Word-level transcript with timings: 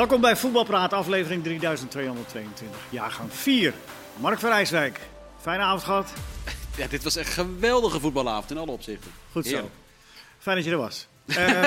Welkom 0.00 0.20
bij 0.20 0.36
Voetbalpraat, 0.36 0.92
aflevering 0.92 1.42
3222, 1.42 2.78
jaargang 2.90 3.32
4. 3.32 3.74
Mark 4.16 4.38
van 4.38 4.50
Rijswijk, 4.50 5.00
fijne 5.40 5.62
avond 5.62 5.82
gehad. 5.82 6.12
Ja, 6.76 6.86
dit 6.86 7.02
was 7.02 7.16
echt 7.16 7.36
een 7.36 7.44
geweldige 7.44 8.00
voetbalavond 8.00 8.50
in 8.50 8.58
alle 8.58 8.70
opzichten. 8.70 9.10
Goed 9.32 9.44
zo. 9.44 9.50
Heerlijk. 9.50 9.74
Fijn 10.38 10.56
dat 10.56 10.64
je 10.64 10.70
er 10.70 10.76
was. 10.76 11.08
Eh, 11.36 11.64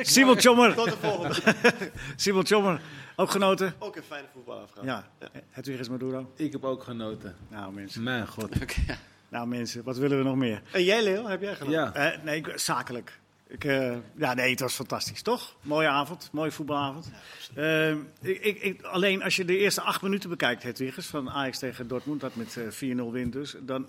Simon 0.00 0.36
Tjommer. 0.36 0.74
Tot 0.74 0.84
de 0.84 0.96
volgende. 1.00 1.34
Simon 2.16 2.44
Tjommer, 2.44 2.80
ook 3.16 3.30
genoten? 3.30 3.74
Ook 3.78 3.96
een 3.96 4.02
fijne 4.02 4.26
voetbalafgaan. 4.32 4.84
Ja, 4.84 5.08
het 5.50 5.66
weer 5.66 5.80
is 5.80 5.88
Maduro. 5.88 6.32
Ik 6.36 6.52
heb 6.52 6.64
ook 6.64 6.82
genoten. 6.82 7.36
Nou 7.48 7.72
mensen, 7.72 8.02
Mijn 8.02 8.28
god. 8.28 8.62
Oké, 8.62 8.80
ja. 8.86 8.98
nou 9.28 9.46
mensen, 9.46 9.82
wat 9.84 9.96
willen 9.96 10.18
we 10.18 10.24
nog 10.24 10.36
meer? 10.36 10.62
En 10.72 10.84
jij, 10.84 11.02
Leo, 11.02 11.26
heb 11.26 11.40
jij 11.40 11.54
gedaan? 11.54 11.72
Ja. 11.72 11.94
Eh, 11.94 12.22
nee, 12.22 12.44
zakelijk. 12.54 13.20
Ik, 13.48 13.64
eh, 13.64 13.96
ja, 14.16 14.34
nee, 14.34 14.50
het 14.50 14.60
was 14.60 14.74
fantastisch, 14.74 15.22
toch? 15.22 15.54
Mooie 15.62 15.88
avond, 15.88 16.28
mooie 16.32 16.50
voetbalavond. 16.50 17.10
Eh, 17.54 17.90
ik, 17.90 17.98
ik, 18.22 18.62
ik- 18.62 18.82
alleen 18.82 19.22
als 19.22 19.36
je 19.36 19.44
de 19.44 19.56
eerste 19.58 19.80
acht 19.80 20.02
minuten 20.02 20.30
bekijkt, 20.30 20.62
Hedwiges, 20.62 21.06
van 21.06 21.30
Ajax 21.30 21.58
tegen 21.58 21.88
Dortmund, 21.88 22.20
dat 22.20 22.34
met 22.36 22.56
eh, 22.56 22.94
4-0 22.96 23.10
wint 23.12 23.32
dus, 23.32 23.54
dan, 23.60 23.86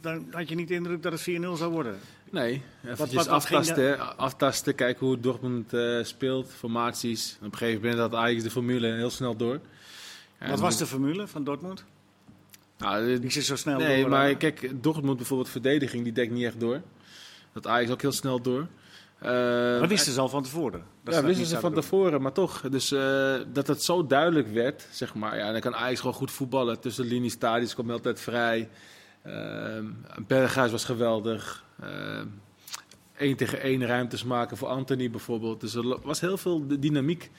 dan 0.00 0.26
had 0.30 0.48
je 0.48 0.54
niet 0.54 0.68
de 0.68 0.74
indruk 0.74 1.02
dat 1.02 1.12
het 1.12 1.20
4-0 1.20 1.56
zou 1.56 1.72
worden. 1.72 1.98
Nee, 2.30 2.62
eventjes 2.84 3.14
wat- 3.14 3.26
wat 3.26 4.16
aftasten, 4.16 4.74
kijken 4.74 5.06
hoe 5.06 5.20
Dortmund 5.20 5.72
eh, 5.72 6.02
speelt, 6.04 6.50
formaties. 6.52 7.36
En 7.40 7.46
op 7.46 7.52
een 7.52 7.58
gegeven 7.58 7.80
moment 7.82 7.98
had 8.00 8.14
Ajax 8.14 8.42
de 8.42 8.50
formule 8.50 8.92
heel 8.94 9.10
snel 9.10 9.36
door. 9.36 9.60
Wat 10.48 10.60
was 10.60 10.78
de 10.78 10.86
formule 10.86 11.26
van 11.26 11.44
Dortmund? 11.44 11.84
Nou, 12.78 13.18
Die 13.20 13.30
zit 13.30 13.44
zo 13.44 13.56
snel 13.56 13.78
nee, 13.78 14.00
door, 14.00 14.10
maar 14.10 14.28
eh, 14.28 14.36
kijk, 14.38 14.82
Dortmund 14.82 15.16
bijvoorbeeld 15.16 15.48
verdediging, 15.50 16.04
die 16.04 16.12
dekt 16.12 16.32
niet 16.32 16.44
echt 16.44 16.60
door. 16.60 16.80
Dat 17.52 17.66
Ajax 17.66 17.90
ook 17.90 18.00
heel 18.02 18.12
snel 18.12 18.40
door. 18.42 18.66
Eh, 19.24 19.80
Dat 19.80 19.88
wisten 19.88 20.12
ze 20.12 20.20
al 20.20 20.28
van 20.28 20.42
tevoren. 20.42 20.84
Dat 21.04 21.14
ja, 21.14 21.22
wisten 21.22 21.46
ze 21.46 21.58
van 21.58 21.72
doen. 21.72 21.80
tevoren, 21.80 22.22
maar 22.22 22.32
toch. 22.32 22.60
Dus 22.60 22.92
eh, 22.92 23.34
dat 23.52 23.66
het 23.66 23.82
zo 23.82 24.06
duidelijk 24.06 24.48
werd, 24.48 24.86
zeg 24.90 25.14
maar. 25.14 25.36
Ja, 25.38 25.52
dan 25.52 25.60
kan 25.60 25.74
Ajax 25.74 26.00
gewoon 26.00 26.14
goed 26.14 26.30
voetballen. 26.30 26.80
Tussen 26.80 27.02
de 27.04 27.08
linies, 27.10 27.32
stadions 27.32 27.74
kwam 27.74 27.90
altijd 27.90 28.20
vrij. 28.20 28.68
Ehm 29.22 29.84
Berghuis 30.26 30.70
was 30.70 30.84
geweldig. 30.84 31.64
Ehm 31.80 32.26
één 33.16 33.36
tegen 33.36 33.60
één 33.60 33.86
ruimtes 33.86 34.24
maken 34.24 34.56
voor 34.56 34.68
Anthony 34.68 35.10
bijvoorbeeld. 35.10 35.60
Dus 35.60 35.74
er 35.74 35.98
was 36.02 36.20
heel 36.20 36.36
veel 36.36 36.66
dynamiek. 36.78 37.30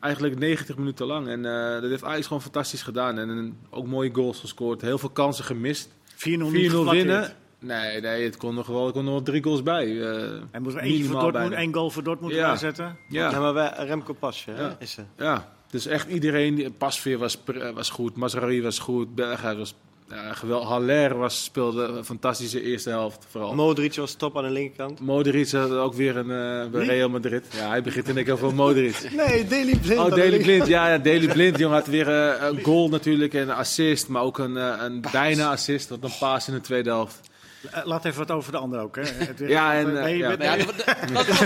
Eigenlijk 0.00 0.38
90 0.38 0.76
minuten 0.76 1.06
lang. 1.06 1.28
En 1.28 1.44
eh, 1.44 1.80
dat 1.80 1.90
heeft 1.90 2.04
Ajax 2.04 2.26
gewoon 2.26 2.42
fantastisch 2.42 2.82
gedaan. 2.82 3.18
En, 3.18 3.30
en 3.30 3.56
ook 3.70 3.86
mooie 3.86 4.10
goals 4.14 4.40
gescoord. 4.40 4.80
Heel 4.80 4.98
veel 4.98 5.08
kansen 5.10 5.44
gemist. 5.44 5.88
4-0 5.88 5.88
4-0 5.88 6.26
niet 6.26 6.70
geflatteerd. 6.70 6.90
winnen. 6.90 7.32
Nee, 7.64 8.00
nee, 8.00 8.24
het 8.24 8.36
kon 8.36 8.54
nog 8.54 8.66
wel, 8.66 8.86
er 8.86 8.92
kon 8.92 9.04
nog 9.04 9.12
wel 9.12 9.22
drie 9.22 9.42
goals 9.42 9.62
bij. 9.62 10.00
eh, 10.00 10.22
En 10.50 10.62
moest 10.62 10.76
er 10.76 10.82
eentje 10.82 11.04
voor 11.04 11.20
Dortmund, 11.20 11.52
één 11.52 11.74
goal 11.74 11.90
voor 11.90 12.02
Dortmund 12.02 12.34
Ja. 12.34 12.56
zetten. 12.56 12.96
Ja. 13.08 13.30
Ja, 13.30 13.40
maar 13.40 13.54
wij, 13.54 13.72
Remco 13.78 14.12
Pasje, 14.12 14.50
Ja. 14.56 14.76
is 14.78 14.96
er. 14.96 15.04
Ja, 15.16 15.52
dus 15.70 15.86
echt 15.86 16.08
iedereen. 16.08 16.54
die- 16.54 16.70
Pasveer 16.70 17.18
was, 17.18 17.36
pr- 17.36 17.72
was 17.74 17.90
goed, 17.90 18.16
Mazraoui 18.16 18.62
was 18.62 18.78
goed, 18.78 19.14
Berghuis 19.14 19.56
was 19.58 19.74
ja, 20.08 20.32
geweldig. 20.32 20.68
Haller 20.68 21.16
was, 21.18 21.44
speelde 21.44 21.82
een 21.84 22.04
fantastische 22.04 22.62
eerste 22.62 22.90
helft 22.90 23.26
vooral. 23.28 23.54
Modric 23.54 23.94
was 23.94 24.14
top 24.14 24.36
aan 24.36 24.44
de 24.44 24.50
linkerkant. 24.50 25.00
Modric 25.00 25.50
had 25.50 25.70
ook 25.70 25.94
weer 25.94 26.16
een 26.16 26.30
eh, 26.30 26.70
bij 26.70 26.86
Real 26.86 27.08
Madrid. 27.08 27.46
Ja, 27.56 27.68
hij 27.68 27.82
begint 27.82 28.08
in 28.08 28.24
keer 28.24 28.32
over 28.32 28.54
Modric. 28.54 29.08
Nee, 29.16 29.46
Daily 29.46 29.76
Blind. 29.78 30.00
Oh, 30.00 30.10
Daily 30.10 30.38
Blind. 30.42 30.66
Ja, 30.66 30.88
ja 30.88 30.98
Daily 30.98 31.26
Blind 31.32 31.58
jongen, 31.58 31.76
had 31.76 31.86
weer 31.86 32.08
eh, 32.08 32.46
een 32.48 32.62
goal 32.62 32.88
natuurlijk 32.88 33.34
en 33.34 33.40
een 33.42 33.50
assist. 33.54 34.08
Maar 34.08 34.22
ook 34.22 34.38
een, 34.38 34.56
eh, 34.56 34.72
een 34.80 35.04
bijna 35.12 35.50
assist, 35.50 35.88
wat 35.88 35.98
een 36.04 36.16
paas 36.18 36.48
in 36.48 36.54
de 36.54 36.60
tweede 36.60 36.90
helft. 36.90 37.20
Eh, 37.70 37.84
Laat 37.84 38.04
even 38.04 38.18
wat 38.18 38.30
over 38.30 38.52
de 38.52 38.58
ander 38.58 38.80
ook. 38.80 38.96
Hè. 38.96 39.02
Het 39.26 39.38
Ja, 39.38 39.74
en, 39.74 39.92
Ben 39.92 40.10
je- 40.10 40.16
ja. 40.16 40.36
ben- 40.36 40.46
ja, 40.46 40.56
dat, 41.12 41.28
is 41.28 41.38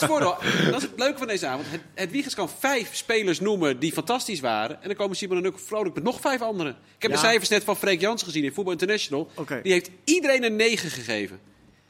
het 0.00 0.04
voordeel. 0.04 0.36
Dat 0.70 0.76
is 0.76 0.82
het 0.82 0.90
leuke 0.96 1.18
van 1.18 1.26
deze 1.26 1.46
avond. 1.46 1.66
Het, 1.70 1.80
het 1.94 2.10
Wiegers 2.10 2.34
kan 2.34 2.48
vijf 2.58 2.88
spelers 2.96 3.40
noemen 3.40 3.78
die 3.78 3.92
fantastisch 3.92 4.40
waren. 4.40 4.82
En 4.82 4.88
dan 4.88 4.96
komen 4.96 5.16
Simon 5.16 5.36
en 5.36 5.44
ik 5.44 5.58
vrolijk 5.58 5.94
met 5.94 6.04
nog 6.04 6.20
vijf 6.20 6.40
anderen. 6.42 6.72
Ik 6.96 7.02
heb 7.02 7.10
Ja. 7.10 7.16
de 7.16 7.22
cijfers 7.22 7.48
net 7.48 7.64
van 7.64 7.76
Freek 7.76 8.00
Jans 8.00 8.22
gezien 8.22 8.44
in 8.44 8.52
Voetbal 8.52 8.72
International. 8.72 9.30
Die 9.62 9.72
heeft 9.72 9.90
iedereen 10.04 10.44
een 10.44 10.56
9 10.56 10.90
gegeven. 10.90 11.38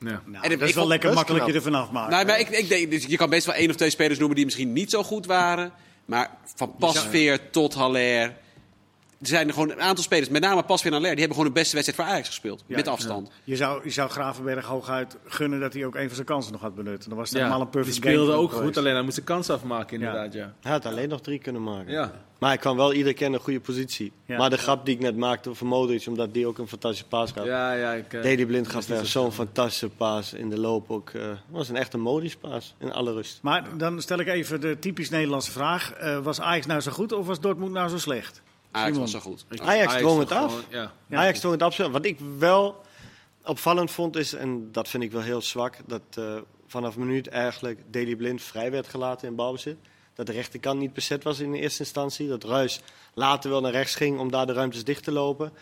Ja. 0.00 0.06
Nou, 0.26 0.44
En 0.44 0.50
dat 0.50 0.50
is 0.50 0.58
wel 0.58 0.68
vond- 0.72 0.88
lekker 0.88 1.12
makkelijk 1.12 1.46
je 1.46 1.52
er 1.52 1.62
vanaf 1.62 1.90
maken. 1.90 2.10
Nou, 2.12 2.26
maar 2.26 2.38
ik, 2.40 2.48
ik 2.48 2.68
denk, 2.68 2.90
dus 2.90 3.04
je 3.06 3.16
kan 3.16 3.30
best 3.30 3.46
wel 3.46 3.54
één 3.54 3.70
of 3.70 3.76
twee 3.76 3.90
spelers 3.90 4.18
noemen 4.18 4.36
die 4.36 4.44
misschien 4.44 4.72
niet 4.72 4.90
zo 4.90 5.02
goed 5.02 5.26
waren. 5.26 5.72
Maar 6.04 6.30
van 6.54 6.74
Pasveer 6.78 7.50
tot 7.50 7.74
Haller. 7.74 8.36
Er 9.20 9.26
zijn 9.26 9.46
er 9.48 9.52
gewoon 9.54 9.70
een 9.70 9.80
aantal 9.80 10.04
spelers, 10.04 10.28
met 10.28 10.42
name 10.42 10.62
Pasveer 10.62 10.90
en 10.90 10.96
Haller, 10.96 11.10
die 11.10 11.18
hebben 11.20 11.36
gewoon 11.36 11.52
de 11.54 11.58
beste 11.60 11.74
wedstrijd 11.74 12.00
voor 12.02 12.10
Ajax 12.14 12.28
gespeeld. 12.28 12.64
Ja, 12.66 12.76
met 12.76 12.88
afstand. 12.88 13.30
Je 13.44 13.56
zou, 13.56 13.80
je 13.84 13.90
zou 13.90 14.10
Gravenberg 14.10 14.64
hooguit 14.66 15.16
gunnen 15.26 15.60
dat 15.60 15.72
hij 15.72 15.84
ook 15.84 15.94
een 15.94 16.06
van 16.06 16.14
zijn 16.14 16.26
kansen 16.26 16.52
nog 16.52 16.60
had 16.60 16.74
benutten. 16.74 17.08
Dan 17.08 17.18
was 17.18 17.28
het 17.30 17.38
Ja, 17.38 17.44
helemaal 17.44 17.66
een 17.66 17.72
die 17.72 17.80
perfect 17.82 18.04
speelde 18.06 18.30
game 18.30 18.42
ook 18.42 18.48
geweest. 18.50 18.66
goed, 18.66 18.76
alleen 18.76 18.92
hij 18.94 19.02
moest 19.02 19.16
de 19.16 19.22
kans 19.22 19.50
afmaken 19.50 19.94
inderdaad, 20.00 20.32
ja. 20.32 20.54
Hij 20.60 20.72
had 20.72 20.86
alleen 20.86 21.08
nog 21.08 21.20
drie 21.20 21.38
kunnen 21.38 21.62
maken. 21.62 21.92
Ja, 21.92 22.12
Maar 22.38 22.48
hij 22.48 22.58
kwam 22.58 22.76
wel 22.76 22.92
iedere 22.92 23.14
keer 23.14 23.26
in 23.26 23.32
een 23.32 23.40
goede 23.40 23.60
positie. 23.60 24.12
Ja. 24.26 24.38
Maar 24.38 24.50
de 24.50 24.58
grap 24.58 24.86
die 24.86 24.94
ik 24.94 25.00
net 25.00 25.16
maakte 25.16 25.54
voor 25.54 25.66
Modric, 25.66 26.04
omdat 26.06 26.34
die 26.34 26.46
ook 26.46 26.58
een 26.58 26.68
fantastische 26.68 27.06
paas 27.08 27.32
gaf. 27.32 27.44
ja, 27.44 27.72
ja. 27.72 27.92
Ik, 27.92 28.10
Daily 28.10 28.46
Blind 28.46 28.68
gaf 28.68 28.86
zo'n 29.02 29.32
fantastische 29.32 29.88
paas 29.88 30.32
in 30.32 30.50
de 30.50 30.58
loop 30.58 30.90
ook. 30.90 31.10
eh 31.10 31.22
was 31.48 31.68
een 31.68 31.76
echte 31.76 31.98
Modric 31.98 32.36
paas 32.40 32.74
in 32.78 32.92
alle 32.92 33.12
rust. 33.12 33.38
Maar 33.42 33.64
dan 33.76 34.00
stel 34.02 34.18
ik 34.18 34.26
even 34.26 34.60
de 34.60 34.78
typisch 34.78 35.10
Nederlandse 35.10 35.50
vraag. 35.50 35.92
Eh, 35.92 36.18
was 36.18 36.40
Ajax 36.40 36.66
nou 36.66 36.80
zo 36.80 36.90
goed 36.92 37.12
of 37.12 37.26
was 37.26 37.40
Dortmund 37.40 37.72
nou 37.72 37.88
zo 37.88 37.98
slecht? 37.98 38.42
Ajax 38.76 38.86
Simon. 38.92 39.00
was 39.00 39.10
zo 39.10 39.20
goed. 39.30 39.44
Ajax 39.62 39.94
dwong 39.94 40.18
het 40.18 40.30
af. 40.32 40.50
gewoon- 40.50 40.64
ja. 40.70 40.92
Ja. 41.08 41.18
Ajax 41.18 41.40
toont 41.40 41.52
het 41.54 41.62
absoluut. 41.62 41.92
Wat 41.92 42.04
ik 42.04 42.18
wel 42.38 42.80
opvallend 43.44 43.90
vond 43.90 44.16
is, 44.16 44.32
en 44.32 44.72
dat 44.72 44.88
vind 44.88 45.02
ik 45.02 45.12
wel 45.12 45.22
heel 45.22 45.42
zwak, 45.42 45.76
dat 45.86 46.02
eh, 46.14 46.34
vanaf 46.66 46.96
minuut 46.96 47.28
eigenlijk 47.28 47.80
Daily 47.90 48.16
Blind 48.16 48.42
vrij 48.42 48.70
werd 48.70 48.88
gelaten 48.88 49.28
in 49.28 49.34
balbezit. 49.34 49.76
Dat 50.14 50.26
de 50.26 50.32
rechterkant 50.32 50.78
niet 50.80 50.92
bezet 50.92 51.24
was 51.24 51.38
in 51.40 51.52
de 51.52 51.58
eerste 51.60 51.82
instantie. 51.82 52.28
Dat 52.28 52.44
Ruis 52.44 52.80
later 53.14 53.50
wel 53.50 53.60
naar 53.60 53.72
rechts 53.72 53.94
ging 53.94 54.18
om 54.18 54.30
daar 54.30 54.46
de 54.46 54.52
ruimtes 54.52 54.84
dicht 54.84 55.04
te 55.04 55.12
lopen. 55.12 55.52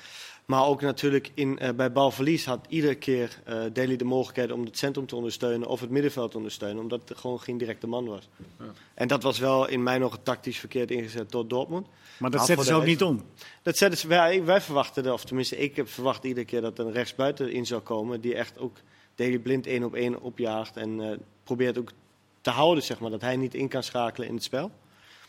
Maar 0.44 0.66
ook 0.66 0.80
natuurlijk 0.80 1.30
in, 1.34 1.58
eh, 1.58 1.70
bij 1.72 1.92
balverlies 1.92 2.44
had 2.44 2.66
iedere 2.68 2.94
keer 2.94 3.40
eh 3.44 3.62
Daly 3.72 3.96
de 3.96 4.04
mogelijkheid 4.04 4.52
om 4.52 4.64
het 4.64 4.78
centrum 4.78 5.06
te 5.06 5.16
ondersteunen 5.16 5.68
of 5.68 5.80
het 5.80 5.90
middenveld 5.90 6.30
te 6.30 6.36
ondersteunen, 6.36 6.82
omdat 6.82 7.10
er 7.10 7.16
gewoon 7.16 7.40
geen 7.40 7.58
directe 7.58 7.86
man 7.86 8.06
was. 8.06 8.28
Ja. 8.58 8.64
En 8.94 9.08
dat 9.08 9.22
was 9.22 9.38
wel 9.38 9.68
in 9.68 9.82
mijn 9.82 10.04
ogen 10.04 10.22
tactisch 10.22 10.58
verkeerd 10.58 10.90
ingezet 10.90 11.30
door 11.30 11.48
Dortmund. 11.48 11.86
Maar 12.18 12.30
dat 12.30 12.46
zetten 12.46 12.66
ze 12.66 12.74
ook 12.74 12.84
niet 12.84 13.02
om. 13.02 13.22
Dat 13.62 13.76
zetten 13.76 13.98
ze, 13.98 14.08
wij, 14.08 14.44
wij 14.44 14.60
verwachten, 14.60 15.12
of 15.12 15.24
tenminste 15.24 15.56
ik 15.56 15.76
heb 15.76 15.88
verwacht 15.88 16.24
iedere 16.24 16.46
keer 16.46 16.60
dat 16.60 16.78
er 16.78 16.86
een 16.86 16.92
rechtsbuiten 16.92 17.52
in 17.52 17.66
zou 17.66 17.80
komen. 17.80 18.20
Die 18.20 18.34
echt 18.34 18.58
ook 18.58 18.76
Daily 19.14 19.38
Blind 19.38 19.66
één 19.66 19.84
op 19.84 19.94
één 19.94 20.20
opjaagt. 20.20 20.76
En 20.76 21.00
eh, 21.00 21.16
probeert 21.44 21.78
ook 21.78 21.92
te 22.40 22.50
houden, 22.50 22.84
zeg 22.84 23.00
maar, 23.00 23.10
dat 23.10 23.20
hij 23.20 23.36
niet 23.36 23.54
in 23.54 23.68
kan 23.68 23.82
schakelen 23.82 24.28
in 24.28 24.34
het 24.34 24.44
spel. 24.44 24.70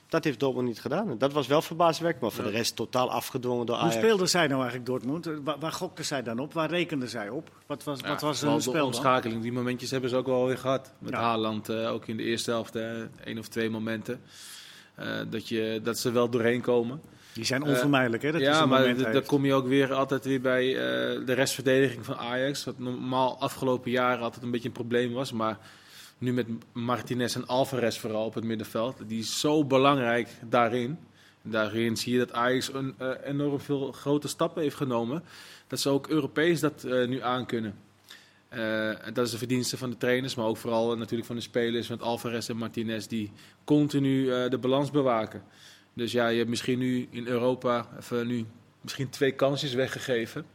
Dat 0.09 0.23
heeft 0.23 0.39
Dortmund 0.39 0.67
niet 0.67 0.81
gedaan. 0.81 1.09
En 1.09 1.17
dat 1.17 1.33
was 1.33 1.47
wel 1.47 1.61
verbazingwekkend, 1.61 2.23
maar 2.23 2.31
voor 2.31 2.43
de 2.51 2.57
rest 2.57 2.75
totaal 2.75 3.11
afgedwongen 3.11 3.65
door 3.65 3.75
Hoe 3.75 3.85
Ajax. 3.85 3.99
speelde 4.03 4.25
zij 4.25 4.47
nou 4.47 4.59
eigenlijk 4.61 4.85
Dortmund? 4.85 5.27
Eh, 5.27 5.33
Waar, 5.43 5.59
waar 5.59 5.71
gokte 5.71 6.03
zij 6.03 6.23
dan 6.23 6.39
op? 6.39 6.53
Waar 6.53 6.69
rekende 6.69 7.07
zij 7.07 7.29
op? 7.29 7.49
Wat 7.65 7.83
was, 7.83 8.01
wat 8.01 8.21
was 8.21 8.41
hun 8.41 8.55
de 8.55 8.61
spel 8.61 8.73
dan? 8.73 8.83
omschakeling. 8.85 9.41
Die 9.41 9.51
momentjes 9.51 9.91
hebben 9.91 10.09
ze 10.09 10.15
ook 10.15 10.25
wel 10.25 10.45
weer 10.45 10.57
gehad. 10.57 10.93
Met 10.99 11.11
Ja. 11.11 11.19
Haaland, 11.19 11.69
eh, 11.69 11.91
ook 11.91 12.07
in 12.07 12.17
de 12.17 12.23
eerste 12.23 12.51
helft, 12.51 12.75
eh, 12.75 12.91
één 13.23 13.37
of 13.37 13.47
twee 13.47 13.69
momenten. 13.69 14.21
Eh, 14.95 15.07
dat, 15.29 15.47
je, 15.47 15.79
dat 15.83 15.97
ze 15.97 16.11
wel 16.11 16.29
doorheen 16.29 16.61
komen. 16.61 17.01
Die 17.33 17.45
zijn 17.45 17.63
onvermijdelijk, 17.63 18.23
hè? 18.23 18.31
Dat 18.31 18.41
is 18.41 18.47
ja, 18.47 18.61
een 18.61 18.69
maar 18.69 18.79
moment 18.79 18.97
d- 18.99 19.03
dan 19.03 19.11
heeft. 19.13 19.27
kom 19.27 19.45
je 19.45 19.53
ook 19.53 19.67
weer 19.67 19.93
altijd 19.93 20.25
weer 20.25 20.41
bij 20.41 20.67
eh, 20.69 21.25
de 21.25 21.33
restverdediging 21.33 22.05
van 22.05 22.17
Ajax. 22.17 22.63
Wat 22.63 22.79
normaal 22.79 23.37
afgelopen 23.39 23.91
jaren 23.91 24.23
altijd 24.23 24.43
een 24.43 24.51
beetje 24.51 24.67
een 24.67 24.73
probleem 24.73 25.13
was. 25.13 25.31
Maar 25.31 25.57
nu 26.17 26.33
met 26.33 26.47
Martinez 26.73 27.35
en 27.35 27.47
Alvarez 27.47 27.97
vooral 27.97 28.25
op 28.25 28.33
het 28.33 28.43
middenveld. 28.43 28.97
Die 29.07 29.19
is 29.19 29.39
zo 29.39 29.65
belangrijk 29.65 30.29
daarin. 30.49 30.99
En 31.43 31.51
daarin 31.51 31.97
zie 31.97 32.13
je 32.13 32.19
dat 32.19 32.33
Ajax 32.33 32.73
een, 32.73 32.95
eh, 32.97 33.09
enorm 33.23 33.59
veel 33.59 33.91
grote 33.91 34.27
stappen 34.27 34.61
heeft 34.61 34.75
genomen. 34.75 35.23
Dat 35.67 35.79
ze 35.79 35.89
ook 35.89 36.07
Europees 36.07 36.59
dat 36.59 36.83
eh, 36.83 37.07
nu 37.07 37.21
aankunnen. 37.21 37.75
En 38.49 39.13
dat 39.13 39.25
is 39.25 39.31
de 39.31 39.37
verdienste 39.37 39.77
van 39.77 39.89
de 39.89 39.97
trainers, 39.97 40.35
maar 40.35 40.45
ook 40.45 40.57
vooral 40.57 40.97
natuurlijk 40.97 41.27
van 41.27 41.35
de 41.35 41.41
spelers. 41.41 41.87
Met 41.87 42.01
Alvarez 42.01 42.49
en 42.49 42.57
Martinez 42.57 43.05
die 43.05 43.31
continu 43.63 44.25
de 44.49 44.57
balans 44.57 44.91
bewaken. 44.91 45.43
Dus 45.93 46.11
ja, 46.11 46.27
je 46.27 46.37
hebt 46.37 46.49
misschien 46.49 46.79
nu 46.79 47.07
in 47.09 47.27
Europa 47.27 47.87
even 47.99 48.27
nu 48.27 48.45
misschien 48.81 49.09
twee 49.09 49.31
kansjes 49.31 49.73
weggegeven. 49.73 50.45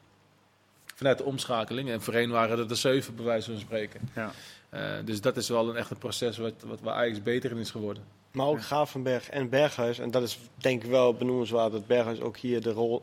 Vanuit 0.95 1.19
de 1.19 1.25
omschakeling. 1.25 1.91
En 1.91 2.03
voorheen 2.03 2.31
waren 2.31 2.59
er 2.59 2.69
de 2.69 2.75
zeven, 2.75 3.17
bij 3.17 3.25
wijze 3.25 3.51
van 3.51 3.61
spreken. 3.61 4.01
Ja. 4.15 4.33
Eh, 4.71 4.93
dus 5.05 5.21
dat 5.21 5.37
is 5.37 5.49
wel 5.49 5.69
een 5.69 5.77
echt 5.77 5.91
een 5.91 5.99
proces 5.99 6.39
wat, 6.39 6.55
wat, 6.67 6.81
waar 6.81 6.95
Ajax 6.95 7.23
beter 7.23 7.51
in 7.51 7.57
is 7.57 7.71
geworden. 7.71 8.05
Maar 8.33 8.47
ook 8.47 8.63
Gravenberg 8.63 9.31
en 9.31 9.49
Berghuis. 9.49 9.99
En 9.99 10.11
dat 10.11 10.23
is 10.23 10.39
denk 10.57 10.85
ik 10.85 10.91
wel 10.91 11.15
benoemenswaard 11.15 11.73
dat 11.73 11.87
Berghuis 11.87 12.21
ook 12.21 12.37
hier 12.37 12.63
de 12.63 12.73
rol 12.73 13.03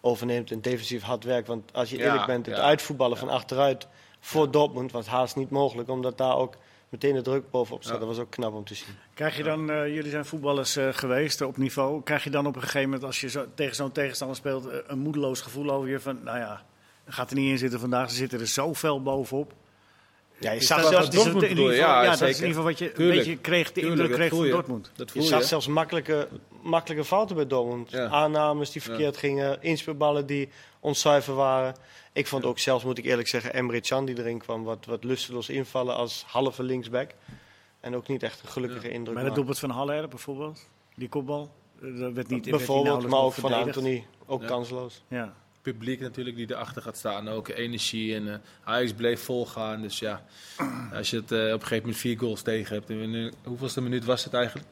overneemt 0.00 0.50
in 0.50 0.60
defensief 0.60 1.02
hard 1.02 1.24
werk. 1.24 1.46
Want 1.46 1.72
als 1.72 1.90
je 1.90 1.98
Ja, 1.98 2.04
eerlijk 2.04 2.26
bent, 2.26 2.46
het 2.46 2.56
ja. 2.56 2.62
uitvoetballen 2.62 3.16
van 3.16 3.28
achteruit 3.28 3.86
voor 4.20 4.50
Dortmund 4.50 4.92
was 4.92 5.06
haast 5.06 5.36
niet 5.36 5.50
mogelijk. 5.50 5.88
Omdat 5.88 6.18
daar 6.18 6.36
ook 6.36 6.56
meteen 6.88 7.14
de 7.14 7.22
druk 7.22 7.50
bovenop 7.50 7.82
staat. 7.82 7.92
Ja. 7.92 7.98
Dat 7.98 8.08
was 8.08 8.18
ook 8.18 8.30
knap 8.30 8.54
om 8.54 8.64
te 8.64 8.74
zien. 8.74 8.94
Krijg 9.14 9.36
je 9.36 9.42
dan, 9.42 9.70
eh, 9.70 9.94
jullie 9.94 10.10
zijn 10.10 10.24
voetballers 10.24 10.76
eh, 10.76 10.88
geweest 10.90 11.40
op 11.40 11.56
niveau, 11.56 12.02
krijg 12.02 12.24
je 12.24 12.30
dan 12.30 12.46
op 12.46 12.54
een 12.54 12.62
gegeven 12.62 12.82
moment 12.82 13.04
als 13.04 13.20
je 13.20 13.28
zo, 13.28 13.46
tegen 13.54 13.74
zo'n 13.74 13.92
tegenstander 13.92 14.36
speelt 14.36 14.68
een 14.86 14.98
moedeloos 14.98 15.40
gevoel 15.40 15.70
over 15.70 15.88
je 15.88 16.00
van, 16.00 16.22
nou 16.22 16.38
ja, 16.38 16.64
gaat 17.06 17.30
er 17.30 17.36
niet 17.36 17.50
in 17.50 17.58
zitten 17.58 17.80
vandaag, 17.80 18.10
ze 18.10 18.16
zitten 18.16 18.40
er 18.40 18.46
zo 18.46 18.74
fel 18.74 19.02
bovenop. 19.02 19.52
Ja, 20.40 20.52
je 20.52 20.60
zag 20.62 20.80
dat- 20.80 20.90
zelfs, 20.90 21.04
dat 21.06 21.14
is 21.14 21.20
Dortmund 21.22 21.42
in 21.44 21.48
ieder 21.48 21.64
bedoel 21.64 21.70
je? 21.70 21.76
geval- 21.80 21.94
Ja, 21.94 22.02
Ja, 22.02 22.10
dat 22.16 22.20
is 22.20 22.40
in 22.40 22.46
ieder 22.46 22.46
geval 22.48 22.64
wat 22.64 22.78
je, 22.78 23.00
een 23.02 23.08
beetje 23.10 23.36
kreeg, 23.36 23.66
de 23.66 23.72
Tuurlijk, 23.72 23.92
indruk 23.92 24.08
dat 24.08 24.18
kreeg 24.18 24.30
van 24.38 24.46
je. 24.46 24.52
Dortmund. 24.52 24.90
Dat 24.96 25.10
voel 25.10 25.22
je 25.22 25.28
je. 25.28 25.34
zag 25.34 25.44
zelfs 25.44 25.66
makkelijke, 25.66 26.28
makkelijke 26.62 27.04
fouten 27.04 27.36
bij 27.36 27.46
Dortmund. 27.46 27.90
Ja. 27.90 28.06
Aannames 28.08 28.70
die 28.70 28.82
verkeerd 28.82 29.16
gingen, 29.16 29.62
inspeelballen 29.62 30.26
die 30.26 30.48
onzuiver 30.80 31.34
waren. 31.34 31.74
Ik 32.12 32.26
vond 32.26 32.44
ook 32.44 32.58
zelfs, 32.58 32.84
moet 32.84 32.98
ik 32.98 33.04
eerlijk 33.04 33.28
zeggen, 33.28 33.52
Emre 33.54 33.80
Can 33.80 34.04
die 34.04 34.18
erin 34.18 34.38
kwam, 34.38 34.64
wat, 34.64 34.84
wat 34.86 35.04
lusteloos 35.04 35.48
invallen 35.48 35.94
als 35.96 36.24
halve 36.26 36.62
linksback. 36.62 37.10
En 37.80 37.96
ook 37.96 38.08
niet 38.08 38.22
echt 38.22 38.42
een 38.42 38.48
gelukkige 38.48 38.88
indruk. 38.88 39.06
Het 39.06 39.14
maken. 39.14 39.34
doelpunt 39.34 39.58
van 39.58 39.70
Haller 39.70 40.08
bijvoorbeeld, 40.08 40.68
die 40.94 41.08
kopbal, 41.08 41.50
eh, 41.76 41.80
dat 41.82 41.90
werd 41.90 41.98
niet 42.00 42.14
werd 42.14 42.28
niet 42.28 42.50
Bijvoorbeeld, 42.50 42.84
nauwelijks 42.84 43.14
maar 43.14 43.24
ook 43.24 43.32
van. 43.34 43.52
Anthony, 43.52 44.06
ook 44.26 44.40
Ja. 44.42 44.46
kansloos. 44.48 45.02
Ja. 45.08 45.34
Publiek 45.72 46.00
natuurlijk 46.00 46.36
die 46.36 46.46
erachter 46.50 46.82
gaat 46.82 46.96
staan. 46.96 47.28
Ook 47.28 47.48
energie. 47.48 48.14
En 48.14 48.28
eh 48.32 48.34
Ajax 48.64 48.92
bleef 48.92 49.20
volgaan. 49.20 49.82
Dus 49.82 49.98
ja, 49.98 50.24
als 50.94 51.10
je 51.10 51.16
het 51.16 51.32
eh, 51.32 51.38
op 51.38 51.44
een 51.44 51.60
gegeven 51.60 51.76
moment 51.78 51.96
vier 51.96 52.18
goals 52.18 52.42
tegen 52.42 52.74
hebt. 52.74 52.90
En, 52.90 53.14
eh, 53.14 53.32
hoeveelste 53.44 53.80
minuut 53.80 54.04
was 54.04 54.24
het 54.24 54.34
eigenlijk? 54.34 54.66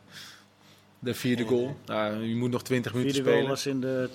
De 0.99 1.15
vierde 1.15 1.45
goal. 1.45 1.77
Nou, 1.87 2.23
je 2.25 2.35
moet 2.35 2.51
nog 2.51 2.63
20 2.63 2.93
minuten 2.95 3.15
Vierde 3.15 3.31
goal 3.31 3.57
spelen. 3.57 3.57
was 3.57 3.67
in 3.67 3.81
de 3.81 4.09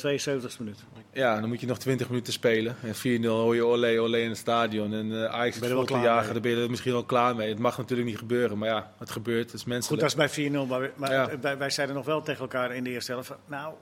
72e 0.53 0.57
minuut. 0.59 0.83
Ja, 1.13 1.39
dan 1.39 1.49
moet 1.49 1.59
je 1.61 1.67
nog 1.67 1.77
20 1.79 2.09
minuten 2.09 2.33
spelen. 2.33 2.75
En 2.83 2.95
4-0 2.95 3.25
hoor 3.27 3.55
je 3.55 3.63
olé 3.65 3.99
olé 3.99 4.19
in 4.19 4.29
het 4.29 4.37
stadion. 4.37 4.93
En 4.93 5.11
eh 5.23 5.25
Ajax 5.33 5.59
is 5.59 5.67
vol 5.71 5.85
te 5.85 5.93
jagen. 5.93 6.33
Daar 6.33 6.41
ben 6.41 6.51
je 6.51 6.61
er 6.63 6.69
misschien 6.69 6.91
wel 6.91 7.03
klaar 7.03 7.35
mee. 7.35 7.49
Het 7.49 7.59
mag 7.59 7.77
natuurlijk 7.77 8.09
niet 8.09 8.17
gebeuren. 8.17 8.57
Maar 8.57 8.69
ja, 8.69 8.93
het 8.99 9.09
gebeurt. 9.09 9.45
Het 9.45 9.53
is 9.53 9.59
Goed, 9.61 9.69
menselijk. 9.71 10.01
dat 10.01 10.09
is 10.09 10.15
bij 10.17 10.29
4-0. 10.51 10.65
Maar, 10.67 10.79
wij- 10.79 10.91
maar 10.95 11.11
Ja. 11.11 11.39
wij, 11.41 11.57
wij 11.57 11.69
zeiden 11.69 11.95
nog 11.95 12.05
wel 12.05 12.21
tegen 12.21 12.41
elkaar 12.41 12.75
in 12.75 12.83
de 12.83 12.89
eerste 12.89 13.11
helft. 13.11 13.27
van, 13.27 13.37
Nou, 13.45 13.73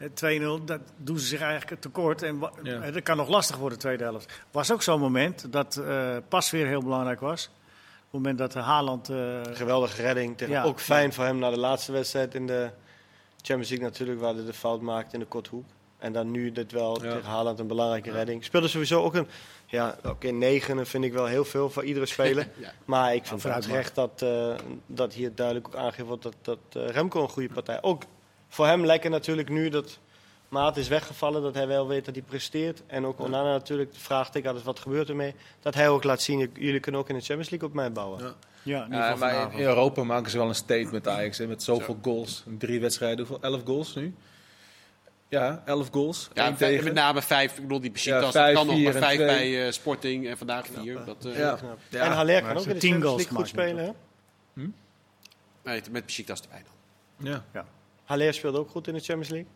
2-0, 0.00 0.64
dat 0.64 0.80
doen 0.96 1.18
ze 1.18 1.26
zich 1.26 1.40
eigenlijk 1.40 1.80
tekort. 1.80 2.22
En 2.22 2.38
Ja. 2.62 2.80
eh, 2.80 2.92
dat 2.94 3.02
kan 3.02 3.16
nog 3.16 3.28
lastig 3.28 3.56
worden, 3.56 3.78
de 3.78 3.84
tweede 3.84 4.04
helft. 4.04 4.42
was 4.50 4.72
ook 4.72 4.82
zo'n 4.82 5.00
moment 5.00 5.52
dat 5.52 5.76
eh 5.76 6.16
pas 6.28 6.50
weer 6.50 6.66
heel 6.66 6.82
belangrijk 6.82 7.20
was. 7.20 7.44
Op 7.46 7.52
het 8.12 8.12
moment 8.12 8.38
dat 8.38 8.54
Haaland... 8.64 9.08
eh, 9.08 9.40
Geweldige 9.52 10.02
redding. 10.02 10.36
Tegen, 10.36 10.54
Ja. 10.54 10.62
Ook 10.62 10.80
fijn 10.80 11.12
voor 11.12 11.24
hem 11.24 11.38
na 11.38 11.50
de 11.50 11.58
laatste 11.58 11.92
wedstrijd 11.92 12.34
in 12.34 12.46
de 12.46 12.70
Champions 13.36 13.68
League 13.68 13.86
natuurlijk, 13.88 14.20
waar 14.20 14.34
hij 14.34 14.44
de 14.44 14.52
fout 14.52 14.80
maakte 14.80 15.14
in 15.14 15.20
de 15.20 15.26
korthoek. 15.26 15.64
En 15.98 16.12
dan 16.12 16.30
nu 16.30 16.52
dit 16.52 16.72
wel 16.72 17.02
Ja. 17.04 17.10
tegen 17.12 17.30
Haaland 17.30 17.58
een 17.58 17.66
belangrijke 17.66 18.10
redding. 18.10 18.44
Speelde 18.44 18.68
sowieso 18.68 19.02
ook 19.02 19.14
een, 19.14 19.28
ja, 19.66 19.96
oké, 20.04 20.28
negen 20.28 20.86
vind 20.86 21.04
ik 21.04 21.12
wel 21.12 21.26
heel 21.26 21.44
veel 21.44 21.70
voor 21.70 21.84
iedere 21.84 22.06
speler. 22.06 22.48
Ja. 22.58 22.72
Maar 22.84 23.14
ik 23.14 23.26
vind 23.26 23.42
het 23.42 23.62
terecht 23.62 23.94
dat, 23.94 24.22
eh, 24.22 24.54
dat 24.86 25.12
hier 25.12 25.34
duidelijk 25.34 25.66
ook 25.66 25.74
aangegeven 25.76 26.06
wordt 26.06 26.22
dat, 26.22 26.34
dat 26.42 26.58
eh, 26.72 26.88
Remco 26.88 27.22
een 27.22 27.28
goede 27.28 27.52
partij. 27.54 27.82
Ook 27.82 28.02
voor 28.56 28.66
hem 28.66 28.84
lekker 28.84 29.10
natuurlijk 29.10 29.48
nu 29.48 29.68
dat 29.68 29.98
Maat 30.48 30.76
is 30.76 30.88
weggevallen, 30.88 31.42
dat 31.42 31.54
hij 31.54 31.66
wel 31.66 31.86
weet 31.88 32.04
dat 32.04 32.14
hij 32.14 32.24
presteert. 32.24 32.82
En 32.86 33.06
ook 33.06 33.20
Onana 33.20 33.52
natuurlijk, 33.52 33.92
de 33.92 33.98
vraagteken 33.98 34.48
had 34.48 34.58
is 34.58 34.64
wat 34.64 34.78
gebeurt 34.80 35.08
ermee. 35.08 35.34
Dat 35.60 35.74
hij 35.74 35.88
ook 35.88 36.04
laat 36.04 36.22
zien, 36.22 36.50
jullie 36.54 36.80
kunnen 36.80 37.00
ook 37.00 37.08
in 37.08 37.14
de 37.14 37.20
Champions 37.20 37.50
League 37.50 37.68
op 37.68 37.74
mij 37.74 37.92
bouwen. 37.92 38.22
Ja. 38.22 38.34
ja, 38.62 38.78
in 38.78 38.84
ieder 38.84 38.98
Ja, 39.04 39.10
geval 39.12 39.28
maar 39.28 39.52
in. 39.54 39.60
Europa 39.60 40.04
maken 40.04 40.30
ze 40.30 40.38
wel 40.38 40.48
een 40.48 40.54
statement 40.54 41.08
Ajax. 41.08 41.38
Hè, 41.38 41.46
met 41.46 41.62
zoveel 41.62 41.98
goals. 42.02 42.42
In 42.46 42.58
Drie 42.58 42.80
wedstrijden. 42.80 43.26
Hoeveel? 43.26 43.50
Elf 43.50 43.62
goals 43.64 43.94
nu? 43.94 44.14
Ja, 45.28 45.62
elf 45.64 45.88
goals. 45.92 46.28
Ja, 46.34 46.44
vijf- 46.44 46.56
tegen. 46.58 46.84
met 46.84 46.94
name 46.94 47.22
vijf. 47.22 47.56
Ik 47.56 47.62
bedoel, 47.62 47.80
die 47.80 47.90
Besiktas, 47.90 48.32
Ja, 48.34 48.52
kan 48.52 48.66
nog, 48.66 48.74
vier 48.74 48.84
maar 48.84 48.94
en 48.94 49.00
vijf 49.02 49.14
twee. 49.16 49.26
bij 49.26 49.66
eh, 49.66 49.72
Sporting 49.72 50.26
en 50.28 50.36
vandaag 50.38 50.66
vier. 50.72 51.04
Dat, 51.04 51.24
eh, 51.24 51.38
Ja. 51.38 51.58
Ja, 51.88 52.00
en 52.04 52.12
Haller 52.12 52.42
kan 52.42 52.56
ook 52.56 52.62
in 52.64 52.68
de 52.72 52.78
tien 52.78 52.90
Champions 52.92 53.04
goals 53.04 53.22
League 53.22 53.36
goed 53.38 53.48
spelen. 53.48 53.84
Hè? 53.84 54.62
nee, 55.62 55.82
met 55.90 56.06
Besiktas 56.06 56.40
erbij 56.40 56.62
dan. 57.18 57.42
Ja. 57.52 57.64
Haller 58.06 58.34
speelt 58.34 58.56
ook 58.56 58.70
goed 58.70 58.88
in 58.88 58.94
de 58.94 59.00
Champions 59.00 59.28
League. 59.28 59.50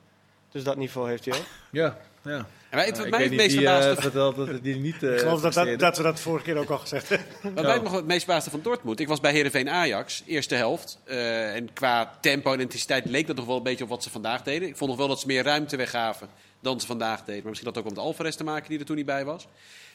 Dus 0.50 0.64
dat 0.64 0.76
niveau 0.76 1.08
heeft 1.08 1.24
hij 1.24 1.34
ook. 1.34 1.44
Ja, 1.70 1.98
ja. 2.24 2.46
En 2.70 2.78
weet 2.78 2.86
je 2.86 2.92
wat 2.92 3.04
ik 3.04 3.10
mij 3.10 3.18
weet 3.18 3.20
het 3.20 3.30
niet 3.30 3.40
meest 3.40 3.54
wie 3.56 3.66
verbaasde 3.66 3.90
eh, 3.90 4.02
vertelt 4.02 4.36
dat 4.36 4.48
het 4.48 4.62
die 4.62 4.76
niet 4.76 5.02
eh 5.02 5.12
Ik 5.12 5.18
geloof 5.18 5.40
dat, 5.40 5.54
dat, 5.54 5.78
dat 5.78 5.96
we 5.96 6.02
dat 6.02 6.20
vorige 6.20 6.44
keer 6.44 6.56
ook 6.56 6.70
al 6.70 6.78
gezegd 6.78 7.08
hebben. 7.08 7.26
Wat 7.54 7.64
mij 7.64 7.78
nog 7.78 7.92
het 7.92 8.06
meest 8.06 8.24
verbaasde 8.24 8.50
van 8.50 8.62
Dortmund. 8.62 9.00
Ik 9.00 9.08
was 9.08 9.20
bij 9.20 9.32
Heerenveen 9.32 9.68
Ajax, 9.68 10.22
eerste 10.26 10.54
helft. 10.54 10.98
Eh, 11.04 11.54
en 11.54 11.72
qua 11.72 12.18
tempo 12.20 12.52
en 12.52 12.60
intensiteit 12.60 13.04
leek 13.04 13.26
dat 13.26 13.36
nog 13.36 13.46
wel 13.46 13.56
een 13.56 13.62
beetje 13.62 13.84
op 13.84 13.90
wat 13.90 14.02
ze 14.02 14.10
vandaag 14.10 14.42
deden. 14.42 14.68
Ik 14.68 14.76
vond 14.76 14.90
nog 14.90 14.98
wel 14.98 15.08
dat 15.08 15.20
ze 15.20 15.26
meer 15.26 15.42
ruimte 15.42 15.76
weggaven 15.76 16.28
dan 16.60 16.80
ze 16.80 16.86
vandaag 16.86 17.18
deden. 17.18 17.34
Maar 17.34 17.48
misschien 17.48 17.66
had 17.66 17.76
het 17.76 17.84
ook 17.84 17.90
met 17.90 18.04
Alvarez 18.04 18.36
te 18.36 18.44
maken 18.44 18.68
die 18.68 18.78
er 18.78 18.84
toen 18.84 18.96
niet 18.96 19.06
bij 19.06 19.24
was. 19.24 19.46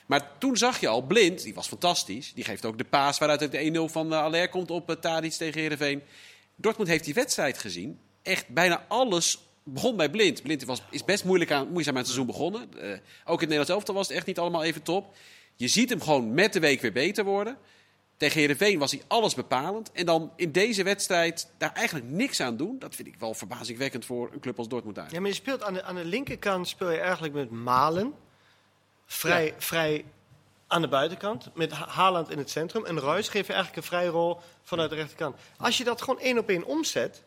Maar 0.05 0.31
toen 0.37 0.57
zag 0.57 0.79
je 0.79 0.87
al, 0.87 1.01
Blind, 1.01 1.43
die 1.43 1.53
was 1.53 1.67
fantastisch. 1.67 2.33
Die 2.33 2.43
geeft 2.43 2.65
ook 2.65 2.77
de 2.77 2.83
paas 2.83 3.17
waaruit 3.17 3.39
het 3.39 3.51
de 3.51 3.87
1-0 3.89 3.91
van 3.91 4.13
uh, 4.13 4.23
Aller 4.23 4.49
komt 4.49 4.71
op 4.71 4.89
uh, 4.89 4.95
Tadic 4.95 5.31
tegen 5.31 5.61
Heerenveen. 5.61 6.01
Dortmund 6.55 6.89
heeft 6.89 7.03
die 7.03 7.13
wedstrijd 7.13 7.57
gezien. 7.57 7.99
Echt 8.25 8.47
bijna 8.47 8.85
alles 8.87 9.39
begon 9.63 9.95
bij 9.95 10.09
Blind. 10.09 10.41
Blind 10.43 10.63
was, 10.63 10.81
is 10.89 11.03
best 11.03 11.23
moeilijk 11.23 11.51
aan, 11.51 11.67
moeizaam 11.67 11.93
aan 11.93 11.99
het 11.99 12.09
seizoen 12.11 12.27
begonnen. 12.31 12.69
Uh, 12.75 12.81
ook 12.81 12.91
in 12.91 12.97
het 13.25 13.39
Nederlands 13.39 13.69
elftal 13.69 13.93
was 13.95 14.07
het 14.07 14.17
echt 14.17 14.25
niet 14.25 14.39
allemaal 14.39 14.63
even 14.63 14.81
top. 14.83 15.15
Je 15.55 15.67
ziet 15.67 15.89
hem 15.89 16.01
gewoon 16.01 16.33
met 16.33 16.53
de 16.53 16.59
week 16.59 16.81
weer 16.81 16.91
beter 16.91 17.23
worden. 17.23 17.57
Tegen 18.17 18.39
Heerenveen 18.39 18.79
was 18.79 18.91
hij 18.91 19.01
alles 19.07 19.33
bepalend. 19.35 19.91
En 19.91 20.05
dan 20.05 20.31
in 20.35 20.51
deze 20.51 20.83
wedstrijd 20.83 21.49
daar 21.57 21.73
eigenlijk 21.73 22.09
niks 22.09 22.39
aan 22.41 22.57
doen. 22.57 22.79
Dat 22.79 22.95
vind 22.95 23.07
ik 23.07 23.15
wel 23.19 23.33
verbazingwekkend 23.33 24.05
voor 24.05 24.29
een 24.33 24.39
club 24.39 24.57
als 24.57 24.67
Dortmund 24.67 24.99
uit. 24.99 25.11
Ja, 25.11 25.19
maar 25.19 25.29
je 25.29 25.35
speelt 25.35 25.63
aan 25.63 25.73
de, 25.73 25.83
aan 25.83 25.95
de 25.95 26.05
linkerkant 26.05 26.67
speel 26.67 26.91
je 26.91 26.99
eigenlijk 26.99 27.33
met 27.33 27.51
Malen. 27.51 28.13
Vrij, 29.05 29.45
Ja. 29.45 29.53
vrij 29.57 30.05
aan 30.67 30.81
de 30.81 30.87
buitenkant. 30.87 31.49
Met 31.55 31.71
Ha- 31.71 31.87
Haaland 31.87 32.29
in 32.31 32.37
het 32.37 32.49
centrum. 32.49 32.85
En 32.85 32.99
Ruijs 32.99 33.27
geeft 33.29 33.47
je 33.47 33.53
eigenlijk 33.53 33.83
een 33.83 33.89
vrije 33.91 34.09
rol 34.09 34.37
vanuit 34.63 34.89
de 34.89 34.95
rechterkant. 34.95 35.35
Als 35.57 35.77
je 35.77 35.83
dat 35.83 36.01
gewoon 36.01 36.19
één 36.19 36.37
op 36.37 36.49
één 36.49 36.65
omzet. 36.65 37.23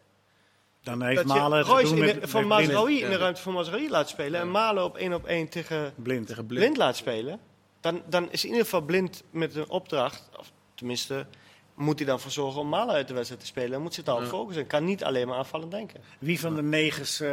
Dan 0.88 1.02
heeft 1.02 1.24
Malen 1.24 1.64
doen 1.66 1.78
in 1.80 1.98
met, 1.98 2.14
de, 2.14 2.20
met 2.20 2.30
van. 2.30 2.46
Mazraoui 2.46 3.00
in 3.02 3.10
de 3.10 3.16
ruimte 3.16 3.40
van 3.42 3.52
Mazraoui 3.52 3.90
laat 3.90 4.08
spelen. 4.08 4.40
En 4.40 4.50
Malen 4.50 4.84
op 4.84 4.96
één 4.96 5.12
op 5.12 5.26
één 5.26 5.48
tegen 5.48 5.92
Blind. 5.96 6.26
tegen 6.26 6.46
blind. 6.46 6.60
blind. 6.62 6.76
laat 6.76 6.96
spelen. 6.96 7.40
Dan, 7.80 8.02
dan 8.08 8.28
is 8.30 8.42
in 8.42 8.48
ieder 8.50 8.64
geval 8.64 8.80
blind 8.80 9.22
met 9.30 9.54
een 9.54 9.68
opdracht. 9.68 10.28
Of 10.38 10.50
tenminste, 10.74 11.26
moet 11.74 11.98
hij 11.98 12.08
dan 12.08 12.20
voor 12.20 12.30
zorgen 12.30 12.60
om 12.60 12.68
Malen 12.68 12.94
uit 12.94 13.08
de 13.08 13.14
wedstrijd 13.14 13.40
te 13.40 13.46
spelen. 13.46 13.70
Dan 13.70 13.82
moet 13.82 13.94
ze 13.94 14.02
daarop 14.02 14.24
Ja. 14.24 14.30
focussen. 14.30 14.66
Kan 14.66 14.84
niet 14.84 15.04
alleen 15.04 15.28
maar 15.28 15.36
aanvallend 15.36 15.70
denken. 15.70 16.00
Wie 16.18 16.40
van 16.40 16.54
de 16.54 16.62
negens 16.62 17.20
eh, 17.20 17.28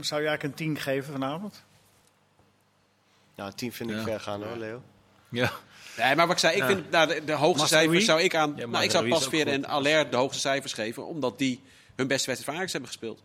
zou 0.00 0.20
je 0.22 0.28
eigenlijk 0.28 0.42
een 0.42 0.54
10 0.54 0.76
geven 0.78 1.12
vanavond? 1.12 1.64
Nou, 3.36 3.52
tien 3.54 3.72
vind 3.72 3.90
ik 3.90 3.96
Ja. 3.96 4.02
ver 4.02 4.20
gaan 4.20 4.42
hoor, 4.42 4.56
Leo. 4.56 4.82
Ja. 5.28 5.52
Nee, 5.96 6.14
maar 6.16 6.26
wat 6.26 6.34
ik 6.36 6.40
zei, 6.40 6.52
ik 6.54 6.58
Ja. 6.62 6.66
vind 6.66 6.90
nou, 6.90 7.08
de, 7.08 7.24
de 7.24 7.32
hoogste 7.32 7.66
cijfers 7.66 8.04
zou 8.04 8.20
ik 8.22 8.34
aan. 8.34 8.52
Ja, 8.56 8.66
nou, 8.66 8.84
ik 8.84 8.90
zou 8.90 9.08
Pasveer 9.08 9.48
en. 9.48 9.64
Aller 9.64 10.10
de 10.10 10.16
hoogste 10.16 10.40
cijfers 10.40 10.72
geven, 10.72 11.06
omdat 11.06 11.38
die 11.38 11.62
hun 11.98 12.06
beste 12.06 12.26
wedstrijd 12.26 12.44
voor 12.44 12.54
Ajax 12.54 12.72
hebben 12.72 12.90
gespeeld. 12.90 13.22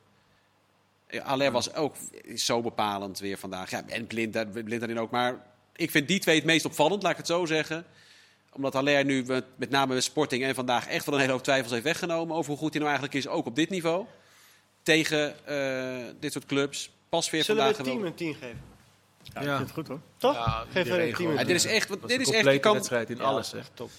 Ja, 1.10 1.22
Aller 1.24 1.52
was 1.52 1.74
ook 1.74 1.96
zo 2.36 2.62
bepalend 2.62 3.20
weer 3.20 3.38
vandaag. 3.38 3.70
Ja, 3.70 3.84
en 3.88 4.08
Blind, 4.08 4.52
Blind 4.52 4.80
daarin 4.80 5.00
ook. 5.00 5.12
Maar 5.12 5.46
ik 5.76 5.92
vind 5.92 6.08
die 6.08 6.20
twee 6.20 6.36
het 6.36 6.46
meest 6.46 6.66
opvallend, 6.66 7.02
laat 7.04 7.12
ik 7.12 7.18
het 7.18 7.28
zo 7.28 7.46
zeggen. 7.46 7.86
Omdat 8.52 8.76
Aller 8.76 9.06
nu 9.06 9.24
met, 9.26 9.46
met 9.56 9.70
name 9.70 9.94
met 9.94 10.04
Sporting 10.04 10.44
en 10.44 10.56
vandaag 10.56 10.88
echt 10.88 11.06
wel 11.06 11.16
een 11.16 11.22
hele 11.22 11.34
hoop 11.34 11.44
twijfels 11.44 11.72
heeft 11.72 11.84
weggenomen 11.84 12.36
over 12.36 12.50
hoe 12.50 12.58
goed 12.60 12.74
hij 12.74 12.82
nou 12.84 12.94
eigenlijk 12.94 13.26
is, 13.26 13.32
ook 13.32 13.46
op 13.46 13.56
dit 13.56 13.70
niveau. 13.70 14.06
Tegen 14.84 15.48
eh, 15.48 16.06
dit 16.20 16.32
soort 16.32 16.46
clubs. 16.46 16.92
Pasveer 17.10 17.44
Zullen 17.44 17.68
we 17.68 17.74
vandaag 17.76 17.94
het 17.94 17.96
team 17.96 18.08
een 18.08 18.16
10 18.16 18.34
geven? 18.34 18.62
Ja, 19.34 19.42
Ja. 19.42 19.52
ik 19.52 19.56
vind 19.56 19.60
het 19.60 19.72
goed 19.72 19.88
hoor. 19.88 20.00
Toch? 20.18 20.34
Ja, 20.34 20.66
Geef 20.72 20.88
er 20.88 21.00
een 21.08 21.14
team 21.14 21.32
Ja, 21.34 21.44
dit 21.44 21.56
is 21.56 21.66
echt, 21.66 21.90
dit 21.90 22.04
een 22.12 22.20
is 22.22 22.30
echt, 22.30 22.60
kan, 22.60 22.74
wedstrijd 22.74 23.10
in 23.10 23.22
alles. 23.22 23.52
Hè. 23.52 23.58
Echt 23.58 23.72
top. 23.74 23.90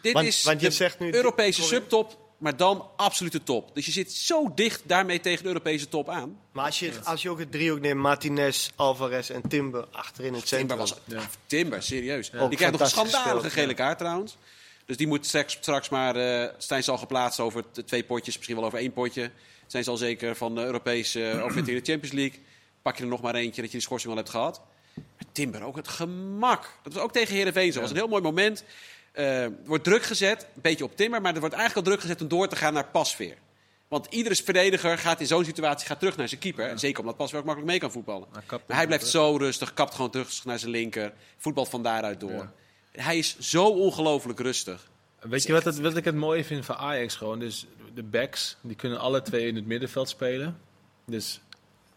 dit 0.00 0.12
Want- 0.12 0.26
is 0.26 0.42
want 0.44 0.60
je 0.60 0.66
de 0.68 0.72
zegt 0.74 0.98
nu- 0.98 1.14
Europese 1.14 1.62
subtop, 1.62 2.18
maar 2.38 2.56
dan 2.56 2.88
absolute 2.96 3.42
top. 3.42 3.74
Dus 3.74 3.86
je 3.86 3.92
zit 3.92 4.12
zo 4.12 4.52
dicht 4.54 4.82
daarmee 4.86 5.20
tegen 5.20 5.42
de 5.42 5.48
Europese 5.48 5.88
top 5.88 6.08
aan. 6.08 6.38
Maar 6.52 6.64
als 6.64 6.78
je, 6.78 6.92
als 7.04 7.22
je 7.22 7.30
ook 7.30 7.38
het 7.38 7.52
driehoek 7.52 7.80
neemt, 7.80 8.00
Martinez, 8.00 8.70
Alvarez 8.74 9.30
en 9.30 9.48
Timber 9.48 9.86
achterin 9.92 10.34
het 10.34 10.48
centrum. 10.48 10.68
Timber 10.68 10.76
was 10.76 10.94
Ja. 11.04 11.28
Timber, 11.46 11.82
serieus. 11.82 12.30
Die 12.30 12.48
krijgt 12.48 12.72
nog 12.72 12.80
een 12.80 12.86
schandalige 12.86 13.50
gele 13.50 13.74
kaart 13.74 13.98
trouwens. 13.98 14.36
Dus 14.86 14.96
die 14.96 15.06
moet 15.06 15.26
straks, 15.26 15.52
straks 15.52 15.88
maar... 15.88 16.16
eh 16.16 16.48
Stijn 16.58 16.84
zal 16.84 16.98
geplaatst 16.98 17.40
over 17.40 17.64
twee 17.84 18.04
potjes, 18.04 18.34
misschien 18.36 18.56
wel 18.56 18.64
over 18.64 18.78
één 18.78 18.92
potje. 18.92 19.30
Zijn 19.66 19.84
ze 19.84 19.90
al 19.90 19.96
zeker 19.96 20.36
van 20.36 20.54
de 20.54 20.64
Europese 20.64 21.20
uh, 21.20 21.26
overwinning 21.44 21.68
in 21.68 21.82
de 21.84 21.90
Champions 21.90 22.14
League. 22.14 22.40
Pak 22.82 22.96
je 22.96 23.02
er 23.02 23.08
nog 23.08 23.20
maar 23.22 23.34
eentje 23.34 23.60
dat 23.62 23.70
je 23.70 23.76
die 23.76 23.86
schorsing 23.86 24.10
al 24.10 24.18
hebt 24.18 24.30
gehad. 24.30 24.60
Maar 24.94 25.26
Timber 25.32 25.62
ook 25.62 25.76
het 25.76 25.88
gemak. 25.88 26.70
Dat 26.82 26.92
was 26.92 27.02
ook 27.02 27.12
tegen 27.12 27.34
Heerenveen 27.34 27.72
zo. 27.72 27.72
Dat 27.72 27.80
was 27.80 27.90
een 27.90 27.96
heel 27.96 28.08
mooi 28.08 28.22
moment. 28.22 28.64
Er 29.14 29.52
wordt 29.64 29.84
druk 29.84 30.02
gezet, 30.02 30.42
een 30.42 30.60
beetje 30.62 30.84
op 30.84 30.96
Timber. 30.96 31.20
Maar 31.20 31.34
er 31.34 31.40
wordt 31.40 31.54
eigenlijk 31.54 31.86
al 31.86 31.92
druk 31.92 32.02
gezet 32.04 32.22
om 32.22 32.28
door 32.28 32.48
te 32.48 32.56
gaan 32.56 32.72
naar 32.72 32.86
Pasveer. 32.86 33.36
Want 33.88 34.06
iedere 34.10 34.34
verdediger 34.34 34.98
gaat 34.98 35.20
in 35.20 35.26
zo'n 35.26 35.44
situatie 35.44 35.86
gaat 35.86 35.98
terug 35.98 36.16
naar 36.16 36.28
zijn 36.28 36.40
keeper. 36.40 36.68
En 36.68 36.78
zeker 36.78 37.00
omdat 37.00 37.16
Pasveer 37.16 37.38
ook 37.38 37.44
makkelijk 37.44 37.72
mee 37.72 37.80
kan 37.80 37.90
voetballen. 37.90 38.28
Hij 38.32 38.42
kapt 38.46 38.68
Maar 38.68 38.76
hij 38.76 38.86
blijft 38.86 39.06
zo 39.06 39.36
rustig, 39.36 39.74
kapt 39.74 39.94
gewoon 39.94 40.10
terug 40.10 40.44
naar 40.44 40.58
zijn 40.58 40.70
linker. 40.70 41.12
Voetbalt 41.36 41.68
van 41.68 41.82
daaruit 41.82 42.20
door. 42.20 42.50
Hij 42.92 43.18
is 43.18 43.38
zo 43.38 43.66
ongelooflijk 43.66 44.40
rustig. 44.40 44.90
Weet 45.20 45.42
je 45.42 45.52
wat, 45.52 45.64
het, 45.64 45.80
wat 45.80 45.96
ik 45.96 46.04
het 46.04 46.14
mooie 46.14 46.44
vind 46.44 46.64
van 46.64 46.76
Ajax 46.76 47.14
gewoon? 47.14 47.38
Dus 47.38 47.66
de 47.94 48.02
backs, 48.02 48.56
die 48.60 48.76
kunnen 48.76 48.98
alle 48.98 49.22
twee 49.22 49.46
in 49.46 49.54
het 49.54 49.66
middenveld 49.66 50.08
spelen. 50.08 50.60
Dus 51.06 51.40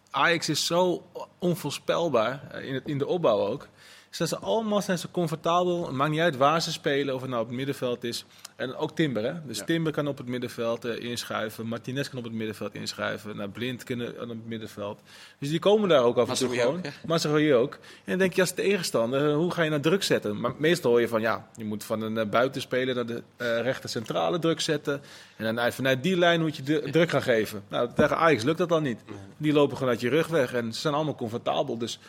Ajax 0.10 0.50
is 0.50 0.66
zo 0.66 1.10
onvoorspelbaar, 1.40 2.52
eh, 2.52 2.66
in, 2.66 2.74
het, 2.74 2.88
in 2.88 2.98
de 2.98 3.08
opbouw 3.08 3.38
ook. 3.38 3.68
Zijn 4.10 4.28
ze 4.28 4.38
allemaal 4.38 4.82
zijn 4.82 4.98
ze 4.98 5.12
comfortabel. 5.12 5.86
Het 5.86 5.96
maakt 5.96 6.12
niet 6.12 6.20
uit 6.20 6.38
waar 6.38 6.62
ze 6.62 6.72
spelen, 6.72 7.16
of 7.16 7.22
het 7.22 7.30
nou 7.30 7.42
op 7.42 7.48
het 7.48 7.58
middenveld 7.58 8.04
is. 8.04 8.26
En 8.56 8.76
ook 8.76 8.96
Timber, 8.96 9.24
hè? 9.24 9.34
Dus 9.46 9.58
Ja. 9.58 9.66
Timber 9.66 9.92
kan 9.92 10.08
op 10.08 10.18
het 10.18 10.28
middenveld 10.28 10.86
eh, 10.86 11.04
inschuiven. 11.10 11.68
Martinez 11.68 12.10
kan 12.10 12.18
op 12.18 12.24
het 12.24 12.34
middenveld 12.34 12.74
inschuiven. 12.76 13.36
Nou, 13.38 13.50
Blind 13.50 13.84
kunnen 13.84 14.22
op 14.22 14.30
het 14.30 14.46
middenveld. 14.48 15.00
Dus 15.40 15.50
die 15.50 15.60
komen 15.60 15.90
daar 15.90 16.04
ook 16.04 16.18
af 16.18 16.30
en 16.30 16.36
toe 16.36 16.50
gewoon. 16.56 16.78
ook, 16.78 16.86
ja. 16.86 16.92
Masraoui 17.06 17.54
ook. 17.54 17.74
En 17.74 17.80
dan 18.06 18.18
denk 18.18 18.34
je 18.34 18.42
als 18.42 18.52
tegenstander, 18.52 19.30
eh, 19.30 19.36
hoe 19.36 19.52
ga 19.52 19.62
je 19.64 19.70
naar 19.70 19.82
druk 19.82 20.04
zetten? 20.04 20.40
Maar 20.40 20.52
meestal 20.58 20.92
hoor 20.92 21.02
je 21.02 21.08
van, 21.08 21.22
ja, 21.22 21.48
je 21.56 21.66
moet 21.66 21.84
van 21.84 22.02
een 22.02 22.18
eh, 22.18 22.26
buitenspeler 22.30 22.96
naar 22.96 23.06
de 23.06 23.24
eh 23.38 23.62
rechter 23.62 23.90
centrale 23.90 24.40
druk 24.40 24.60
zetten. 24.62 25.02
En 25.36 25.44
dan 25.46 25.60
uit- 25.60 25.74
vanuit 25.76 26.04
die 26.04 26.18
lijn 26.18 26.42
moet 26.42 26.56
je 26.56 26.64
de- 26.64 26.88
druk 26.92 27.10
gaan 27.10 27.22
geven. 27.22 27.64
Nou, 27.70 27.90
tegen 27.96 28.18
Ajax 28.18 28.44
lukt 28.44 28.58
dat 28.58 28.70
dan 28.70 28.84
niet. 28.84 29.00
Die 29.38 29.54
lopen 29.54 29.78
gewoon 29.78 29.92
uit 29.92 30.02
je 30.02 30.10
rug 30.10 30.28
weg 30.28 30.54
en 30.54 30.74
ze 30.74 30.80
zijn 30.80 30.94
allemaal 30.94 31.16
comfortabel. 31.16 31.78
Dus 31.78 32.00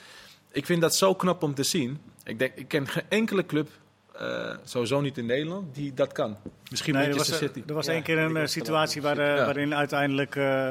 ik 0.53 0.67
vind 0.67 0.81
dat 0.81 0.97
zo 0.97 1.15
knap 1.15 1.43
om 1.43 1.55
te 1.55 1.63
zien. 1.63 1.99
Ik, 2.25 2.39
denk, 2.39 2.53
ik 2.55 2.69
ken 2.69 2.89
geen 2.89 3.03
enkele 3.09 3.47
club, 3.47 3.69
eh, 4.15 4.55
sowieso 4.65 5.01
niet 5.01 5.19
in 5.19 5.27
Nederland, 5.27 5.75
die 5.75 5.95
dat 5.95 6.13
kan. 6.13 6.37
Misschien 6.71 6.95
Nee, 6.95 7.09
er 7.09 7.17
was, 7.17 7.37
City. 7.37 7.63
er 7.67 7.75
was 7.75 7.87
Ja, 7.87 7.93
één 7.93 8.03
keer 8.03 8.19
een 8.19 8.37
eh, 8.37 8.47
situatie 8.47 9.03
waar, 9.03 9.19
eh, 9.19 9.37
Ja. 9.37 9.45
waarin 9.45 9.75
uiteindelijk 9.75 10.37
eh, 10.37 10.71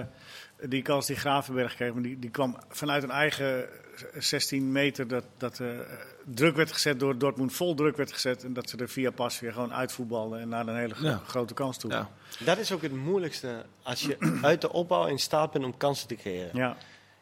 die 0.61 0.81
kans 0.81 1.05
die 1.05 1.15
Gravenberg 1.15 1.75
kreeg, 1.75 1.93
maar 1.93 2.03
die, 2.03 2.19
die 2.19 2.29
kwam 2.29 2.57
vanuit 2.69 3.03
een 3.03 3.11
eigen 3.11 3.65
16 4.17 4.71
meter 4.71 5.07
dat, 5.07 5.23
dat 5.37 5.59
eh, 5.59 5.67
druk 6.25 6.55
werd 6.55 6.71
gezet 6.71 6.99
door 6.99 7.17
Dortmund, 7.17 7.53
vol 7.53 7.73
druk 7.75 7.97
werd 7.97 8.11
gezet 8.11 8.43
en 8.43 8.53
dat 8.53 8.69
ze 8.69 8.77
er 8.77 8.89
via 8.89 9.11
pas 9.11 9.39
weer 9.39 9.53
gewoon 9.53 9.73
uitvoetbalden 9.73 10.39
en 10.39 10.49
naar 10.49 10.67
een 10.67 10.77
hele 10.77 10.95
Ja. 11.01 11.21
grote 11.27 11.53
kans 11.53 11.77
toe. 11.77 11.91
Ja. 11.91 12.09
Dat 12.39 12.57
is 12.57 12.71
ook 12.71 12.81
het 12.81 12.93
moeilijkste 12.95 13.65
als 13.83 14.01
je 14.01 14.17
uit 14.41 14.61
de 14.61 14.71
opbouw 14.71 15.05
in 15.05 15.19
staat 15.19 15.51
bent 15.51 15.65
om 15.65 15.77
kansen 15.77 16.07
te 16.07 16.15
creëren. 16.15 16.49
Ja. 16.53 16.77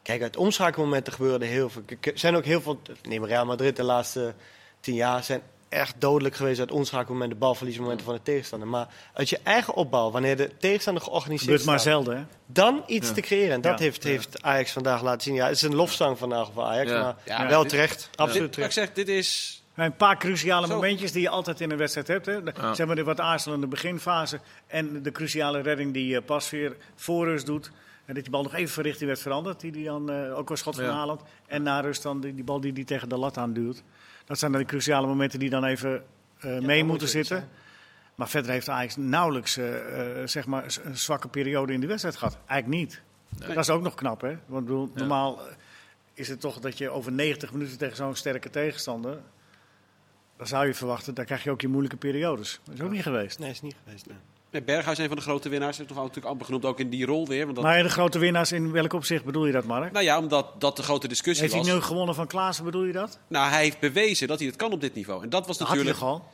Kijk, 0.06 0.22
uit 0.22 0.38
omschakelmomenten 0.38 1.14
gebeurde 1.14 1.46
heel 1.46 1.70
veel. 1.70 1.82
Er 2.02 2.12
zijn 2.14 2.36
ook 2.36 2.46
heel 2.46 2.62
veel. 2.62 2.82
Neem 3.04 3.26
Real 3.26 3.46
Madrid 3.46 3.76
de 3.76 3.84
laatste 3.84 4.34
tien 4.80 4.96
jaar 4.96 5.24
zijn 5.24 5.42
echt 5.70 5.96
dodelijk 6.00 6.36
geweest 6.36 6.60
uit 6.60 6.72
omschakelmomenten, 6.72 7.38
balverliesmomenten 7.38 8.06
van 8.06 8.16
de 8.16 8.22
tegenstander. 8.24 8.68
Maar 8.68 8.88
uit 9.14 9.30
je 9.30 9.40
eigen 9.44 9.74
opbouw, 9.74 10.12
wanneer 10.12 10.38
de 10.38 10.52
tegenstander 10.60 11.04
georganiseerd 11.04 11.50
Gebeurt 11.50 11.66
maar 11.66 11.80
zelden, 11.80 12.18
hè? 12.18 12.24
dan 12.46 12.84
iets 12.88 13.08
Ja. 13.08 13.14
te 13.14 13.22
creëren. 13.22 13.54
En 13.54 13.62
dat 13.62 13.78
Ja. 13.80 13.84
heeft, 13.86 14.04
heeft 14.04 14.42
Ajax 14.44 14.72
vandaag 14.72 15.02
laten 15.04 15.22
zien. 15.22 15.34
Ja, 15.34 15.46
het 15.48 15.56
is 15.56 15.62
een 15.62 15.76
lofzang 15.76 16.18
vandaag 16.18 16.50
voor 16.54 16.64
Ajax, 16.64 16.90
Ja. 16.90 17.02
maar 17.02 17.16
Ja, 17.42 17.48
wel 17.48 17.62
dit- 17.62 17.70
terecht. 17.70 17.98
Dit, 18.10 18.10
Absoluut 18.20 18.38
wat 18.38 18.48
ik 18.48 18.52
terecht. 18.54 18.74
zeg, 18.74 18.94
dit 18.94 19.08
is... 19.08 19.60
Een 19.76 19.96
paar 19.96 20.18
cruciale 20.18 20.68
Zo. 20.68 20.74
momentjes 20.74 21.12
die 21.12 21.22
je 21.22 21.30
altijd 21.30 21.62
in 21.62 21.72
een 21.72 21.78
wedstrijd 21.78 22.08
hebt. 22.08 22.26
Hè? 22.26 22.44
De- 22.44 22.54
Ja. 22.62 22.74
Zeg 22.74 22.88
maar 22.88 22.96
de 22.96 23.04
wat 23.04 23.20
aarzelende 23.20 23.68
beginfase 23.68 24.40
en 24.68 25.04
de 25.04 25.12
cruciale 25.12 25.62
redding 25.62 25.94
die 25.94 26.16
eh, 26.18 26.22
Pasveer 26.26 26.76
voor 26.96 27.26
rust 27.26 27.46
doet. 27.46 27.72
En 28.06 28.14
dat 28.14 28.24
die 28.24 28.32
bal 28.32 28.44
nog 28.44 28.54
even 28.54 28.74
van 28.74 28.84
richting 28.84 29.08
werd 29.08 29.22
veranderd. 29.22 29.60
Die, 29.60 29.72
die 29.72 29.86
dan, 29.86 30.12
eh, 30.12 30.38
ook 30.38 30.50
een 30.50 30.58
schot 30.58 30.76
van 30.76 30.84
Ja. 30.84 30.92
Haaland. 30.92 31.22
En 31.48 31.64
na 31.64 31.80
rust 31.80 32.04
dan 32.04 32.22
die, 32.22 32.36
die 32.36 32.44
bal 32.44 32.60
die 32.60 32.74
die 32.74 32.86
tegen 32.86 33.10
de 33.10 33.18
lat 33.18 33.38
aanduwt. 33.38 33.84
Dat 34.26 34.40
zijn 34.40 34.52
dan 34.52 34.62
de 34.62 34.68
cruciale 34.68 35.08
momenten 35.08 35.40
die 35.40 35.50
dan 35.50 35.64
even 35.64 36.04
eh, 36.40 36.60
mee 36.60 36.84
moeten 36.84 37.08
zitten. 37.08 37.50
Maar 38.16 38.30
verder 38.30 38.52
heeft 38.52 38.70
Ajax 38.70 38.96
nauwelijks 38.96 39.58
eh, 39.58 39.66
zeg 40.26 40.46
maar, 40.46 40.80
een 40.84 40.98
zwakke 40.98 41.28
periode 41.28 41.74
in 41.74 41.80
de 41.80 41.88
wedstrijd 41.88 42.16
gehad. 42.16 42.38
Eigenlijk 42.46 42.82
niet. 42.82 43.02
Dat 43.48 43.58
is 43.58 43.70
ook 43.70 43.82
nog 43.82 43.96
knap, 43.96 44.22
hè? 44.22 44.38
Want 44.46 44.62
ik 44.62 44.68
bedoel, 44.68 44.90
Ja. 44.94 45.00
normaal 45.00 45.40
is 46.14 46.28
het 46.28 46.40
toch 46.40 46.60
dat 46.60 46.78
je 46.78 46.90
over 46.90 47.12
90 47.12 47.52
minuten 47.52 47.78
tegen 47.78 47.96
zo'n 47.96 48.16
sterke 48.16 48.50
tegenstander... 48.50 49.18
Dan 50.38 50.48
zou 50.48 50.68
je 50.68 50.74
verwachten, 50.74 51.14
daar 51.14 51.26
krijg 51.26 51.44
je 51.44 51.52
ook 51.52 51.62
je 51.62 51.68
moeilijke 51.68 51.98
periodes. 51.98 52.60
Dat 52.64 52.74
is 52.76 52.82
ook 52.82 52.92
niet 52.92 53.02
geweest. 53.02 53.40
Nee, 53.40 53.50
is 53.50 53.62
niet 53.62 53.76
geweest. 53.84 54.06
nee. 54.08 54.18
Berghuis, 54.62 54.98
een 54.98 55.08
van 55.08 55.16
de 55.16 55.22
grote 55.22 55.50
winnaars, 55.50 55.78
heeft 55.78 55.90
toch 55.90 55.98
natuurlijk 55.98 56.26
amper 56.28 56.46
genoemd, 56.46 56.66
ook 56.66 56.80
in 56.80 56.90
die 56.90 57.06
rol 57.06 57.28
weer. 57.28 57.44
Want 57.44 57.56
dat, 57.56 57.66
Maar 57.66 57.84
de 57.84 57.90
grote 57.90 58.20
winnaars, 58.20 58.52
in 58.52 58.72
welk 58.72 58.94
opzicht 58.94 59.24
bedoel 59.24 59.46
je 59.46 59.52
dat, 59.52 59.66
Mark? 59.66 59.92
nou 59.92 60.06
ja, 60.06 60.18
omdat 60.18 60.62
dat 60.62 60.76
de 60.76 60.84
grote 60.84 61.08
discussie 61.08 61.42
Heeft 61.42 61.56
hij 61.56 61.64
was. 61.64 61.74
nu 61.74 61.82
gewonnen 61.82 62.16
van 62.16 62.28
Klaassen, 62.28 62.66
bedoel 62.66 62.84
je 62.84 62.94
dat? 62.94 63.20
Nou, 63.28 63.50
hij 63.50 63.64
heeft 63.64 63.80
bewezen 63.80 64.28
dat 64.28 64.40
hij 64.40 64.48
het 64.48 64.56
kan 64.58 64.72
op 64.72 64.82
dit 64.82 64.96
niveau. 64.96 65.24
En 65.24 65.30
dat 65.30 65.48
was 65.48 65.58
Dat 65.58 65.68
had 65.68 65.76
hij 65.76 65.86
natuurlijk... 65.86 66.14
toch 66.14 66.24
al? 66.24 66.34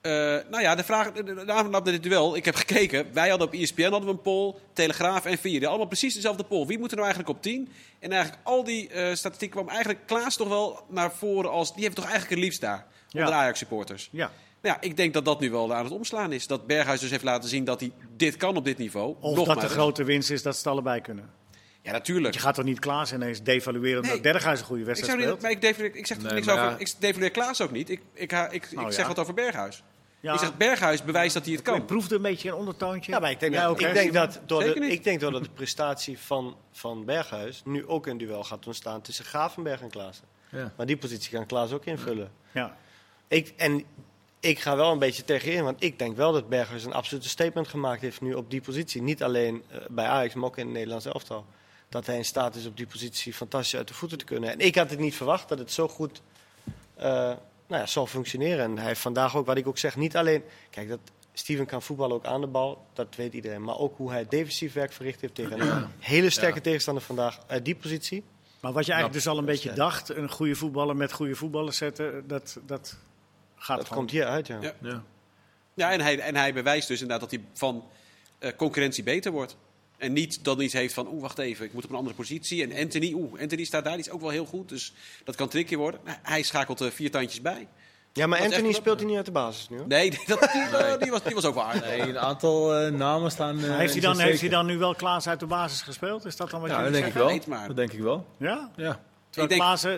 Eh, 0.00 0.12
nou 0.50 0.62
ja, 0.62 0.74
de 0.74 0.84
vraag, 0.84 1.12
de, 1.12 1.22
de 1.22 1.52
avond 1.52 1.70
naar 1.70 1.84
dit 1.84 2.02
duel. 2.02 2.36
Ik 2.36 2.44
heb 2.44 2.54
gekeken. 2.54 3.06
Wij 3.12 3.28
hadden 3.28 3.46
op 3.46 3.54
ESPN 3.54 3.82
hadden 3.82 4.04
we 4.04 4.10
een 4.10 4.20
poll. 4.22 4.54
Telegraaf 4.72 5.24
en 5.24 5.38
Vier. 5.38 5.66
Allemaal 5.66 5.86
precies 5.86 6.14
dezelfde 6.14 6.44
poll. 6.44 6.66
Wie 6.66 6.78
moet 6.78 6.90
er 6.90 6.96
nou 6.96 7.08
eigenlijk 7.08 7.36
op 7.36 7.42
10? 7.42 7.68
En 7.98 8.12
eigenlijk 8.12 8.42
al 8.46 8.64
die 8.64 8.88
eh, 8.88 9.14
statistieken 9.14 9.60
kwam 9.60 9.68
eigenlijk 9.68 10.06
Klaas 10.06 10.36
toch 10.36 10.48
wel 10.48 10.84
naar 10.88 11.12
voren 11.12 11.50
als... 11.50 11.74
Die 11.74 11.82
heeft 11.82 11.96
toch 11.96 12.04
eigenlijk 12.04 12.34
het 12.34 12.44
liefst 12.44 12.60
daar. 12.60 12.86
Ja. 13.08 13.30
Ajax 13.30 13.58
supporters. 13.58 14.08
Ja. 14.12 14.30
Nou 14.66 14.78
ja, 14.82 14.88
ik 14.88 14.96
denk 14.96 15.14
dat 15.14 15.24
dat 15.24 15.40
nu 15.40 15.50
wel 15.50 15.74
aan 15.74 15.84
het 15.84 15.92
omslaan 15.92 16.32
is. 16.32 16.46
Dat 16.46 16.66
Berghuis 16.66 17.00
dus 17.00 17.10
heeft 17.10 17.22
laten 17.24 17.48
zien 17.48 17.64
dat 17.64 17.80
hij 17.80 17.92
dit 18.16 18.36
kan 18.36 18.56
op 18.56 18.64
dit 18.64 18.78
niveau. 18.78 19.14
Of 19.20 19.34
Nog 19.36 19.46
dat 19.46 19.56
maar 19.56 19.64
de 19.64 19.70
grote 19.70 20.04
winst 20.04 20.30
is 20.30 20.42
dat 20.42 20.52
ze 20.52 20.58
het 20.58 20.68
allebei 20.68 21.00
kunnen. 21.00 21.30
Ja, 21.82 21.92
natuurlijk. 21.92 22.34
Je 22.34 22.40
gaat 22.40 22.54
toch 22.54 22.64
niet 22.64 22.78
Klaassen 22.78 23.20
ineens 23.20 23.42
devalueren 23.42 24.02
Nee. 24.02 24.10
omdat 24.10 24.32
Berghuis 24.32 24.60
een 24.60 24.66
goede 24.66 24.80
Ik, 24.80 24.86
wedstrijd 24.86 25.18
zou 25.20 25.30
niet, 25.30 25.40
speelt? 25.40 25.42
maar 25.42 25.50
ik, 25.50 25.60
devalueer, 25.60 25.96
ik 25.96 26.06
zeg 26.06 26.18
Nee, 26.18 26.32
niks 26.32 26.46
maar 26.46 26.54
over. 26.54 26.70
ja. 26.70 26.78
Ik 26.78 26.92
devalueer 26.98 27.30
Klaas 27.30 27.60
ook 27.60 27.70
niet. 27.70 27.90
Ik, 27.90 28.00
ik, 28.12 28.32
ik, 28.32 28.52
ik, 28.52 28.72
Nou 28.72 28.92
zeg 28.92 29.00
ja. 29.00 29.06
wat 29.06 29.18
over 29.18 29.34
Berghuis. 29.34 29.82
Ja, 30.20 30.32
Ik 30.32 30.38
zeg 30.38 30.56
Berghuis 30.56 31.02
bewijst 31.02 31.34
dat 31.34 31.44
hij 31.44 31.54
het 31.54 31.62
kan. 31.62 31.76
ik 31.76 31.86
proefde 31.86 32.14
een 32.14 32.22
beetje 32.22 32.48
een 32.48 32.54
ondertoontje. 32.54 33.12
Ja, 33.12 33.18
maar 33.18 33.30
ik 33.30 33.40
denk, 33.40 33.54
Ja, 33.54 33.62
dat, 33.66 33.80
ik 33.80 33.94
denk, 33.94 34.12
door 34.46 34.62
de, 34.62 34.74
ik 34.74 35.04
denk 35.04 35.20
de 35.20 35.40
prestatie 35.54 36.18
van, 36.18 36.56
van 36.72 37.04
Berghuis 37.04 37.62
nu 37.64 37.86
ook 37.86 38.06
een 38.06 38.18
duel 38.18 38.44
gaat 38.44 38.66
ontstaan 38.66 39.00
tussen 39.00 39.24
Gravenberg 39.24 39.80
en 39.80 39.90
Klaassen. 39.90 40.24
Ja. 40.50 40.72
Maar 40.76 40.86
die 40.86 40.96
positie 40.96 41.30
kan 41.30 41.46
Klaas 41.46 41.72
ook 41.72 41.84
invullen. 41.84 42.30
Ja. 42.52 42.76
Ik, 43.28 43.52
en 43.56 43.84
ik 44.46 44.58
ga 44.58 44.76
wel 44.76 44.92
een 44.92 44.98
beetje 44.98 45.24
tegen 45.24 45.52
in, 45.52 45.64
want 45.64 45.82
ik 45.82 45.98
denk 45.98 46.16
wel 46.16 46.32
dat 46.32 46.48
Berghuis 46.48 46.84
een 46.84 46.92
absolute 46.92 47.28
statement 47.28 47.68
gemaakt 47.68 48.00
heeft 48.00 48.20
nu 48.20 48.34
op 48.34 48.50
die 48.50 48.60
positie. 48.60 49.02
Niet 49.02 49.22
alleen 49.22 49.62
eh, 49.68 49.78
bij 49.88 50.06
Ajax, 50.06 50.34
maar 50.34 50.44
ook 50.44 50.56
in 50.56 50.64
het 50.64 50.74
Nederlands 50.74 51.04
elftal. 51.04 51.46
Dat 51.88 52.06
hij 52.06 52.16
in 52.16 52.24
staat 52.24 52.54
is 52.54 52.66
op 52.66 52.76
die 52.76 52.86
positie 52.86 53.34
fantastisch 53.34 53.76
uit 53.76 53.88
de 53.88 53.94
voeten 53.94 54.18
te 54.18 54.24
kunnen. 54.24 54.50
En 54.50 54.58
ik 54.58 54.74
had 54.74 54.90
het 54.90 54.98
niet 54.98 55.14
verwacht 55.14 55.48
dat 55.48 55.58
het 55.58 55.72
zo 55.72 55.88
goed 55.88 56.22
eh, 56.94 57.06
nou 57.66 57.80
ja, 57.82 57.86
zal 57.86 58.06
functioneren. 58.06 58.64
En 58.64 58.78
hij 58.78 58.86
heeft 58.86 59.00
vandaag 59.00 59.36
ook, 59.36 59.46
wat 59.46 59.56
ik 59.56 59.66
ook 59.66 59.78
zeg, 59.78 59.96
niet 59.96 60.16
alleen... 60.16 60.42
Kijk, 60.70 60.88
dat 60.88 61.00
Steven 61.32 61.66
kan 61.66 61.82
voetballen 61.82 62.16
ook 62.16 62.24
aan 62.24 62.40
de 62.40 62.46
bal, 62.46 62.86
dat 62.92 63.16
weet 63.16 63.32
iedereen. 63.32 63.64
Maar 63.64 63.78
ook 63.78 63.96
hoe 63.96 64.10
hij 64.10 64.26
defensief 64.28 64.72
werk 64.72 64.92
verricht 64.92 65.20
heeft 65.20 65.34
tegen 65.34 65.60
een 65.60 65.86
hele 65.98 66.30
sterke 66.30 66.56
Ja. 66.56 66.62
tegenstander 66.62 67.02
vandaag 67.02 67.38
uit 67.46 67.64
die 67.64 67.74
positie. 67.74 68.24
Maar 68.60 68.72
wat 68.72 68.86
je 68.86 68.92
eigenlijk 68.92 69.22
dus 69.22 69.32
al 69.32 69.38
een 69.38 69.44
beetje 69.44 69.70
is, 69.70 69.76
dacht, 69.76 70.08
een 70.08 70.30
goede 70.30 70.54
voetballer 70.54 70.96
met 70.96 71.12
goede 71.12 71.34
voetballers 71.34 71.76
zetten, 71.76 72.24
dat, 72.26 72.58
dat 72.66 72.96
gaat 73.56 73.76
Dat 73.76 73.86
gewoon. 73.86 73.98
komt 73.98 74.10
hier 74.10 74.24
uit, 74.26 74.46
ja. 74.46 74.58
Ja. 74.60 74.72
Ja. 74.80 75.02
Ja, 75.74 75.92
en 75.92 76.00
hij, 76.00 76.18
en 76.18 76.36
hij 76.36 76.52
bewijst 76.52 76.88
dus 76.88 77.00
inderdaad 77.00 77.30
dat 77.30 77.38
hij 77.40 77.48
van 77.52 77.84
eh, 78.38 78.50
concurrentie 78.56 79.02
beter 79.04 79.32
wordt. 79.32 79.56
En 79.96 80.12
niet 80.12 80.44
dan 80.44 80.60
iets 80.60 80.72
heeft 80.72 80.94
van, 80.94 81.06
oeh, 81.08 81.22
wacht 81.22 81.38
even, 81.38 81.64
ik 81.64 81.72
moet 81.72 81.84
op 81.84 81.90
een 81.90 81.96
andere 81.96 82.16
positie. 82.16 82.62
En 82.70 82.82
Anthony, 82.82 83.12
oeh, 83.12 83.40
Anthony 83.40 83.64
staat 83.64 83.84
daar, 83.84 83.92
die 83.96 84.04
is 84.04 84.10
ook 84.10 84.20
wel 84.20 84.30
heel 84.30 84.44
goed. 84.46 84.68
Dus 84.68 84.92
dat 85.24 85.34
kan 85.36 85.48
tricky 85.48 85.76
worden. 85.76 86.00
Nou, 86.04 86.16
hij 86.22 86.42
schakelt 86.42 86.80
er 86.80 86.92
vier 86.92 87.10
tandjes 87.10 87.40
bij. 87.40 87.68
Ja, 88.12 88.26
maar 88.26 88.38
Dat 88.38 88.46
Anthony 88.52 88.72
speelt 88.72 88.98
hij 88.98 89.06
niet 89.08 89.16
uit 89.16 89.26
de 89.26 89.32
basis 89.32 89.68
nu, 89.68 89.76
hoor. 89.78 89.86
Nee, 89.86 90.10
dat, 90.26 90.40
die, 90.52 90.98
die, 90.98 91.10
was, 91.10 91.22
die 91.22 91.34
was 91.34 91.44
ook 91.44 91.54
wel 91.54 91.64
aardig. 91.64 91.84
Nee, 91.84 92.00
een 92.00 92.18
aantal 92.18 92.74
eh, 92.74 92.92
namen 92.92 93.30
staan. 93.30 93.58
eh, 93.62 93.68
Maar 93.68 93.78
heeft, 93.78 93.92
hij 93.92 94.02
dan, 94.02 94.18
heeft 94.18 94.40
hij 94.40 94.48
dan 94.50 94.66
nu 94.66 94.78
wel 94.78 94.94
Klaas 94.94 95.28
uit 95.28 95.40
de 95.40 95.46
basis 95.46 95.82
gespeeld? 95.82 96.24
Is 96.24 96.36
dat 96.36 96.50
dan 96.50 96.60
wat 96.60 96.70
Ja, 96.70 96.76
dat 96.76 96.84
jullie 96.84 97.00
denk 97.00 97.14
ik 97.14 97.46
wel. 97.48 97.66
Dat 97.66 97.76
denk 97.76 97.92
ik 97.92 98.00
wel. 98.00 98.26
Ja? 98.36 98.70
Ja, 98.76 99.00
Terwijl 99.30 99.52
Ik 99.52 99.82
denk- 99.82 99.96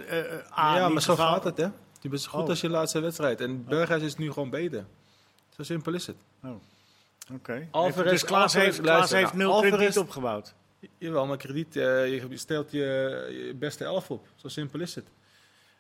A, 0.59 0.77
ja 0.77 0.89
maar 0.89 1.03
zo 1.03 1.17
gaat 1.17 1.45
het, 1.45 1.57
hè? 1.57 1.67
Je 2.01 2.09
bent 2.09 2.21
zo 2.23 2.31
goed 2.31 2.43
Oh. 2.43 2.49
als 2.49 2.61
je 2.61 2.69
laatste 2.69 3.01
wedstrijd. 3.01 3.41
En 3.41 3.65
Berghuis 3.65 4.03
is 4.03 4.17
nu 4.17 4.33
gewoon 4.33 4.51
beter. 4.51 4.85
Zo 5.57 5.63
simpel 5.63 5.95
is 5.95 6.07
het. 6.07 6.17
Oké. 7.33 7.69
Alvarez- 7.71 8.11
dus 8.11 8.25
Klaas 8.25 8.43
Alvarez- 8.43 8.65
heeft, 8.67 8.81
Klaas 8.81 8.97
luister, 8.97 9.19
heeft 9.19 9.33
nou, 9.33 9.45
nul 9.45 9.53
Alvarez- 9.53 9.77
krediet 9.77 9.99
opgebouwd. 9.99 10.55
Jawel, 10.99 11.27
maar 11.27 11.37
krediet, 11.37 11.77
eh, 11.77 12.09
je 12.09 12.37
stelt 12.37 12.71
je, 12.71 12.79
je 13.47 13.55
beste 13.55 13.85
elf 13.85 14.11
op. 14.11 14.27
Zo 14.37 14.49
simpel 14.49 14.81
is 14.81 14.95
het. 14.95 15.05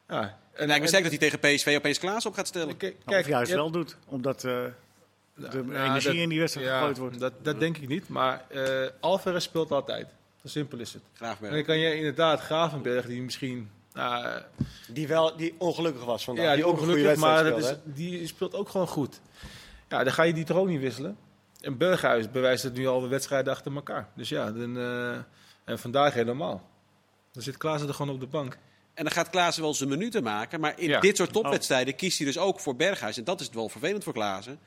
Ja. 0.08 0.38
En 0.52 0.66
lijkt 0.66 0.82
me 0.82 0.88
zeker 0.88 1.10
dat 1.10 1.20
hij 1.20 1.30
tegen 1.30 1.56
PSV 1.56 1.74
opeens 1.78 1.98
Klaas 1.98 2.26
op 2.26 2.34
gaat 2.34 2.46
stellen. 2.46 2.76
Kijk, 2.76 2.96
Kijk, 3.04 3.20
of 3.24 3.28
juist 3.30 3.50
je 3.50 3.56
wel 3.56 3.70
doet, 3.70 3.96
omdat 4.06 4.44
eh, 4.44 4.52
hebt- 4.52 5.52
de 5.52 5.64
nou, 5.64 5.88
energie 5.88 6.10
dat- 6.12 6.20
in 6.22 6.28
die 6.28 6.38
wedstrijd 6.38 6.66
ja, 6.68 6.78
gegooid 6.78 6.98
wordt. 6.98 7.18
Dat, 7.18 7.32
dat 7.42 7.60
denk 7.60 7.76
ik 7.78 7.88
niet, 7.88 8.08
maar 8.08 8.44
eh 8.48 8.86
Alvarez 9.00 9.44
speelt 9.44 9.70
altijd. 9.70 10.06
Zo 10.42 10.48
simpel 10.48 10.78
is 10.78 10.92
het. 10.92 11.02
Graag 11.14 11.40
En 11.40 11.52
dan 11.52 11.64
kan 11.64 11.78
je 11.78 11.94
inderdaad 11.96 12.40
Gravenberg, 12.40 13.06
die 13.06 13.22
misschien... 13.22 13.70
nou, 13.98 14.24
eh, 14.26 14.42
Die, 14.88 15.08
wel, 15.08 15.36
die 15.36 15.54
ongelukkig 15.58 16.04
was 16.04 16.24
vandaag. 16.24 16.44
ja, 16.44 16.54
die 16.54 16.64
ook 16.64 16.72
een 16.72 16.78
goede 16.78 16.92
ongelukkig, 16.92 17.20
maar 17.20 17.38
speelde, 17.46 17.68
is, 17.86 17.94
die 17.94 18.26
speelt 18.26 18.54
ook 18.54 18.68
gewoon 18.68 18.88
goed. 18.88 19.20
Ja, 19.88 20.04
dan 20.04 20.12
ga 20.12 20.22
je 20.22 20.32
die 20.32 20.44
toch 20.44 20.56
ook 20.56 20.68
niet 20.68 20.80
wisselen. 20.80 21.16
En 21.60 21.76
Berghuis 21.76 22.30
bewijst 22.30 22.62
het 22.62 22.74
nu 22.74 22.86
al 22.86 23.00
de 23.00 23.08
wedstrijden 23.08 23.52
achter 23.52 23.74
elkaar. 23.74 24.08
Dus 24.14 24.28
ja, 24.28 24.50
dan, 24.52 24.78
eh, 24.78 25.16
en 25.64 25.78
vandaag 25.78 26.14
helemaal. 26.14 26.68
Dan 27.32 27.42
zit 27.42 27.56
Klaassen 27.56 27.88
er 27.88 27.94
gewoon 27.94 28.14
op 28.14 28.20
de 28.20 28.26
bank. 28.26 28.58
En 28.94 29.04
dan 29.04 29.12
gaat 29.12 29.30
Klaassen 29.30 29.62
wel 29.62 29.74
zijn 29.74 29.88
minuten 29.88 30.22
maken. 30.22 30.60
Maar 30.60 30.78
in 30.78 30.88
Ja. 30.88 31.00
dit 31.00 31.16
soort 31.16 31.32
topwedstrijden 31.32 31.94
kiest 31.96 32.18
hij 32.18 32.26
dus 32.26 32.38
ook 32.38 32.60
voor 32.60 32.76
Berghuis. 32.76 33.16
En 33.18 33.24
dat 33.24 33.40
is 33.40 33.48
wel 33.50 33.68
vervelend 33.68 34.04
voor 34.04 34.12
Klaassen. 34.12 34.58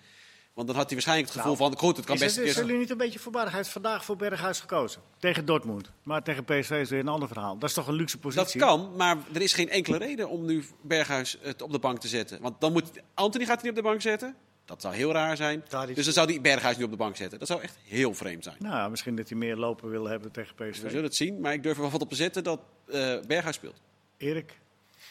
Want 0.61 0.73
dan 0.73 0.81
had 0.81 0.91
hij 0.91 1.03
waarschijnlijk 1.03 1.33
het 1.33 1.41
gevoel 1.41 1.57
Nou, 1.57 1.71
van... 1.71 1.79
Goed, 1.87 1.97
het 1.97 2.05
kan 2.05 2.17
best 2.17 2.37
een 2.37 2.43
is 2.43 2.53
keer... 2.53 2.63
jullie 2.63 2.79
niet 2.79 2.89
een 2.89 2.97
beetje 2.97 3.19
voorbarig? 3.19 3.51
Hij 3.51 3.65
vandaag 3.65 4.05
voor 4.05 4.15
Berghuis 4.15 4.59
gekozen. 4.59 5.01
Tegen 5.17 5.45
Dortmund. 5.45 5.91
Maar 6.03 6.23
tegen 6.23 6.43
PSV 6.43 6.71
is 6.71 6.89
weer 6.89 6.99
een 6.99 7.07
ander 7.07 7.27
verhaal. 7.27 7.57
Dat 7.57 7.69
is 7.69 7.75
toch 7.75 7.87
een 7.87 7.93
luxe 7.93 8.17
Dat 8.19 8.33
positie? 8.33 8.59
kan, 8.59 8.95
maar 8.95 9.17
er 9.33 9.41
is 9.41 9.53
geen 9.53 9.69
enkele 9.69 9.97
reden 9.97 10.29
om 10.29 10.45
nu 10.45 10.63
Berghuis 10.81 11.37
het 11.41 11.61
op 11.61 11.71
de 11.71 11.79
bank 11.79 11.99
te 11.99 12.07
zetten. 12.07 12.41
Want 12.41 12.61
dan 12.61 12.71
moet 12.71 12.91
Anthony 13.13 13.45
gaat 13.45 13.61
hij 13.61 13.69
niet 13.69 13.77
op 13.77 13.83
de 13.83 13.89
bank 13.89 14.01
zetten. 14.01 14.35
Dat 14.65 14.81
zou 14.81 14.93
heel 14.95 15.11
raar 15.11 15.37
zijn. 15.37 15.63
Dus 15.93 16.05
dan 16.05 16.13
zou 16.13 16.31
hij 16.31 16.41
Berghuis 16.41 16.77
nu 16.77 16.83
op 16.83 16.91
de 16.91 16.97
bank 16.97 17.15
zetten. 17.15 17.39
Dat 17.39 17.47
zou 17.47 17.61
echt 17.61 17.77
heel 17.83 18.13
vreemd 18.13 18.43
zijn. 18.43 18.55
Nou, 18.59 18.89
misschien 18.89 19.15
dat 19.15 19.29
hij 19.29 19.37
meer 19.37 19.55
lopen 19.55 19.89
wil 19.89 20.07
hebben 20.07 20.31
tegen 20.31 20.55
We 20.57 20.69
PSV. 20.69 20.79
zullen 20.89 21.03
het 21.03 21.15
zien, 21.15 21.39
maar 21.39 21.53
ik 21.53 21.63
durf 21.63 21.75
er 21.75 21.81
wel 21.81 21.91
wat 21.91 22.01
op 22.01 22.09
te 22.09 22.15
zetten 22.15 22.43
dat 22.43 22.59
eh, 22.85 23.19
Berghuis 23.27 23.55
speelt. 23.55 23.81
Erik? 24.17 24.59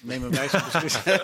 Neem 0.00 0.24
een 0.24 0.30
wijze 0.30 0.60
beslissing. 0.72 1.04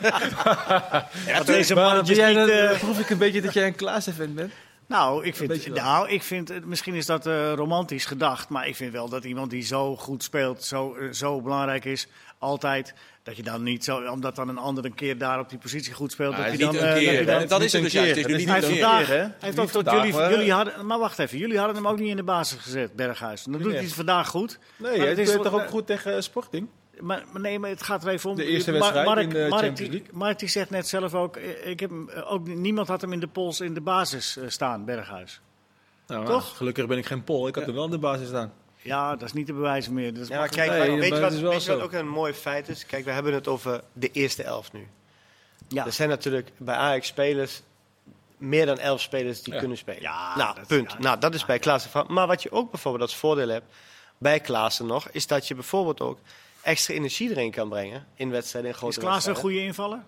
ja, 1.27 1.43
deze 1.45 1.75
man 1.75 1.85
Maar 1.85 2.01
is 2.01 2.07
ben 2.07 2.17
jij 2.17 2.29
niet... 2.29 2.37
dan, 2.37 2.49
eh, 2.49 2.79
proef 2.79 2.99
ik 2.99 3.11
een 3.11 3.19
beetje 3.19 3.41
dat 3.43 3.53
jij 3.55 3.67
een 3.67 3.75
Klaassen-fan 3.75 4.35
bent? 4.35 4.53
Nou, 4.89 5.25
ik 5.25 5.37
vind, 5.37 5.75
nou, 5.75 6.09
ik 6.09 6.23
vind 6.23 6.67
misschien 6.67 6.95
is 6.95 7.07
dat 7.07 7.27
eh, 7.27 7.53
romantisch 7.53 8.05
gedacht, 8.05 8.49
maar 8.49 8.69
ik 8.69 8.77
vind 8.77 8.93
wel 8.93 9.09
dat 9.09 9.25
iemand 9.25 9.51
die 9.51 9.63
zo 9.63 9.97
goed 9.97 10.23
speelt, 10.23 10.65
zo, 10.65 10.95
eh, 10.95 11.13
zo 11.13 11.41
belangrijk 11.41 11.85
is, 11.85 12.07
altijd, 12.39 12.95
dat 13.23 13.37
je 13.37 13.43
dan 13.43 13.63
niet 13.63 13.85
zo, 13.85 13.97
omdat 14.11 14.37
dan 14.37 14.49
een 14.49 14.59
ander 14.59 14.85
een 14.85 14.95
keer 14.95 15.19
daar 15.19 15.39
op 15.41 15.49
die 15.51 15.59
positie 15.59 15.93
goed 15.93 16.13
speelt, 16.13 16.31
Nou, 16.37 16.45
dat 16.45 16.53
is 16.53 16.59
dan... 16.59 16.73
niet 16.73 16.81
een 16.83 16.89
eh, 16.89 16.95
keer, 16.95 17.11
dat 17.11 17.19
je 17.19 17.25
dan- 17.25 17.41
hè? 17.41 17.47
Dat 17.47 17.63
is 17.63 17.73
het 17.73 17.83
dus 17.83 17.93
juist. 17.93 18.15
Het 18.17 18.29
is 18.29 18.37
niet 18.37 18.49
hij 18.49 18.63
vandaag, 18.63 18.99
keer, 19.07 19.15
hè? 19.15 19.21
hij 19.21 19.33
heeft 19.39 19.59
ook 19.59 19.71
tot 19.71 19.91
jullie, 19.91 20.13
maar- 20.13 20.31
jullie 20.31 20.53
hadden, 20.53 20.87
maar 20.87 20.99
wacht 20.99 21.19
even, 21.19 21.39
jullie 21.39 21.59
hadden 21.59 21.77
hem 21.77 21.89
ook 21.89 21.99
niet 21.99 22.11
in 22.11 22.17
de 22.17 22.23
basis 22.23 22.59
gezet, 22.59 22.93
Berghuis. 22.97 23.43
Dan 23.43 23.53
doet 23.53 23.63
hij 23.63 23.73
Nee. 23.73 23.85
het 23.85 23.95
vandaag 23.95 24.29
goed. 24.29 24.59
Nee, 24.77 25.01
hij 25.01 25.15
wel- 25.15 25.43
toch 25.43 25.53
ook 25.55 25.69
goed 25.69 25.87
tegen 25.87 26.23
Sporting? 26.23 26.69
Maar, 27.01 27.25
maar 27.33 27.41
nee, 27.41 27.59
maar 27.59 27.71
het 27.71 27.83
gaat 27.83 28.05
er 28.05 28.09
even 28.11 28.31
om. 28.31 28.37
De 28.37 28.45
eerste 28.45 28.73
wedstrijd 28.73 29.07
Mark, 29.07 29.21
in 29.21 29.29
de 29.29 29.39
Mark, 29.49 29.51
Champions 29.53 29.79
die- 29.79 29.91
League. 29.91 30.09
Mark 30.13 30.39
die 30.39 30.49
zegt 30.49 30.71
net 30.71 30.89
zelf 30.89 31.15
ook, 31.15 31.37
eh, 31.37 31.67
ik 31.67 31.81
heb, 31.81 31.91
hem, 31.91 32.09
eh, 32.09 32.33
ook 32.33 32.47
niemand 32.47 32.89
had 32.89 33.01
hem 33.01 33.13
in 33.13 33.21
de 33.21 33.27
pols 33.29 33.61
in 33.61 33.75
de 33.75 33.81
basis 33.81 34.37
eh, 34.37 34.45
staan, 34.49 34.85
Berghuis. 34.85 35.41
Nou, 36.07 36.27
Toch? 36.27 36.57
Gelukkig 36.57 36.87
ben 36.87 36.99
ik 36.99 37.07
geen 37.07 37.25
Pol. 37.25 37.49
Ik 37.49 37.55
had 37.55 37.63
Ja. 37.65 37.69
er 37.71 37.75
wel 37.77 37.85
in 37.85 37.91
de 37.91 37.99
basis 37.99 38.29
staan. 38.29 38.53
Ja, 38.77 39.11
dat 39.11 39.23
is 39.23 39.33
niet 39.33 39.47
te 39.47 39.53
bewijzen 39.53 39.93
meer. 39.95 40.13
Dat 40.15 40.23
is 40.23 40.29
Ja, 40.29 40.39
maar 40.39 40.49
kijk, 40.49 40.71
Nee, 40.71 40.79
maar 40.89 40.99
weet, 40.99 41.05
je 41.05 41.11
wat, 41.11 41.21
het 41.23 41.33
is 41.33 41.41
wel 41.41 41.51
weet 41.51 41.65
je 41.65 41.71
wat 41.71 41.79
zo. 41.79 41.85
ook 41.85 41.93
een 41.93 42.09
mooi 42.09 42.33
feit 42.33 42.69
is? 42.69 42.87
Kijk, 42.87 43.05
we 43.05 43.11
hebben 43.11 43.35
het 43.35 43.49
over 43.49 43.81
de 43.93 44.11
eerste 44.11 44.43
elf 44.43 44.73
nu. 44.73 44.87
ja. 45.69 45.87
Er 45.87 45.93
zijn 45.93 46.09
natuurlijk 46.09 46.51
bij 46.57 46.75
Ajax 46.75 47.07
spelers, 47.07 47.63
meer 48.39 48.67
dan 48.67 48.79
elf 48.79 49.01
spelers 49.01 49.43
die 49.43 49.53
Ja. 49.53 49.59
kunnen 49.59 49.77
spelen. 49.79 50.03
Ja, 50.03 50.37
nou, 50.37 50.55
dat- 50.55 50.67
punt. 50.67 50.93
ja, 50.93 50.99
nou, 50.99 51.19
dat 51.19 51.35
is 51.35 51.45
bij 51.45 51.59
Klaassen 51.59 51.91
van. 51.91 52.07
Maar 52.09 52.27
wat 52.27 52.43
je 52.43 52.53
ook 52.53 52.71
bijvoorbeeld 52.71 53.03
als 53.03 53.17
voordeel 53.17 53.49
hebt 53.49 53.67
bij 54.19 54.41
Klaassen 54.41 54.87
nog, 54.87 55.09
is 55.11 55.27
dat 55.27 55.49
je 55.49 55.55
bijvoorbeeld 55.55 56.01
ook 56.01 56.19
extra 56.67 56.95
energie 56.95 57.31
erin 57.31 57.51
kan 57.51 57.69
brengen 57.69 58.07
in 58.15 58.31
wedstrijden, 58.31 58.71
in 58.71 58.77
Is 58.77 58.83
grote 58.83 59.01
Klaas 59.01 59.27
een 59.27 59.35
goede 59.35 59.63
invaller? 59.63 60.03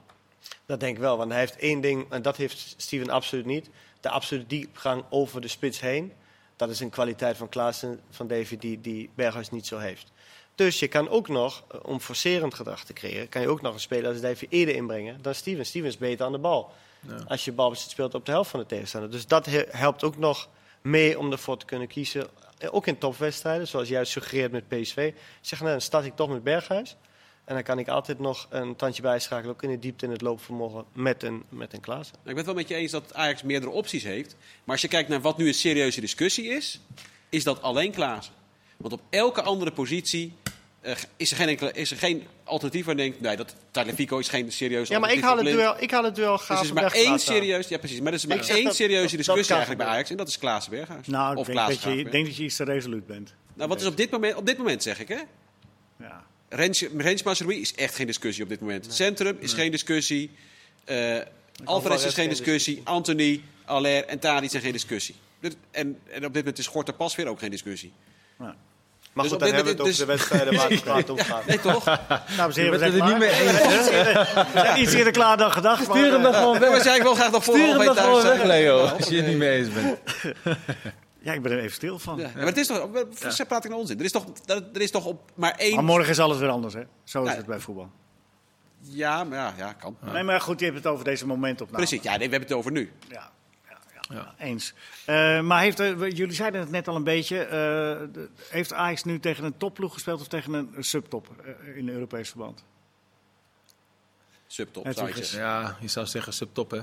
Dat 0.66 0.80
denk 0.80 0.96
ik 0.96 1.02
wel, 1.02 1.16
want 1.16 1.30
hij 1.30 1.40
heeft 1.40 1.56
één 1.56 1.80
ding, 1.80 2.06
en 2.10 2.22
dat 2.22 2.36
heeft 2.36 2.74
Steven 2.76 3.10
absoluut 3.10 3.46
niet. 3.46 3.70
De 4.00 4.08
absolute 4.08 4.46
diepgang 4.46 5.04
over 5.10 5.40
de 5.40 5.48
spits 5.48 5.80
heen. 5.80 6.12
Dat 6.56 6.70
is 6.70 6.80
een 6.80 6.90
kwaliteit 6.90 7.36
van 7.36 7.48
Klaassen, 7.48 8.00
van 8.10 8.26
David, 8.26 8.60
die, 8.60 8.80
die 8.80 9.10
Berghuis 9.14 9.50
niet 9.50 9.66
zo 9.66 9.78
heeft. 9.78 10.12
Dus 10.54 10.78
je 10.78 10.88
kan 10.88 11.08
ook 11.08 11.28
nog, 11.28 11.64
eh, 11.70 11.80
om 11.82 12.00
forcerend 12.00 12.54
gedrag 12.54 12.84
te 12.84 12.92
creëren, 12.92 13.28
kan 13.28 13.42
je 13.42 13.48
ook 13.48 13.62
nog 13.62 13.74
een 13.74 13.80
speler 13.80 14.10
als 14.10 14.20
David 14.20 14.50
eerder 14.50 14.74
inbrengen 14.74 15.22
dan 15.22 15.34
Steven. 15.34 15.66
Steven 15.66 15.88
is 15.88 15.98
beter 15.98 16.26
aan 16.26 16.32
de 16.32 16.38
bal. 16.38 16.72
Ja. 17.00 17.24
Als 17.28 17.44
je 17.44 17.52
balbezit 17.52 17.90
speelt 17.90 18.14
op 18.14 18.26
de 18.26 18.32
helft 18.32 18.50
van 18.50 18.60
de 18.60 18.66
tegenstander. 18.66 19.10
Dus 19.10 19.26
dat 19.26 19.46
he- 19.46 19.66
helpt 19.70 20.04
ook 20.04 20.16
nog 20.16 20.48
mee 20.82 21.18
om 21.18 21.32
ervoor 21.32 21.56
te 21.56 21.64
kunnen 21.64 21.88
kiezen. 21.88 22.26
Eh, 22.58 22.74
Ook 22.74 22.86
in 22.86 22.98
topwedstrijden, 22.98 23.68
zoals 23.68 23.88
jij 23.88 24.04
suggereert 24.04 24.52
met 24.52 24.68
PSV. 24.68 25.12
Zeg, 25.40 25.58
nou, 25.58 25.70
dan 25.70 25.80
start 25.80 26.04
ik 26.04 26.16
toch 26.16 26.28
met 26.28 26.42
Berghuis. 26.42 26.96
En 27.44 27.54
dan 27.54 27.62
kan 27.62 27.78
ik 27.78 27.88
altijd 27.88 28.18
nog 28.18 28.46
een 28.50 28.76
tandje 28.76 29.02
bijschakelen, 29.02 29.54
ook 29.54 29.62
in 29.62 29.70
de 29.70 29.78
diepte 29.78 30.06
en 30.06 30.12
het 30.12 30.20
loopvermogen, 30.20 30.84
met 30.92 31.22
een, 31.22 31.44
met 31.48 31.72
een 31.72 31.80
Klaas. 31.80 32.10
Nou, 32.10 32.18
ik 32.18 32.24
ben 32.24 32.36
het 32.36 32.46
wel 32.46 32.54
met 32.54 32.68
je 32.68 32.74
eens 32.74 32.92
dat 32.92 33.14
Ajax 33.14 33.42
meerdere 33.42 33.72
opties 33.72 34.02
heeft. 34.02 34.36
Maar 34.64 34.74
als 34.74 34.80
je 34.80 34.88
kijkt 34.88 35.08
naar 35.08 35.20
wat 35.20 35.38
nu 35.38 35.46
een 35.46 35.54
serieuze 35.54 36.00
discussie 36.00 36.48
is, 36.48 36.80
is 37.28 37.44
dat 37.44 37.62
alleen 37.62 37.92
Klaassen. 37.92 38.34
Want 38.76 38.92
op 38.92 39.00
elke 39.10 39.42
andere 39.42 39.72
positie 39.72 40.32
eh, 40.80 40.92
is, 41.16 41.30
er 41.30 41.36
geen 41.36 41.48
enkele, 41.48 41.72
is 41.72 41.90
er 41.90 41.96
geen 41.96 42.26
alternatief 42.44 42.84
waar 42.84 42.96
je 42.96 43.00
denkt, 43.02 43.20
nee, 43.20 43.36
dat 43.36 43.54
Tagliafico 43.70 44.18
is 44.18 44.28
geen 44.28 44.52
serieus 44.52 44.88
Ja, 44.88 44.98
maar 44.98 45.12
ik 45.12 45.20
haal 45.20 45.36
het 45.36 45.46
duel, 45.46 45.74
ik 45.82 45.90
haal 45.90 46.04
het 46.04 46.14
duel 46.14 46.36
Dus 46.36 46.46
gaaf 46.46 46.58
er 46.60 46.64
is 46.64 46.72
maar 46.72 46.92
één 46.92 47.18
serieus, 47.18 47.68
ja 47.68 47.78
precies, 47.78 47.98
maar 47.98 48.08
er 48.08 48.14
is 48.14 48.22
Ik 48.22 48.28
maar 48.28 48.48
één 48.48 48.64
dat- 48.64 48.74
serieuze 48.74 49.16
dat- 49.16 49.24
discussie 49.24 49.54
eigenlijk 49.54 49.84
bij. 49.84 49.92
Ajax 49.92 50.10
en 50.10 50.16
dat 50.16 50.28
is 50.28 50.38
Klaassen 50.38 50.72
Berghuis. 50.72 51.06
Nou, 51.06 51.32
ik 51.32 51.38
of 51.38 51.46
denk 51.46 51.58
Klaassen 51.58 51.84
dat, 51.84 51.92
je, 51.98 52.04
ik 52.04 52.10
denk 52.12 52.26
dat 52.26 52.36
je 52.36 52.42
iets 52.44 52.56
te 52.56 52.64
resoluut 52.64 53.06
bent. 53.06 53.34
Nou, 53.54 53.68
wat 53.68 53.80
is 53.80 53.86
op 53.86 53.96
dit 53.96 54.10
moment, 54.10 54.34
op 54.34 54.46
dit 54.46 54.58
moment 54.58 54.82
zeg 54.82 55.00
ik, 55.00 55.08
hè? 55.08 55.20
Ja. 55.98 56.24
Rens, 56.48 56.84
Mazraoui 57.24 57.60
is 57.60 57.74
echt 57.74 57.94
geen 57.94 58.06
discussie 58.06 58.42
op 58.42 58.48
dit 58.48 58.60
moment. 58.60 58.86
Centrum 58.90 59.36
is 59.40 59.52
geen 59.52 59.70
discussie. 59.70 60.30
Eh 60.84 61.16
Alvarez 61.64 62.04
is 62.04 62.14
geen 62.14 62.28
discussie. 62.28 62.80
Anthony, 62.84 63.42
Aller 63.64 64.04
en 64.04 64.18
Tadic 64.18 64.50
zijn 64.50 64.62
geen 64.62 64.72
discussie. 64.72 65.14
En, 65.70 65.98
en 66.10 66.24
op 66.24 66.32
dit 66.32 66.34
moment 66.34 66.58
is 66.58 66.66
Gorter 66.66 66.94
Pas 66.94 67.14
weer 67.16 67.26
ook 67.26 67.38
geen 67.38 67.50
discussie. 67.50 67.92
Maar 69.18 69.24
Dus 69.28 69.32
goed, 69.36 69.40
dan 69.42 69.54
hebben 69.54 69.76
we 69.76 69.82
het 69.82 69.88
over 69.88 70.06
moment- 70.06 70.20
de 70.20 70.26
wedstrijden 70.38 70.56
waar 70.56 70.70
het 70.78 70.82
kwaad 70.82 71.10
om 71.10 71.18
gaat. 71.18 71.46
Nee, 71.46 71.60
toch? 71.60 71.84
Dames 72.36 72.56
en 72.56 72.62
heren, 72.62 72.70
bent 72.70 72.70
we 72.70 72.70
het 72.70 72.80
zijn 72.80 72.92
er 72.92 72.98
klaar. 72.98 73.08
niet 73.08 73.18
mee 73.18 73.30
eens, 73.30 73.88
We 74.52 74.60
zijn 74.60 74.80
iets 74.82 74.92
eerder- 74.92 75.12
klaar 75.12 75.36
dan 75.36 75.52
gedacht. 75.52 75.82
Stuur 75.84 76.12
hem 76.12 76.14
eh, 76.16 76.22
dan 76.22 76.34
gewoon 76.34 76.52
Nee, 76.60 76.60
maar 76.60 76.70
weg. 76.70 76.82
zei 76.82 76.96
ik 76.96 77.02
wil 77.02 77.14
graag 77.14 77.30
nog 77.30 77.44
voor 77.44 77.54
Stuur 77.54 77.68
hem 77.68 77.84
dan 77.84 77.96
gewoon 77.96 78.22
weg. 78.22 78.42
Leo. 78.44 78.78
Als 78.86 79.08
je 79.08 79.16
het 79.16 79.26
niet 79.26 79.36
mee 79.36 79.50
eens 79.58 79.68
bent. 79.72 79.98
Ja, 81.20 81.32
ik 81.32 81.42
ben 81.42 81.52
er 81.52 81.58
even 81.58 81.72
stil 81.72 81.98
van. 81.98 82.18
Ja, 82.18 82.30
maar 82.36 82.46
het 82.46 82.56
is 82.56 82.66
toch, 82.66 82.88
ja. 83.36 83.44
praat 83.44 83.64
ik 83.64 83.70
nou 83.70 83.82
onzin? 83.82 83.98
Er 83.98 84.04
is 84.04 84.12
toch, 84.12 84.24
er 84.46 84.80
is 84.80 84.90
toch 84.90 85.04
op 85.04 85.30
maar 85.34 85.54
één... 85.56 85.74
Maar 85.74 85.84
morgen 85.84 86.10
is 86.10 86.18
alles 86.18 86.38
weer 86.38 86.48
anders, 86.48 86.74
hè? 86.74 86.82
Zo 87.04 87.24
is 87.24 87.34
het 87.34 87.46
bij 87.46 87.58
voetbal. 87.60 87.90
Ja, 88.80 89.24
maar 89.24 89.38
ja, 89.38 89.52
ja 89.56 89.72
kan. 89.72 89.96
Nee, 90.12 90.22
maar 90.22 90.40
goed, 90.40 90.58
je 90.58 90.64
hebt 90.64 90.76
het 90.78 90.86
over 90.86 91.04
deze 91.04 91.26
momentopname. 91.26 91.86
Precies, 91.86 92.02
ja, 92.02 92.10
nee, 92.16 92.26
we 92.26 92.30
hebben 92.30 92.48
het 92.48 92.58
over 92.58 92.72
nu. 92.72 92.92
Ja, 93.08 93.30
ja, 94.08 94.34
eens. 94.38 94.74
Eh, 95.04 95.40
maar 95.40 95.60
heeft, 95.60 95.80
eh, 95.80 95.98
jullie 96.00 96.32
zeiden 96.34 96.60
het 96.60 96.70
net 96.70 96.88
al 96.88 96.96
een 96.96 97.04
beetje. 97.04 97.38
eh, 97.44 97.50
de- 98.12 98.28
heeft 98.48 98.72
Ajax 98.72 99.04
nu 99.04 99.20
tegen 99.20 99.44
een 99.44 99.56
topploeg 99.56 99.92
gespeeld 99.92 100.20
of 100.20 100.28
tegen 100.28 100.52
een, 100.52 100.74
subtop 100.84 101.28
in 101.74 101.88
Europees 101.88 102.28
verband? 102.28 102.64
Subtop, 104.46 104.84
Het 104.84 104.96
zou 104.96 105.08
ik 105.08 105.16
is- 105.16 105.30
zeggen. 105.30 105.48
Ja, 105.50 105.76
je 105.80 105.88
zou 105.88 106.06
zeggen 106.06 106.32
subtop, 106.32 106.70
hè. 106.70 106.80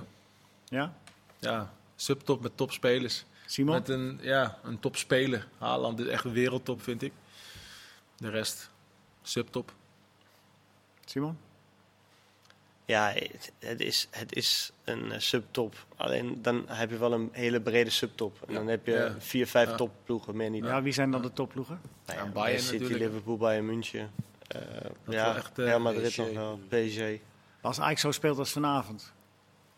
Ja? 0.65 0.93
Ja, 1.39 1.73
subtop 1.95 2.41
met 2.41 2.57
topspelers. 2.57 3.25
Simon? 3.45 3.75
Met 3.75 3.89
een, 3.89 4.19
ja, 4.21 4.57
een 4.63 4.79
topspeler. 4.79 5.47
Haaland 5.57 5.99
is 5.99 6.07
echt 6.07 6.23
een 6.23 6.31
wereldtop, 6.33 6.81
vind 6.83 7.01
ik. 7.01 7.13
De 8.17 8.29
rest, 8.29 8.69
subtop. 9.21 9.73
Simon? 11.05 11.37
Ja, 12.85 13.11
het, 13.13 13.51
het 13.59 13.79
is, 13.81 14.07
het 14.11 14.35
is 14.35 14.71
een 14.83 15.11
eh, 15.11 15.19
subtop. 15.19 15.85
Alleen 15.95 16.39
dan 16.41 16.63
heb 16.67 16.89
je 16.89 16.97
wel 16.97 17.13
een 17.13 17.29
hele 17.31 17.61
brede 17.61 17.89
subtop. 17.89 18.37
En 18.47 18.53
dan 18.53 18.67
heb 18.67 18.85
je 18.85 18.91
Ja. 18.91 19.15
vier, 19.19 19.47
vijf 19.47 19.69
Ja. 19.69 19.75
topploegen, 19.75 20.35
meer 20.35 20.49
niet. 20.49 20.63
Ja, 20.63 20.81
wie 20.81 20.93
zijn 20.93 21.11
dan 21.11 21.21
de 21.21 21.33
topploegen? 21.33 21.79
Nou 22.05 22.19
Ja, 22.19 22.25
ja, 22.25 22.31
Bayern 22.31 22.59
City, 22.61 22.73
natuurlijk. 22.81 23.03
Liverpool, 23.03 23.37
Bayern 23.37 23.65
München. 23.65 24.11
Eh, 24.47 24.61
wel 25.03 25.15
ja, 25.15 25.35
echt, 25.35 25.59
eh, 25.59 25.65
Real 25.65 25.79
Madrid 25.79 26.07
PSG. 26.09 26.17
nog 26.17 26.33
wel, 26.33 26.59
PSG. 26.69 27.01
Als 27.61 27.79
Ajax 27.79 28.01
zo 28.01 28.11
speelt 28.11 28.37
als 28.37 28.51
vanavond. 28.51 29.13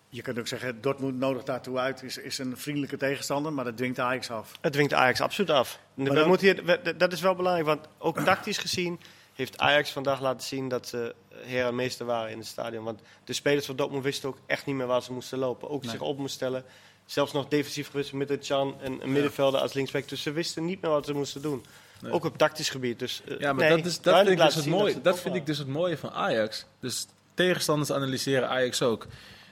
Je 0.09 0.21
kunt 0.21 0.39
ook 0.39 0.47
zeggen, 0.47 0.81
Dortmund 0.81 1.17
nodigt 1.17 1.45
daartoe 1.45 1.77
uit. 1.77 2.03
Is, 2.03 2.17
is 2.17 2.37
een 2.37 2.57
vriendelijke 2.57 2.97
tegenstander, 2.97 3.53
maar 3.53 3.63
dat 3.65 3.77
dwingt 3.77 3.99
Ajax 3.99 4.31
af. 4.31 4.51
Het 4.61 4.73
dwingt 4.73 4.93
Ajax 4.93 5.21
absoluut 5.21 5.49
af. 5.51 5.79
We 5.93 6.03
dan- 6.13 6.27
moeten 6.27 6.47
hier, 6.47 6.65
we- 6.65 6.95
dat 6.97 7.11
is 7.13 7.21
wel 7.21 7.35
belangrijk, 7.35 7.65
want 7.67 7.87
ook 7.97 8.19
tactisch 8.19 8.57
gezien 8.57 8.99
heeft 9.37 9.57
Ajax 9.57 9.91
vandaag 9.91 10.21
laten 10.21 10.47
zien 10.47 10.69
dat 10.69 10.87
ze 10.87 11.15
heer 11.35 11.65
en 11.65 11.75
meester 11.75 12.05
waren 12.05 12.31
in 12.31 12.37
het 12.37 12.47
stadion. 12.47 12.83
Want 12.83 12.99
de 13.23 13.33
spelers 13.33 13.65
van 13.65 13.75
Dortmund 13.75 14.03
wisten 14.03 14.29
ook 14.29 14.37
echt 14.45 14.65
niet 14.65 14.75
meer 14.75 14.87
waar 14.87 15.01
ze 15.03 15.13
moesten 15.13 15.37
lopen. 15.37 15.69
Ook 15.69 15.81
Nee. 15.81 15.91
zich 15.91 16.01
op 16.01 16.17
moesten 16.17 16.35
stellen. 16.35 16.63
Zelfs 17.05 17.31
nog 17.33 17.47
defensief 17.47 17.89
gewist 17.89 18.13
met 18.13 18.27
de 18.27 18.37
Chan 18.41 18.75
en 18.81 19.01
een 19.01 19.11
middenvelder 19.11 19.59
als 19.59 19.73
linksback. 19.73 20.09
Dus 20.09 20.21
ze 20.21 20.31
wisten 20.31 20.65
niet 20.65 20.81
meer 20.81 20.91
wat 20.91 21.05
ze 21.05 21.13
moesten 21.13 21.41
doen. 21.41 21.65
Nee. 22.01 22.11
Ook 22.11 22.25
op 22.25 22.37
tactisch 22.37 22.69
gebied. 22.69 22.99
Dus, 22.99 23.21
eh, 23.25 23.39
Ja, 23.39 23.53
maar 23.53 23.67
nee, 23.67 23.77
dat, 23.77 23.85
is, 23.85 24.01
dat, 24.01 24.15
vind 24.17 24.29
ik, 24.29 24.37
dus 24.37 24.55
het 24.55 24.65
mooie, 24.65 25.01
dat 25.01 25.19
vind 25.19 25.35
ik 25.35 25.45
dus 25.45 25.57
het 25.57 25.67
mooie 25.67 25.97
van 25.97 26.11
Ajax. 26.11 26.65
Dus 26.79 27.05
tegenstanders 27.33 27.91
analyseren 27.91 28.49
Ajax 28.49 28.81
ook. 28.81 29.07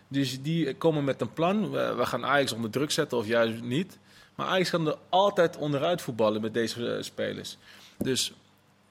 Dus 0.07 0.41
die 0.41 0.75
komen 0.75 1.03
met 1.03 1.21
een 1.21 1.33
plan. 1.33 1.71
We, 1.71 1.93
we 1.97 2.05
gaan 2.05 2.25
Ajax 2.25 2.51
onder 2.51 2.69
druk 2.69 2.91
zetten 2.91 3.17
of 3.17 3.25
juist 3.27 3.61
niet. 3.61 3.97
Maar 4.35 4.47
Ajax 4.47 4.69
kan 4.69 4.87
er 4.87 4.97
altijd 5.09 5.57
onderuit 5.57 6.01
voetballen 6.01 6.41
met 6.41 6.53
deze 6.53 6.95
eh, 6.95 7.03
spelers. 7.03 7.57
Dus 7.97 8.33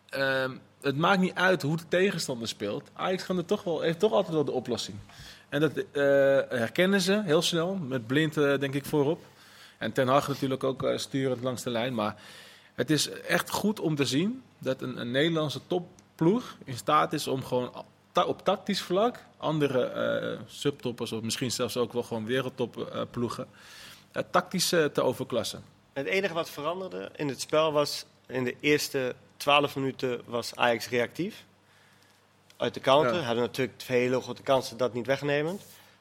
ehm, 0.09 0.57
het 0.85 0.97
maakt 0.97 1.21
niet 1.21 1.35
uit 1.35 1.63
hoe 1.63 1.77
de 1.77 1.89
tegenstander 1.89 2.49
speelt. 2.49 2.91
Ajax 2.93 3.25
kan 3.25 3.39
er 3.39 3.45
toch 3.45 3.63
wel, 3.63 3.81
heeft 3.81 3.99
toch 3.99 4.13
altijd 4.13 4.35
wel 4.35 4.45
de 4.45 4.53
oplossing. 4.53 4.97
En 5.49 5.61
dat 5.61 5.77
eh, 5.77 5.83
herkennen 6.59 7.01
ze 7.01 7.23
heel 7.25 7.43
snel. 7.43 7.75
Met 7.75 8.07
blind 8.07 8.37
eh, 8.37 8.59
denk 8.59 8.75
ik 8.75 8.85
voorop. 8.85 9.21
En 9.79 9.93
Ten 9.93 10.09
Hag 10.09 10.29
natuurlijk 10.29 10.65
ook 10.65 10.83
eh, 10.83 10.99
sturend 10.99 11.43
langs 11.43 11.63
de 11.63 11.71
lijn. 11.71 11.95
Maar 11.95 12.17
het 12.75 12.91
is 12.91 13.11
echt 13.11 13.51
goed 13.51 13.81
om 13.81 13.95
te 13.95 14.05
zien 14.05 14.43
dat 14.59 14.83
een, 14.83 15.01
een 15.01 15.11
Nederlandse 15.11 15.61
topploeg 15.67 16.57
in 16.65 16.77
staat 16.77 17.13
is 17.13 17.27
om 17.27 17.45
gewoon 17.45 17.85
op 18.27 18.45
tactisch 18.45 18.83
vlak 18.83 19.25
andere 19.37 20.39
subtoppers 20.47 21.13
of 21.13 21.23
misschien 21.23 21.51
zelfs 21.51 21.77
ook 21.77 21.93
wel 21.93 22.03
gewoon 22.03 22.27
wereldtopploegen 22.27 23.47
tactisch 24.31 24.69
te 24.69 25.03
overklassen. 25.03 25.65
Het 25.93 26.07
enige 26.07 26.35
wat 26.35 26.51
veranderde 26.51 27.11
in 27.17 27.29
het 27.29 27.41
spel 27.41 27.73
was... 27.73 28.05
in 28.27 28.45
de 28.45 28.57
eerste 28.61 29.15
12 29.45 29.77
minuten 29.77 30.21
was 30.27 30.57
Ajax 30.57 30.89
reactief. 30.89 31.45
Uit 32.57 32.75
de 32.75 32.81
counter. 32.81 33.15
Ja. 33.15 33.21
Hadden 33.21 33.43
natuurlijk 33.45 33.79
twee 33.79 34.01
hele 34.01 34.21
grote 34.21 34.43
kansen 34.43 34.77
dat 34.77 34.95
niet 34.95 35.07
wegnemen. 35.07 35.59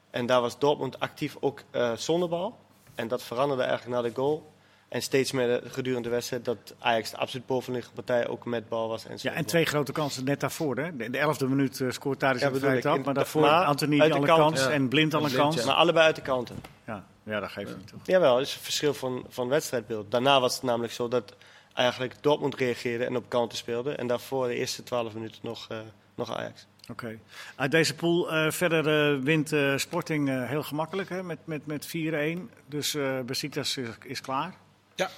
En 0.09 0.25
daar 0.25 0.41
was 0.41 0.59
Dortmund 0.59 0.99
actief 0.99 1.35
ook 1.39 1.61
eh, 1.71 1.91
zonder 1.95 2.29
bal. 2.29 2.57
En 2.95 3.07
dat 3.07 3.23
veranderde 3.23 3.63
eigenlijk 3.63 4.01
na 4.01 4.07
de 4.09 4.15
goal. 4.15 4.51
En 4.89 5.01
steeds 5.01 5.31
meer 5.31 5.47
de- 5.47 5.69
gedurende 5.69 6.09
de 6.09 6.15
wedstrijd 6.15 6.45
dat 6.45 6.73
Ajax 6.79 7.11
de 7.11 7.17
absoluut 7.17 7.45
bovenliggende 7.45 7.95
partij 8.03 8.27
ook 8.27 8.45
met 8.45 8.69
bal 8.69 8.87
was. 8.87 9.05
En 9.05 9.11
Ja, 9.11 9.17
zonder 9.17 9.39
en 9.39 9.45
twee 9.45 9.65
grote 9.65 9.91
kansen 9.91 10.23
net 10.23 10.39
daarvoor. 10.39 10.77
Hè? 10.77 10.95
De, 10.95 11.09
de 11.09 11.17
elfde 11.17 11.47
minuut 11.47 11.81
eh, 11.81 11.89
scoort 11.91 12.19
Thadis 12.19 12.41
Ja, 12.41 12.47
ja, 12.47 12.55
vrije 12.55 12.81
trap. 12.81 13.05
Maar 13.05 13.13
daarvoor 13.13 13.41
maar 13.41 13.65
Anthony 13.65 13.99
alle 14.01 14.25
kant. 14.25 14.39
kans 14.39 14.59
Ja. 14.61 14.69
en 14.69 14.87
Blind 14.87 15.13
alle 15.13 15.23
En 15.23 15.29
Blind, 15.29 15.43
kans. 15.43 15.55
ja. 15.55 15.61
Ja. 15.61 15.67
Maar 15.67 15.75
allebei 15.75 16.05
uit 16.05 16.15
de 16.15 16.21
counter. 16.21 16.55
Ja. 16.85 17.05
dat 17.39 17.49
geeft 17.51 17.77
niet 17.77 17.87
toch. 17.87 17.99
Jawel, 18.03 18.33
dat 18.37 18.45
is 18.45 18.55
een 18.55 18.61
verschil 18.61 18.93
van, 18.93 19.25
van 19.29 19.47
wedstrijdbeeld. 19.47 20.11
Daarna 20.11 20.39
was 20.39 20.53
het 20.53 20.63
namelijk 20.63 20.93
zo 20.93 21.07
dat 21.07 21.33
eigenlijk 21.73 22.13
Dortmund 22.21 22.55
reageerde 22.55 23.05
en 23.05 23.15
op 23.15 23.29
counter 23.29 23.57
speelde. 23.57 23.91
En 23.95 24.07
daarvoor 24.07 24.47
de 24.47 24.55
eerste 24.55 24.83
12 24.83 25.13
minuten 25.13 25.39
nog, 25.41 25.67
eh, 25.69 25.77
nog 26.15 26.37
Ajax. 26.37 26.67
Oké. 26.91 27.19
Uit 27.55 27.71
deze 27.71 27.95
pool 27.95 28.31
eh, 28.31 28.51
verder 28.51 29.13
eh, 29.15 29.23
wint 29.23 29.51
eh, 29.51 29.77
Sporting 29.77 30.29
eh, 30.29 30.49
heel 30.49 30.63
gemakkelijk 30.63 31.09
hè, 31.09 31.23
met, 31.23 31.37
met, 31.45 31.65
met 31.65 31.87
4-1. 31.87 32.39
Dus 32.67 32.95
eh 32.95 33.19
Besiktas 33.19 33.77
is, 33.77 33.87
is 34.05 34.21
klaar. 34.21 34.55
Ja. 34.95 35.09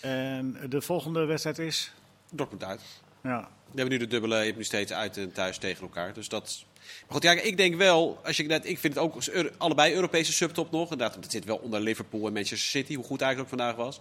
En 0.00 0.56
de 0.68 0.80
volgende 0.82 1.24
wedstrijd 1.24 1.58
is... 1.58 1.92
Dortmund 2.30 2.64
uit. 2.64 2.80
Ja, 3.22 3.40
We 3.70 3.80
hebben 3.80 3.98
nu 3.98 4.04
de 4.04 4.06
dubbele, 4.06 4.36
je 4.38 4.44
hebt 4.44 4.56
nu 4.56 4.64
steeds 4.64 4.92
uit 4.92 5.16
en 5.16 5.32
thuis 5.32 5.58
tegen 5.58 5.82
elkaar. 5.82 6.12
Dus 6.12 6.28
dat... 6.28 6.64
Maar 6.82 7.10
goed, 7.10 7.22
ja, 7.22 7.30
ik 7.32 7.56
denk 7.56 7.74
wel, 7.74 8.20
als 8.24 8.36
je, 8.36 8.42
net- 8.42 8.66
ik 8.68 8.78
vind 8.78 8.94
het 8.94 9.02
ook 9.02 9.16
allebei 9.58 9.94
Europese 9.94 10.32
subtop 10.32 10.70
nog. 10.70 10.90
Inderdaad, 10.90 11.14
het 11.14 11.30
zit 11.32 11.44
wel 11.44 11.56
onder 11.56 11.80
Liverpool 11.80 12.26
en 12.26 12.32
Manchester 12.32 12.68
City, 12.70 12.94
hoe 12.94 13.04
goed 13.04 13.20
eigenlijk 13.20 13.52
ook 13.52 13.58
vandaag 13.58 13.76
was. 13.84 14.00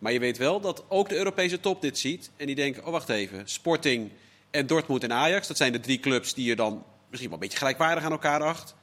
Maar 0.00 0.12
je 0.12 0.18
weet 0.18 0.38
wel 0.38 0.60
dat 0.60 0.84
ook 0.88 1.08
de 1.08 1.16
Europese 1.16 1.60
top 1.60 1.82
dit 1.82 1.98
ziet. 1.98 2.30
En 2.36 2.46
die 2.46 2.54
denken, 2.54 2.84
oh 2.84 2.90
wacht 2.90 3.08
even, 3.08 3.48
Sporting 3.48 4.10
en 4.50 4.66
Dortmund 4.66 5.02
en 5.02 5.12
Ajax, 5.12 5.46
dat 5.46 5.56
zijn 5.56 5.72
de 5.72 5.80
drie 5.80 6.00
clubs 6.00 6.34
die 6.34 6.46
je 6.46 6.56
dan 6.56 6.84
misschien 7.08 7.30
wel 7.30 7.38
een 7.38 7.44
beetje 7.44 7.58
gelijkwaardig 7.58 8.04
aan 8.04 8.10
elkaar 8.10 8.42
acht. 8.42 8.74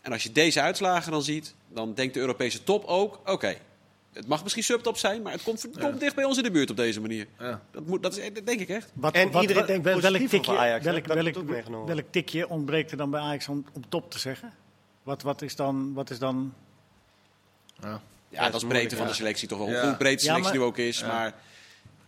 En 0.00 0.12
als 0.12 0.22
je 0.22 0.32
deze 0.32 0.60
uitslagen 0.60 1.12
dan 1.12 1.22
ziet, 1.22 1.54
dan 1.68 1.94
denkt 1.94 2.14
de 2.14 2.20
Europese 2.20 2.64
top 2.64 2.84
ook, 2.84 3.20
oké, 3.24 3.56
het 4.12 4.26
mag 4.26 4.42
misschien 4.42 4.64
subtop 4.64 4.96
zijn, 4.96 5.22
maar 5.22 5.32
het 5.32 5.42
komt 5.42 5.60
verdomd 5.60 6.00
dicht 6.00 6.14
bij 6.14 6.24
ons 6.24 6.36
in 6.36 6.42
de 6.42 6.50
buurt 6.50 6.70
op 6.70 6.76
deze 6.76 7.00
manier. 7.00 7.26
Ja. 7.38 7.62
Dat, 7.70 7.86
moet, 7.86 8.02
dat, 8.02 8.16
is, 8.16 8.32
dat 8.32 8.46
denk 8.46 8.60
ik 8.60 8.68
echt. 8.68 8.90
Wat, 8.94 9.14
En 9.14 9.40
iedereen 9.40 9.66
denkt 9.66 9.84
wel- 9.84 10.00
welk 10.00 10.28
tikje, 10.28 10.56
Ajax? 10.58 10.84
Welk, 10.84 11.06
welk 11.86 12.04
tikje 12.10 12.48
ontbreekt 12.48 12.90
er 12.90 12.96
dan 12.96 13.10
bij 13.10 13.20
Ajax 13.20 13.48
om, 13.48 13.64
om 13.72 13.88
top 13.88 14.10
te 14.10 14.18
zeggen? 14.18 14.52
Wat, 15.02 15.22
wat 15.22 15.42
is 15.42 15.56
dan... 15.56 15.92
Wat 15.92 16.10
is 16.10 16.18
dan 16.18 16.54
Ja. 17.80 18.00
Ja, 18.34 18.50
dat 18.50 18.54
is 18.54 18.68
breedte 18.68 18.68
moeilijk, 18.68 18.90
van 18.96 19.02
ja. 19.04 19.10
de 19.10 19.14
selectie 19.14 19.48
toch 19.48 19.58
wel. 19.58 19.68
Ja. 19.68 19.80
Hoe 19.80 19.88
goed 19.88 19.98
breed 19.98 20.18
de 20.20 20.24
Ja, 20.26 20.30
selectie 20.32 20.58
maar- 20.58 20.60
nu 20.62 20.66
ook 20.66 20.78
is. 20.78 21.02
Maar 21.02 21.32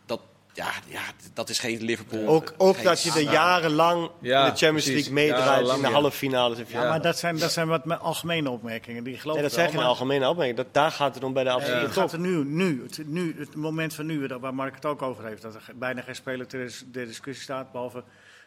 dat, 0.06 0.20
ja, 0.52 0.70
ja, 0.86 1.00
dat 1.34 1.48
is 1.48 1.58
geen 1.58 1.82
Liverpool. 1.82 2.26
Ook, 2.26 2.54
ook 2.56 2.74
Geen- 2.74 2.84
dat 2.84 3.02
je 3.02 3.10
er 3.10 3.20
jarenlang 3.20 4.10
Ja, 4.20 4.46
in 4.46 4.50
de 4.52 4.56
Champions. 4.58 4.86
League 4.86 5.12
meedraait 5.12 5.68
in 5.68 5.74
de 5.74 5.80
ja. 5.80 5.90
halve 5.92 6.10
finales. 6.16 6.58
Ja, 6.58 6.64
finale. 6.64 6.88
maar 6.88 7.02
dat 7.02 7.18
zijn, 7.18 7.38
dat 7.38 7.52
zijn 7.52 7.68
wat 7.68 7.84
me- 7.84 7.96
algemene 7.96 8.50
opmerkingen. 8.50 9.04
Die 9.04 9.18
geloof 9.18 9.34
Nee, 9.34 9.44
dat 9.44 9.52
zijn 9.54 9.70
geen 9.70 9.80
algemene 9.80 10.28
opmerkingen. 10.28 10.64
Dat, 10.64 10.74
daar 10.74 10.90
gaat 10.92 11.14
het 11.14 11.24
om 11.24 11.32
bij 11.32 11.44
de 11.44 11.50
absolute 11.50 11.80
het 11.84 11.92
top. 11.92 12.02
gaat 12.02 12.12
er 12.12 12.18
nu, 12.18 12.44
nu, 12.44 12.82
het, 12.82 13.00
nu, 13.08 13.36
het 13.38 13.54
moment 13.54 13.94
van 13.94 14.06
nu, 14.06 14.26
waar 14.40 14.54
Mark 14.54 14.74
het 14.74 14.84
ook 14.84 15.02
over 15.02 15.24
heeft, 15.26 15.42
dat 15.42 15.54
er 15.54 15.62
bijna 15.74 16.00
geen 16.02 16.14
speler 16.14 16.46
ter 16.46 16.72
discussie 16.90 17.44
staat, 17.44 17.72
behalve 17.72 18.02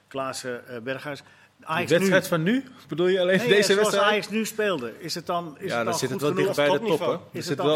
Klaassen 0.07 0.61
uh, 0.69 0.77
Berghuis. 0.79 1.21
De 1.59 1.65
wedstrijd 1.87 2.21
nu, 2.23 2.27
van 2.29 2.43
nu? 2.43 2.63
Bedoel 2.87 3.07
je 3.07 3.19
alleen 3.19 3.37
nee, 3.37 3.47
deze 3.47 3.61
zoals 3.73 3.79
wedstrijd? 3.79 4.11
Ajax 4.11 4.29
nu 4.29 4.45
speelde, 4.45 4.93
is 4.99 5.15
het 5.15 5.25
dan, 5.25 5.55
is 5.59 5.69
ja, 5.71 5.75
het 5.75 5.75
dan 5.75 5.85
dan 5.85 5.93
zit 5.99 6.09
het 6.09 6.21
wel 6.21 6.33
bij 6.33 6.69
de 6.79 6.85
top, 6.85 6.99
hè? 6.99 7.37
Is 7.39 7.43
Er 7.43 7.49
het 7.49 7.57
dan- 7.57 7.67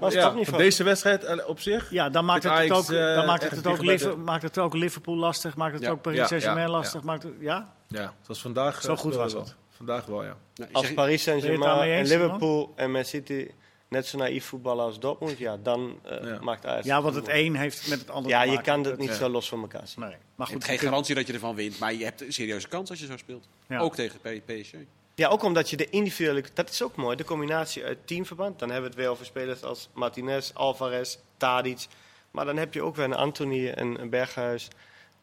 wel 0.00 0.10
Ja. 0.10 0.56
deze 0.56 0.82
wedstrijd 0.84 1.24
eh, 1.24 1.48
op 1.48 1.60
zich? 1.60 1.90
Ja, 1.90 2.10
dan 2.10 2.24
maakt 2.24 2.42
het, 2.42 2.52
het 2.58 2.70
ook, 2.72 2.90
eh, 2.90 3.14
dan 3.14 3.26
maakt 3.26 3.42
echt 3.42 3.50
het, 3.56 3.64
het, 3.64 3.66
ook 3.66 3.80
dicht 3.80 3.86
bij 3.86 3.96
de- 3.96 4.04
Liver- 4.04 4.18
maakt 4.18 4.42
het 4.42 4.58
ook 4.58 4.74
Liverpool 4.74 5.16
lastig, 5.16 5.56
maakt 5.56 5.74
het 5.74 5.82
Ja. 5.82 5.90
ook 5.90 6.02
Paris 6.02 6.28
Saint-Germain 6.28 6.66
ja, 6.66 6.72
lastig. 6.72 7.00
ja. 7.00 7.06
Maakt 7.06 7.22
het, 7.22 7.32
ja? 7.40 7.72
Ja, 7.88 8.12
zoals 8.22 8.40
vandaag. 8.40 8.82
Zo 8.82 8.92
eh, 8.92 8.98
goed 8.98 9.14
was 9.14 9.32
het. 9.32 9.54
Vandaag 9.76 10.06
wel, 10.06 10.24
ja. 10.24 10.36
Nou, 10.54 10.70
Als 10.72 10.94
Paris 10.94 11.24
het 11.24 11.42
Saint-Germain 11.42 11.90
en 11.90 12.06
Liverpool 12.06 12.72
en 12.76 12.90
Man 12.90 13.04
City 13.04 13.48
net 13.94 14.06
zo 14.06 14.18
naïef 14.18 14.44
voetballen 14.44 14.84
als 14.84 14.98
Dortmund, 14.98 15.38
ja, 15.38 15.56
dan 15.62 15.98
eh, 16.02 16.24
Ja. 16.24 16.38
maakt 16.40 16.66
Ajax 16.66 16.86
Ja, 16.86 17.02
want 17.02 17.14
het 17.14 17.28
een 17.28 17.56
heeft 17.56 17.88
met 17.88 17.98
het 17.98 18.10
ander 18.10 18.30
Ja, 18.30 18.42
te 18.42 18.50
je 18.50 18.60
kan 18.60 18.74
het 18.78 18.84
Dat- 18.84 18.98
niet 18.98 19.08
ja. 19.08 19.14
zo 19.14 19.28
los 19.28 19.48
van 19.48 19.60
elkaar 19.60 19.88
zien. 19.88 20.00
Nee, 20.00 20.08
maar 20.10 20.18
je 20.36 20.42
goed. 20.44 20.52
hebt 20.52 20.64
geen 20.64 20.78
garantie 20.88 21.14
dat 21.14 21.26
je 21.26 21.32
ervan 21.32 21.54
wint, 21.54 21.78
maar 21.78 21.94
je 21.94 22.04
hebt 22.04 22.20
een 22.20 22.32
serieuze 22.32 22.68
kans 22.68 22.90
als 22.90 22.98
je 23.00 23.06
zo 23.06 23.16
speelt. 23.16 23.48
Ja. 23.68 23.78
Ook 23.78 23.94
tegen 23.94 24.20
PSG. 24.46 24.72
Ja, 25.14 25.28
ook 25.28 25.42
omdat 25.42 25.70
je 25.70 25.76
de 25.76 25.90
individuele... 25.90 26.44
Dat 26.54 26.70
is 26.70 26.82
ook 26.82 26.96
mooi, 26.96 27.16
de 27.16 27.24
combinatie 27.24 27.84
uit 27.84 27.98
teamverband. 28.04 28.58
Dan 28.58 28.68
hebben 28.70 28.90
we 28.90 28.94
het 28.96 29.04
weer 29.04 29.12
over 29.12 29.24
spelers 29.26 29.62
als 29.62 29.88
Martinez, 29.92 30.50
Alvarez, 30.54 31.16
Tadic. 31.36 31.86
Maar 32.30 32.44
dan 32.44 32.56
heb 32.56 32.74
je 32.74 32.82
ook 32.82 32.96
weer 32.96 33.04
een 33.04 33.14
Anthony 33.14 33.68
en 33.68 34.00
een 34.00 34.10
Berghuis. 34.10 34.68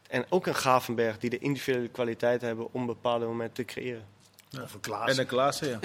En 0.10 0.26
ook 0.30 0.46
een 0.48 0.54
Gravenberg 0.54 1.18
die 1.18 1.30
de 1.30 1.38
individuele 1.38 1.88
kwaliteit 1.88 2.42
hebben 2.42 2.68
om 2.74 2.86
bepaalde 2.86 3.26
momenten 3.26 3.66
te 3.66 3.74
creëren. 3.74 4.06
Of 4.64 4.74
een 4.74 4.80
Klaas. 4.80 5.10
En 5.10 5.20
een 5.20 5.26
Klaassen, 5.26 5.70
ja. 5.70 5.80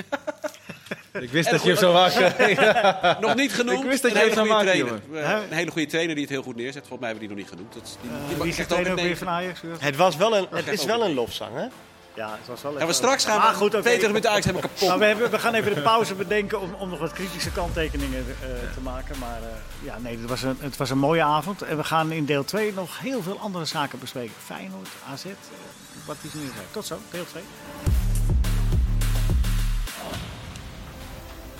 ik 1.20 1.30
wist 1.30 1.46
En 1.46 1.52
dat 1.52 1.62
je 1.62 1.68
hem 1.68 1.78
zou 1.78 1.92
maken. 1.92 2.34
Nog 3.26 3.34
niet 3.34 3.52
genoemd. 3.54 3.82
Ik 3.84 3.88
wist 3.88 4.02
dat 4.02 4.10
een 4.12 4.18
je 4.18 4.24
het 4.24 4.34
zou 4.34 4.48
goede 4.48 4.64
maken, 4.64 5.00
trainer. 5.10 5.42
Een 5.50 5.56
hele 5.56 5.70
goede 5.70 5.86
trainer 5.88 6.14
die 6.14 6.24
het 6.24 6.32
heel 6.32 6.42
goed 6.42 6.56
neerzet. 6.56 6.86
Volgens 6.86 7.00
mij 7.00 7.08
hebben 7.08 7.28
we 7.28 7.34
die 7.34 7.44
nog 7.44 7.52
niet 7.52 7.58
genoemd. 7.58 7.74
Dat, 7.74 7.82
is- 7.82 7.96
die, 8.00 8.10
die 8.44 8.54
Eh, 8.54 8.60
ook 8.60 8.66
trainer 8.68 8.92
ook 8.92 8.98
een 8.98 9.04
weer 9.04 9.16
van 9.16 9.28
Ajax? 9.28 9.60
Het, 9.78 9.96
was 9.96 10.16
wel 10.16 10.36
een, 10.36 10.46
het 10.50 10.68
is 10.68 10.84
wel 10.84 11.04
een 11.04 11.14
lofzang, 11.14 11.54
hè? 11.54 11.66
Ja, 12.14 12.30
het 12.38 12.46
was 12.48 12.62
wel 12.62 12.72
Gaan 12.76 12.86
we 12.86 12.92
straks 12.92 13.24
gaan 13.24 13.38
Maar 13.38 13.50
we 13.50 13.56
goed, 13.56 13.74
oké. 13.74 13.82
20 13.82 14.06
minuten 14.06 14.30
Ajax 14.30 14.44
hebben 14.44 14.62
kapot. 14.62 14.80
Nou, 14.80 14.98
we, 14.98 15.04
hebben, 15.04 15.30
we 15.30 15.38
gaan 15.38 15.54
even 15.54 15.74
de 15.74 15.80
pauze 15.80 16.14
bedenken 16.14 16.60
om, 16.60 16.74
om 16.74 16.88
nog 16.88 16.98
wat 16.98 17.12
kritische 17.12 17.50
kanttekeningen 17.52 18.24
eh, 18.28 18.48
te 18.74 18.80
maken. 18.82 19.18
Maar 19.18 19.38
eh, 19.42 19.84
ja, 19.84 19.98
nee, 19.98 20.18
het 20.18 20.28
was, 20.28 20.42
een, 20.42 20.56
het 20.60 20.76
was 20.76 20.90
een 20.90 20.98
mooie 20.98 21.22
avond. 21.22 21.62
En 21.62 21.76
we 21.76 21.84
gaan 21.84 22.12
in 22.12 22.24
deel 22.24 22.44
2 22.44 22.72
nog 22.72 22.98
heel 23.00 23.22
veel 23.22 23.38
andere 23.40 23.64
zaken 23.64 23.98
bespreken. 23.98 24.34
Feyenoord, 24.44 24.88
AZ, 25.12 25.24
wat 26.06 26.16
is 26.22 26.32
nu. 26.34 26.40
Tot 26.70 26.86
zo, 26.86 26.98
deel 27.10 27.26
2. 27.26 27.42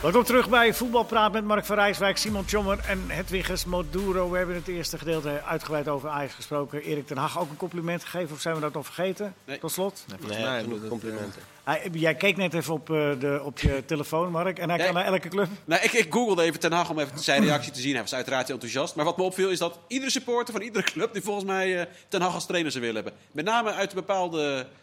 Welkom 0.03 0.25
terug 0.25 0.49
bij 0.49 0.75
Voetbalpraat 0.75 1.33
met 1.33 1.45
Mark 1.45 1.65
van 1.65 1.77
Rijswijk, 1.77 2.17
Simon 2.17 2.45
Tjommer 2.45 2.79
en 2.89 3.03
Hedwiges 3.07 3.65
Moduro. 3.65 4.31
We 4.31 4.37
hebben 4.37 4.55
het 4.57 4.69
eerste 4.69 4.99
gedeelte 4.99 5.43
uitgebreid 5.43 5.89
over 5.89 6.09
Ajax 6.09 6.35
gesproken. 6.35 6.83
Erik 6.83 7.07
ten 7.07 7.17
Hag 7.17 7.39
ook 7.41 7.51
een 7.51 7.57
compliment 7.57 8.05
gegeven 8.05 8.35
of 8.35 8.41
zijn 8.41 8.55
we 8.55 8.61
dat 8.61 8.73
nog 8.73 8.85
vergeten? 8.85 9.35
Nee. 9.45 9.59
Tot 9.59 9.73
slot. 9.73 10.05
Volgens 10.09 10.31
Nee, 10.39 10.47
mij 10.47 10.61
genoeg 10.63 10.81
dat- 10.81 10.89
complimenten. 10.89 11.43
Hij- 11.65 11.89
jij 11.93 12.15
keek 12.15 12.37
net 12.37 12.55
even 12.55 12.75
op, 12.75 12.91
eh, 12.91 12.97
de, 13.19 13.41
op 13.45 13.59
je 13.59 13.83
telefoon, 13.87 14.31
Mark. 14.31 14.59
En 14.59 14.69
hij 14.69 14.77
Nee. 14.79 14.87
kan 14.87 14.95
naar 14.95 15.05
elke 15.05 15.29
club. 15.29 15.49
Nou, 15.65 15.83
ik, 15.83 15.93
ik 15.93 16.13
googelde 16.13 16.43
even 16.43 16.61
Ten 16.61 16.73
Hag 16.73 16.91
om 16.91 16.99
even 16.99 17.19
zijn 17.19 17.45
reactie 17.45 17.73
te 17.73 17.81
zien. 17.81 17.93
Hij 17.93 18.03
was 18.03 18.15
uiteraard 18.15 18.47
heel 18.47 18.55
enthousiast. 18.55 18.95
Maar 18.95 19.05
wat 19.05 19.17
me 19.17 19.23
opviel 19.23 19.51
is 19.51 19.59
dat 19.59 19.79
iedere 19.87 20.11
supporter 20.11 20.55
van 20.55 20.63
iedere 20.63 20.85
club... 20.85 21.13
die 21.13 21.23
volgens 21.23 21.45
mij 21.47 21.81
eh, 21.81 21.87
Ten 22.09 22.21
Hag 22.21 22.35
als 22.35 22.47
trainer 22.47 22.71
zou 22.73 22.85
willen 22.85 23.03
hebben. 23.03 23.21
Met 23.33 23.45
name 23.45 23.73
uit 23.73 23.89
een 23.91 23.97
bepaalde 23.97 24.67
eh, 24.67 24.75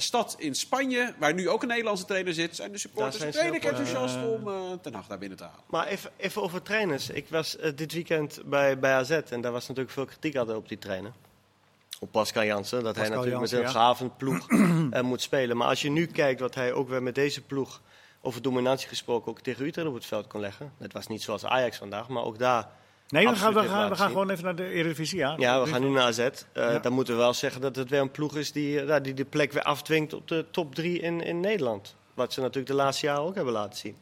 stad 0.00 0.36
in 0.38 0.54
Spanje... 0.54 1.14
waar 1.18 1.34
nu 1.34 1.48
ook 1.48 1.62
een 1.62 1.68
Nederlandse 1.68 2.04
trainer 2.04 2.34
zit... 2.34 2.56
zijn 2.56 2.72
de 2.72 2.78
supporters 2.78 3.36
redelijk 3.36 3.64
eh, 3.64 3.70
enthousiast 3.70 4.16
om 4.16 4.48
eh, 4.48 4.54
Ten 4.82 4.94
Hag 4.94 5.06
daar 5.06 5.18
binnen 5.18 5.38
te 5.38 5.44
halen. 5.44 5.60
Maar 5.66 5.86
even, 5.86 6.10
even 6.16 6.42
over 6.42 6.62
trainers. 6.62 7.10
Ik 7.10 7.28
was 7.28 7.56
eh, 7.56 7.72
dit 7.74 7.92
weekend 7.92 8.40
bij, 8.44 8.78
bij 8.78 8.92
AZ 8.92 9.10
en 9.10 9.40
daar 9.40 9.52
was 9.52 9.68
natuurlijk 9.68 9.94
veel 9.94 10.04
kritiek 10.04 10.36
altijd 10.36 10.56
op 10.56 10.68
die 10.68 10.78
trainer. 10.78 11.12
Op 12.02 12.10
Pascal 12.10 12.44
Jansen, 12.44 12.82
dat 12.82 12.96
hij 12.96 13.08
natuurlijk 13.08 13.40
met 13.40 13.52
een 13.52 13.68
gehavend 13.68 14.16
ploeg 14.16 14.46
eh, 14.90 15.02
moet 15.02 15.22
spelen. 15.22 15.56
Maar 15.56 15.68
als 15.68 15.82
je 15.82 15.90
nu 15.90 16.06
kijkt 16.06 16.40
wat 16.40 16.54
hij 16.54 16.72
ook 16.72 16.88
weer 16.88 17.02
met 17.02 17.14
deze 17.14 17.42
ploeg 17.42 17.80
over 18.20 18.42
dominantie 18.42 18.88
gesproken 18.88 19.30
ook 19.30 19.40
tegen 19.40 19.66
Utrecht 19.66 19.88
op 19.88 19.94
het 19.94 20.06
veld 20.06 20.26
kon 20.26 20.40
leggen. 20.40 20.72
Het 20.78 20.92
was 20.92 21.06
niet 21.06 21.22
zoals 21.22 21.44
Ajax 21.44 21.76
vandaag, 21.76 22.08
maar 22.08 22.24
ook 22.24 22.38
daar. 22.38 22.68
Nee, 23.12 23.28
we 23.28 23.36
gaan, 23.36 23.54
we 23.54 23.62
gaan, 23.68 23.88
we 23.90 23.96
gaan 23.96 24.08
gewoon 24.08 24.30
even 24.30 24.44
naar 24.44 24.54
de 24.54 24.68
Eredivisie. 24.68 25.18
Ja, 25.18 25.34
Ja, 25.38 25.62
we 25.62 25.68
gaan 25.70 25.80
nu 25.80 25.88
naar 25.88 26.02
AZ. 26.04 26.18
Eh, 26.18 26.32
Ja. 26.54 26.78
Dan 26.78 26.92
moeten 26.92 27.14
we 27.14 27.20
wel 27.20 27.34
zeggen 27.34 27.60
dat 27.60 27.76
het 27.76 27.90
weer 27.90 28.00
een 28.00 28.10
ploeg 28.10 28.36
is 28.36 28.52
die, 28.52 28.80
eh, 28.80 28.86
ja, 28.86 29.00
die 29.00 29.14
de 29.14 29.24
plek 29.24 29.52
weer 29.52 29.62
afdwingt 29.62 30.12
op 30.14 30.28
de 30.28 30.44
top 30.50 30.74
drie 30.74 30.98
in, 30.98 31.20
in 31.20 31.40
Nederland. 31.40 31.96
Wat 32.14 32.32
ze 32.32 32.40
natuurlijk 32.40 32.66
de 32.66 32.74
laatste 32.74 33.06
jaren 33.06 33.22
ook 33.22 33.34
hebben 33.34 33.52
laten 33.52 33.78
zien. 33.78 33.96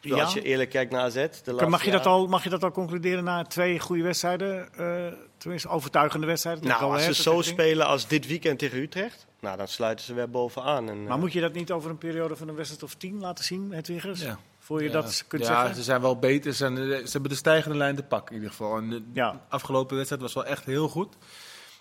Dus 0.00 0.10
Ja. 0.10 0.22
Als 0.22 0.32
je 0.34 0.42
eerlijk 0.42 0.70
kijkt 0.70 0.92
naar 0.92 1.00
AZ. 1.02 1.14
De 1.14 1.20
laatste 1.44 1.66
Mag 1.66 1.84
je, 1.84 1.90
dat 1.90 2.06
al, 2.06 2.26
mag 2.26 2.44
je 2.44 2.50
dat 2.50 2.64
al 2.64 2.70
concluderen 2.70 3.24
na 3.24 3.42
twee 3.42 3.78
goede 3.80 4.02
wedstrijden? 4.02 4.68
eh, 4.74 5.12
tenminste, 5.36 5.68
overtuigende 5.68 6.26
wedstrijden? 6.26 6.66
Nou, 6.66 6.92
als 6.92 7.04
ze 7.04 7.14
zo 7.14 7.42
spelen 7.42 7.86
als 7.86 8.06
dit 8.06 8.26
weekend 8.26 8.58
tegen 8.58 8.78
Utrecht, 8.78 9.26
nou, 9.40 9.56
dan 9.56 9.68
sluiten 9.68 10.04
ze 10.04 10.14
weer 10.14 10.30
bovenaan. 10.30 10.88
En, 10.88 11.04
Maar 11.04 11.18
moet 11.18 11.32
je 11.32 11.40
dat 11.40 11.52
niet 11.52 11.70
over 11.72 11.90
een 11.90 11.98
periode 11.98 12.36
van 12.36 12.48
een 12.48 12.54
wedstrijd 12.54 12.82
of 12.82 12.94
tien 12.94 13.20
laten 13.20 13.44
zien, 13.44 13.72
Hedwiggers? 13.72 14.20
Ja. 14.20 14.38
Voor 14.68 14.82
je 14.82 14.86
Ja. 14.88 14.92
dat 14.92 15.24
kunt 15.28 15.42
ja, 15.42 15.48
zeggen? 15.48 15.74
ze 15.74 15.82
zijn 15.82 16.00
wel 16.00 16.18
beter. 16.18 16.50
Ze, 16.52 16.56
zijn, 16.56 16.76
ze 16.76 17.08
hebben 17.12 17.30
de 17.30 17.36
stijgende 17.36 17.76
lijn 17.76 17.96
te 17.96 18.02
pakken 18.02 18.34
in 18.34 18.40
ieder 18.40 18.56
geval. 18.56 18.76
En 18.76 18.90
de 18.90 19.02
Ja. 19.12 19.40
afgelopen 19.48 19.96
wedstrijd 19.96 20.22
was 20.22 20.34
wel 20.34 20.44
echt 20.44 20.64
heel 20.64 20.88
goed. 20.88 21.14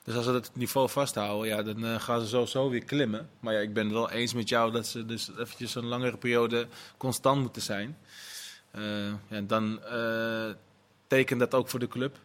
Dus 0.03 0.15
als 0.15 0.25
ze 0.25 0.31
het 0.31 0.49
niveau 0.53 0.89
vasthouden, 0.89 1.47
ja, 1.47 1.63
dan 1.63 1.85
eh, 1.85 1.99
gaan 1.99 2.21
ze 2.21 2.27
sowieso 2.27 2.69
weer 2.69 2.83
klimmen. 2.83 3.29
Maar 3.39 3.53
ja, 3.53 3.59
ik 3.59 3.73
ben 3.73 3.83
het 3.83 3.93
wel 3.93 4.11
eens 4.11 4.33
met 4.33 4.49
jou 4.49 4.71
dat 4.71 4.87
ze 4.87 5.05
dus 5.05 5.29
eventjes 5.37 5.75
een 5.75 5.85
langere 5.85 6.17
periode 6.17 6.67
constant 6.97 7.41
moeten 7.41 7.61
zijn. 7.61 7.97
Eh, 8.71 9.07
ja, 9.27 9.41
dan 9.41 9.83
eh 9.83 10.49
tekent 11.07 11.39
dat 11.39 11.53
ook 11.53 11.69
voor 11.69 11.79
de 11.79 11.87
club. 11.87 12.17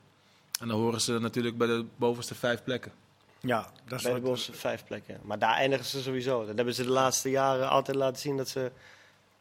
En 0.60 0.68
dan 0.68 0.78
horen 0.80 1.00
ze 1.00 1.18
natuurlijk 1.18 1.56
bij 1.58 1.66
de 1.66 1.84
bovenste 1.96 2.34
vijf 2.34 2.62
plekken. 2.64 2.92
Ja, 3.40 3.70
dat 3.88 3.98
is 3.98 4.04
bij 4.04 4.14
de 4.14 4.20
bovenste 4.20 4.52
vijf 4.52 4.84
plekken. 4.84 5.18
Maar 5.22 5.38
daar 5.38 5.54
eindigen 5.54 5.84
ze 5.86 6.02
sowieso. 6.02 6.46
Dat 6.46 6.56
hebben 6.56 6.74
ze 6.74 6.82
de 6.82 6.90
laatste 6.90 7.30
jaren 7.30 7.68
altijd 7.68 7.96
laten 7.96 8.20
zien 8.20 8.36
dat 8.36 8.48
ze. 8.48 8.70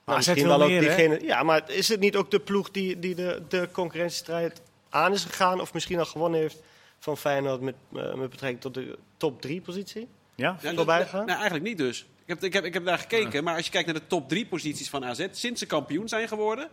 Nou, 0.05 0.17
AZ 0.19 0.27
misschien 0.27 0.47
wel 0.47 0.61
ook 0.61 0.69
meer, 0.69 0.81
hè? 0.81 0.95
diegene. 0.95 1.19
Ja, 1.25 1.43
maar 1.43 1.69
is 1.71 1.87
het 1.87 1.99
niet 1.99 2.15
ook 2.15 2.31
de 2.31 2.39
ploeg 2.39 2.71
die, 2.71 2.99
die 2.99 3.15
de, 3.15 3.41
de 3.47 3.69
concurrentiestrijd 3.71 4.61
aan 4.89 5.13
is 5.13 5.23
gegaan, 5.23 5.61
of 5.61 5.73
misschien 5.73 5.99
al 5.99 6.05
gewonnen 6.05 6.39
heeft 6.39 6.57
van 6.99 7.17
Feyenoord 7.17 7.61
met, 7.61 7.75
eh, 7.95 8.13
met 8.13 8.29
betrekking 8.29 8.61
tot 8.61 8.73
de 8.73 8.97
top 9.17 9.41
drie 9.41 9.61
positie? 9.61 10.07
Ja? 10.35 10.57
Ja, 10.61 10.73
Voorbij 10.75 10.97
dat- 10.99 11.09
gaan? 11.09 11.25
Nou, 11.25 11.31
eigenlijk 11.39 11.63
niet 11.63 11.77
dus. 11.77 11.99
Ik 12.25 12.27
heb, 12.27 12.43
ik, 12.43 12.53
heb, 12.53 12.63
ik 12.65 12.73
heb 12.73 12.85
daar 12.85 12.97
gekeken, 12.97 13.43
maar 13.43 13.55
als 13.55 13.65
je 13.65 13.71
kijkt 13.71 13.87
naar 13.87 13.99
de 13.99 14.07
top 14.07 14.29
drie 14.29 14.45
posities 14.45 14.89
van 14.89 15.05
AZ... 15.05 15.27
sinds 15.31 15.59
ze 15.59 15.65
kampioen 15.65 16.07
zijn 16.07 16.27
geworden, 16.27 16.69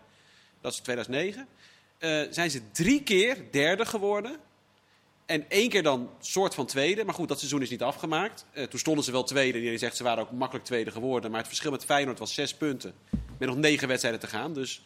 dat 0.60 0.72
is 0.72 0.78
2009... 0.78 1.46
eh, 1.98 2.22
zijn 2.30 2.50
ze 2.50 2.70
drie 2.72 3.02
keer 3.02 3.36
derde 3.50 3.86
geworden. 3.86 4.36
En 5.28 5.44
één 5.48 5.68
keer 5.68 5.82
dan 5.82 6.10
soort 6.20 6.54
van 6.54 6.66
tweede. 6.66 7.04
Maar 7.04 7.14
goed, 7.14 7.28
dat 7.28 7.38
seizoen 7.38 7.62
is 7.62 7.70
niet 7.70 7.82
afgemaakt. 7.82 8.46
Eh, 8.52 8.64
toen 8.64 8.78
stonden 8.78 9.04
ze 9.04 9.12
wel 9.12 9.24
tweede. 9.24 9.58
Iedereen 9.58 9.78
zegt 9.78 9.96
ze 9.96 10.02
waren 10.02 10.22
ook 10.22 10.30
makkelijk 10.30 10.66
tweede 10.66 10.90
geworden. 10.90 11.30
Maar 11.30 11.38
het 11.38 11.48
verschil 11.48 11.70
met 11.70 11.84
Feyenoord 11.84 12.18
was 12.18 12.34
zes 12.34 12.54
punten. 12.54 12.94
Met 13.38 13.48
nog 13.48 13.56
negen 13.56 13.88
wedstrijden 13.88 14.20
te 14.20 14.26
gaan. 14.26 14.54
Dus 14.54 14.82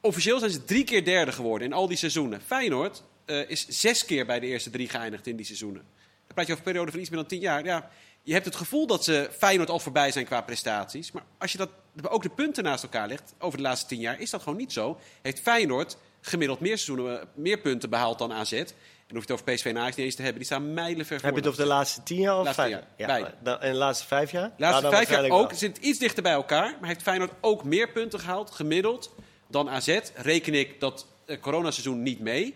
officieel 0.00 0.38
zijn 0.38 0.50
ze 0.50 0.64
drie 0.64 0.84
keer 0.84 1.04
derde 1.04 1.32
geworden 1.32 1.66
in 1.66 1.72
al 1.72 1.88
die 1.88 1.96
seizoenen. 1.96 2.40
Feyenoord 2.40 3.02
eh, 3.24 3.50
is 3.50 3.68
zes 3.68 4.04
keer 4.04 4.26
bij 4.26 4.40
de 4.40 4.46
eerste 4.46 4.70
drie 4.70 4.88
geëindigd 4.88 5.26
in 5.26 5.36
die 5.36 5.46
seizoenen. 5.46 5.82
Dan 6.26 6.34
praat 6.34 6.46
je 6.46 6.52
over 6.52 6.66
een 6.66 6.72
periode 6.72 6.90
van 6.90 7.00
iets 7.00 7.10
meer 7.10 7.18
dan 7.18 7.28
tien 7.28 7.40
jaar. 7.40 7.64
Ja, 7.64 7.90
Je 8.22 8.32
hebt 8.32 8.44
het 8.44 8.56
gevoel 8.56 8.86
dat 8.86 9.04
ze 9.04 9.30
Feyenoord 9.38 9.70
al 9.70 9.78
voorbij 9.78 10.12
zijn 10.12 10.24
qua 10.24 10.40
prestaties. 10.40 11.12
Maar 11.12 11.24
als 11.38 11.52
je 11.52 11.58
dat, 11.58 11.70
ook 12.02 12.22
de 12.22 12.28
punten 12.28 12.64
naast 12.64 12.82
elkaar 12.82 13.08
legt 13.08 13.34
over 13.38 13.58
de 13.58 13.64
laatste 13.64 13.86
tien 13.86 14.00
jaar, 14.00 14.20
is 14.20 14.30
dat 14.30 14.42
gewoon 14.42 14.58
niet 14.58 14.72
zo. 14.72 14.98
Heeft 15.22 15.40
Feyenoord 15.40 15.96
gemiddeld 16.20 16.60
meer, 16.60 16.78
seizoenen, 16.78 17.20
eh, 17.20 17.26
meer 17.34 17.58
punten 17.58 17.90
behaald 17.90 18.18
dan 18.18 18.32
AZ. 18.32 18.62
En 19.08 19.14
dan 19.14 19.22
hoef 19.22 19.26
je 19.26 19.32
het 19.32 19.42
over 19.42 19.54
PSV 19.54 19.64
en 19.64 19.78
Ajax 19.78 19.96
niet 19.96 20.04
eens 20.06 20.14
te 20.14 20.22
hebben. 20.22 20.38
Die 20.40 20.50
staan 20.50 20.74
mijlenver 20.74 21.16
voor. 21.16 21.24
Heb 21.24 21.34
je 21.34 21.40
het 21.40 21.48
over 21.50 21.62
de 21.62 21.68
laatste 21.68 22.02
tien 22.02 22.20
jaar 22.20 22.38
of 22.38 22.44
Laatste 22.44 22.62
vijf 22.62 22.72
jaar, 22.74 22.86
Ja, 22.96 23.58
en 23.60 23.72
de 23.72 23.78
laatste 23.78 24.06
vijf 24.06 24.30
jaar? 24.30 24.48
De 24.48 24.62
laatste 24.62 24.82
dan 24.82 24.92
vijf 24.92 25.08
jaar 25.10 25.30
ook. 25.30 25.48
wel. 25.50 25.58
Zit 25.58 25.76
iets 25.78 25.98
dichter 25.98 26.22
bij 26.22 26.32
elkaar. 26.32 26.76
Maar 26.80 26.88
heeft 26.88 27.02
Feyenoord 27.02 27.32
ook 27.40 27.64
meer 27.64 27.88
punten 27.90 28.20
gehaald, 28.20 28.50
gemiddeld, 28.50 29.14
dan 29.46 29.68
AZ. 29.70 29.98
Reken 30.14 30.54
ik 30.54 30.80
dat 30.80 31.06
eh, 31.26 31.40
coronaseizoen 31.40 32.02
niet 32.02 32.20
mee. 32.20 32.54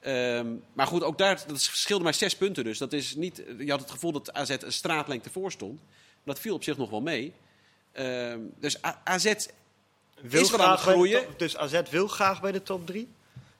Ehm, 0.00 0.46
maar 0.72 0.86
goed, 0.86 1.02
ook 1.02 1.18
daar 1.18 1.44
dat 1.46 1.60
scheelde 1.60 2.04
maar 2.04 2.14
zes 2.14 2.36
punten. 2.36 2.64
Dus 2.64 2.78
dat 2.78 2.92
is 2.92 3.14
niet, 3.14 3.42
je 3.58 3.70
had 3.70 3.80
het 3.80 3.90
gevoel 3.90 4.12
dat 4.12 4.32
AZ 4.32 4.50
een 4.50 4.72
straatlengte 4.72 5.30
voor 5.30 5.52
stond. 5.52 5.80
Dat 6.24 6.38
viel 6.40 6.54
op 6.54 6.62
zich 6.62 6.76
nog 6.76 6.90
wel 6.90 7.00
mee. 7.00 7.32
Ehm, 7.92 8.40
dus 8.60 8.84
A- 8.84 9.00
AZ 9.04 9.34
Wil 10.20 10.40
is 10.42 10.50
wel 10.50 10.62
aan 10.62 10.70
het 10.70 10.80
groeien. 10.80 11.24
top- 11.24 11.38
dus 11.38 11.56
AZ 11.56 11.80
wil 11.90 12.08
graag 12.08 12.40
bij 12.40 12.52
de 12.52 12.62
top 12.62 12.86
drie. 12.86 13.08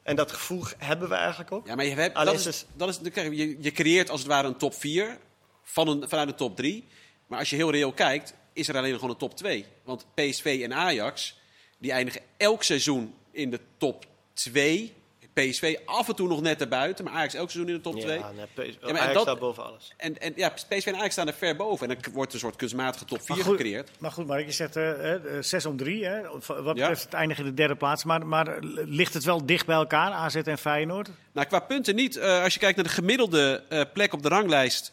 En 0.06 0.16
dat 0.16 0.32
gevoel 0.32 0.64
hebben 0.78 1.08
we 1.08 1.14
eigenlijk 1.14 1.52
ook. 1.52 1.66
Ja, 1.66 1.74
maar 1.74 1.84
je, 1.84 1.94
hebt, 1.94 2.16
Alleen 2.16 2.34
dat 2.36 2.46
is, 2.46 2.66
dat 2.76 2.88
is, 2.88 2.98
je, 3.14 3.56
je- 3.60 3.72
creëert 3.72 4.10
als 4.10 4.20
het 4.20 4.28
ware 4.28 4.48
een 4.48 4.56
top 4.56 4.74
4 4.74 5.18
van 5.62 5.88
een, 5.88 6.08
vanuit 6.08 6.28
een 6.28 6.34
top 6.34 6.56
3. 6.56 6.84
Maar 7.26 7.38
als 7.38 7.50
je 7.50 7.56
heel 7.56 7.70
reëel 7.70 7.92
kijkt, 7.92 8.34
is 8.52 8.68
er 8.68 8.76
alleen 8.76 8.90
nog 8.90 8.98
gewoon 9.00 9.14
een 9.14 9.20
top 9.20 9.36
2. 9.36 9.66
Want 9.84 10.06
PSV 10.14 10.60
en 10.62 10.74
Ajax, 10.74 11.38
die 11.78 11.92
eindigen 11.92 12.20
elk 12.36 12.62
seizoen 12.62 13.14
in 13.30 13.50
de 13.50 13.60
top 13.76 14.06
2. 14.32 14.94
PSV 15.40 15.76
af 15.84 16.08
en 16.08 16.14
toe 16.14 16.28
nog 16.28 16.40
net 16.40 16.60
erbuiten, 16.60 17.04
maar 17.04 17.12
Ajax 17.14 17.34
elk 17.34 17.50
seizoen 17.50 17.72
in 17.74 17.76
de 17.82 17.82
top 17.90 18.00
2. 18.00 18.18
Ja, 18.18 18.30
nee, 18.32 18.42
maar 18.80 18.92
Ajax 18.92 19.12
dat- 19.12 19.22
staat 19.22 19.38
boven 19.38 19.64
alles. 19.64 19.92
En, 19.96 20.18
en 20.20 20.32
ja, 20.36 20.48
PSV 20.48 20.86
en 20.86 20.94
Ajax 20.96 21.12
staan 21.12 21.26
er 21.26 21.34
ver 21.34 21.56
boven. 21.56 21.90
En 21.90 21.98
dan 22.02 22.12
wordt 22.12 22.28
er 22.28 22.34
een 22.34 22.40
soort 22.44 22.56
kunstmatige 22.56 23.04
top 23.04 23.18
4 23.22 23.36
Maar 23.36 23.44
goed, 23.44 23.56
gecreëerd. 23.56 23.90
Maar 23.98 24.10
goed, 24.12 24.26
Mark, 24.26 24.46
je 24.46 24.52
zegt 24.52 24.76
eh, 24.76 25.14
eh, 25.14 25.20
zes 25.42 25.66
om 25.66 25.76
drie. 25.76 26.04
Hè, 26.04 26.22
wat 26.46 26.56
Ja. 26.64 26.72
betreft 26.72 27.02
het 27.04 27.12
eindigen 27.12 27.44
in 27.44 27.50
de 27.50 27.56
derde 27.56 27.76
plaats. 27.76 28.04
Maar, 28.04 28.26
maar 28.26 28.46
eh, 28.48 28.56
ligt 28.86 29.14
het 29.14 29.24
wel 29.24 29.46
dicht 29.46 29.66
bij 29.66 29.76
elkaar, 29.76 30.10
AZ 30.12 30.34
en 30.36 30.58
Feyenoord? 30.58 31.08
Nou, 31.32 31.46
qua 31.46 31.58
punten 31.60 31.94
niet. 31.94 32.16
Eh, 32.16 32.42
als 32.42 32.54
je 32.54 32.60
kijkt 32.60 32.76
naar 32.76 32.84
de 32.84 32.90
gemiddelde 32.92 33.64
eh, 33.68 33.80
plek 33.92 34.12
op 34.12 34.22
de 34.22 34.28
ranglijst, 34.28 34.92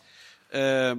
eh, 0.49 0.91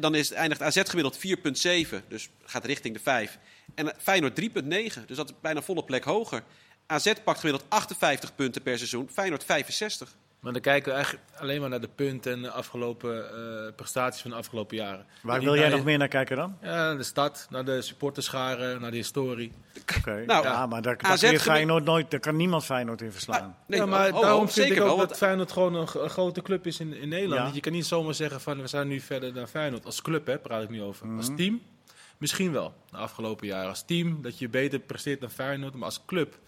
dan 0.00 0.14
is, 0.14 0.32
eindigt 0.32 0.62
AZ 0.62 0.80
gemiddeld 0.84 1.16
4,7, 1.18 2.04
dus 2.08 2.28
gaat 2.44 2.64
richting 2.64 2.94
de 2.94 3.00
5. 3.02 3.38
En 3.74 3.88
eh, 3.92 3.98
Feyenoord 3.98 4.34
3,9, 4.34 5.04
dus 5.06 5.16
dat 5.16 5.28
is 5.28 5.34
bijna 5.40 5.62
volle 5.62 5.84
plek 5.84 6.04
hoger. 6.04 6.42
AZ 6.90 7.12
pakt 7.24 7.38
gemiddeld 7.38 7.64
58 7.68 8.34
punten 8.34 8.62
per 8.62 8.76
seizoen, 8.76 9.08
Feyenoord 9.12 9.44
65. 9.44 10.16
Maar 10.40 10.52
dan 10.52 10.62
kijken 10.62 10.88
we 10.88 10.94
eigenlijk 10.94 11.26
alleen 11.38 11.60
maar 11.60 11.68
naar 11.68 11.80
de 11.80 11.88
punten 11.94 12.32
en 12.32 12.42
de 12.42 12.50
afgelopen 12.50 13.30
eh, 13.30 13.74
prestaties 13.74 14.22
van 14.22 14.30
de 14.30 14.36
afgelopen 14.36 14.76
jaren. 14.76 15.06
Waar 15.22 15.40
wil 15.40 15.56
jij 15.56 15.68
nog 15.68 15.84
meer 15.84 15.98
naar 15.98 16.08
kijken 16.08 16.36
dan? 16.36 16.58
Ja, 16.62 16.68
naar 16.68 16.96
de 16.96 17.02
stad, 17.02 17.46
naar 17.50 17.64
de 17.64 17.82
supporterscharen, 17.82 18.80
naar 18.80 18.90
de 18.90 18.96
historie. 18.96 19.52
Oké. 19.96 20.22
Nou, 20.26 20.44
ja, 20.44 20.66
maar 20.66 20.82
daar, 20.82 20.96
kun 20.96 21.30
je 21.30 21.40
Feyenoord 21.40 21.84
nooit, 21.84 22.10
daar 22.10 22.20
kan 22.20 22.36
niemand 22.36 22.64
Feyenoord 22.64 23.02
in 23.02 23.12
verslaan. 23.12 23.56
Nee, 23.66 23.80
ja, 23.80 23.86
maar 23.86 24.08
oh, 24.08 24.14
oh, 24.14 24.20
daarom 24.20 24.42
oh, 24.42 24.48
vind 24.48 24.66
ik 24.66 24.72
zeker 24.72 24.82
ook 24.82 24.96
wel, 24.96 25.06
dat 25.06 25.16
Feyenoord 25.16 25.52
gewoon 25.52 25.74
een, 25.74 25.88
grote 25.88 26.42
club 26.42 26.66
is 26.66 26.80
in, 26.80 26.92
in 26.92 27.08
Nederland. 27.08 27.48
Ja. 27.48 27.54
Je 27.54 27.60
kan 27.60 27.72
niet 27.72 27.86
zomaar 27.86 28.14
zeggen 28.14 28.40
van 28.40 28.60
we 28.60 28.66
zijn 28.66 28.88
nu 28.88 29.00
verder 29.00 29.34
dan 29.34 29.48
Feyenoord. 29.48 29.84
Als 29.84 30.02
club 30.02 30.26
hè, 30.26 30.38
praat 30.38 30.62
ik 30.62 30.68
nu 30.68 30.82
over. 30.82 31.06
Mhm. 31.06 31.16
Als 31.16 31.30
team 31.36 31.60
misschien 32.18 32.52
wel, 32.52 32.74
de 32.90 32.96
afgelopen 32.96 33.46
jaren. 33.46 33.68
Als 33.68 33.84
team 33.84 34.22
dat 34.22 34.38
je 34.38 34.48
beter 34.48 34.78
presteert 34.78 35.20
dan 35.20 35.30
Feyenoord. 35.30 35.74
Maar 35.74 35.84
als 35.84 36.04
club, 36.06 36.38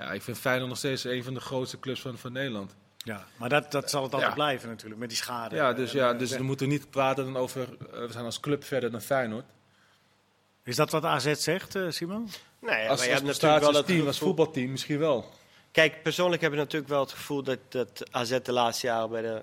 ja, 0.00 0.12
ik 0.12 0.22
vind 0.22 0.38
Feyenoord 0.38 0.68
nog 0.68 0.78
steeds 0.78 1.04
een 1.04 1.24
van 1.24 1.34
de 1.34 1.40
grootste 1.40 1.78
clubs 1.80 2.00
van, 2.00 2.18
van 2.18 2.32
Nederland. 2.32 2.74
Ja, 3.04 3.24
maar 3.36 3.48
dat, 3.48 3.72
dat 3.72 3.90
zal 3.90 4.02
het 4.02 4.12
altijd 4.12 4.30
Ja. 4.30 4.36
blijven 4.36 4.68
natuurlijk, 4.68 5.00
met 5.00 5.08
die 5.08 5.18
schade. 5.18 5.54
Ja, 5.56 5.72
dus, 5.72 5.92
En, 5.92 5.98
ja, 5.98 6.12
eh, 6.12 6.18
dus 6.18 6.28
zeg- 6.28 6.38
we 6.38 6.44
moeten 6.44 6.68
niet 6.68 6.90
praten 6.90 7.24
dan 7.24 7.36
over 7.36 7.62
eh, 7.62 8.00
we 8.00 8.12
zijn 8.12 8.24
als 8.24 8.40
club 8.40 8.64
verder 8.64 8.90
dan 8.90 9.00
Feyenoord. 9.00 9.44
Is 10.64 10.76
dat 10.76 10.90
wat 10.90 11.04
AZ 11.04 11.34
zegt, 11.34 11.74
eh, 11.74 11.82
Simon? 11.88 12.28
Nee, 12.58 12.70
als 12.70 12.80
maar 12.80 12.90
als 12.90 13.04
je 13.04 13.10
hebt 13.10 13.22
natuurlijk 13.24 13.60
wel 13.62 13.72
dat 13.72 13.86
team, 13.86 14.06
als 14.06 14.18
voetbalteam 14.18 14.70
misschien 14.70 14.98
wel. 14.98 15.28
Kijk, 15.72 16.02
persoonlijk 16.02 16.42
heb 16.42 16.52
ik 16.52 16.58
natuurlijk 16.58 16.90
wel 16.90 17.00
het 17.00 17.12
gevoel 17.12 17.42
dat, 17.42 17.58
dat 17.68 18.02
AZ 18.10 18.38
de 18.42 18.52
laatste 18.52 18.86
jaren 18.86 19.10
bij 19.10 19.22
de, 19.22 19.42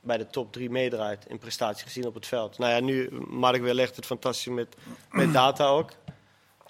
bij 0.00 0.16
de 0.16 0.26
top 0.26 0.52
3 0.52 0.70
meedraait 0.70 1.26
in 1.28 1.38
prestatie 1.38 1.84
gezien 1.86 2.06
op 2.06 2.14
het 2.14 2.26
veld. 2.26 2.58
Nou 2.58 2.72
ja, 2.72 2.80
nu, 2.80 3.08
Mark 3.28 3.62
weer 3.62 3.74
legt 3.74 3.96
het 3.96 4.06
fantastisch 4.06 4.52
met, 4.52 4.76
met 5.10 5.32
data 5.32 5.66
ook. 5.66 5.90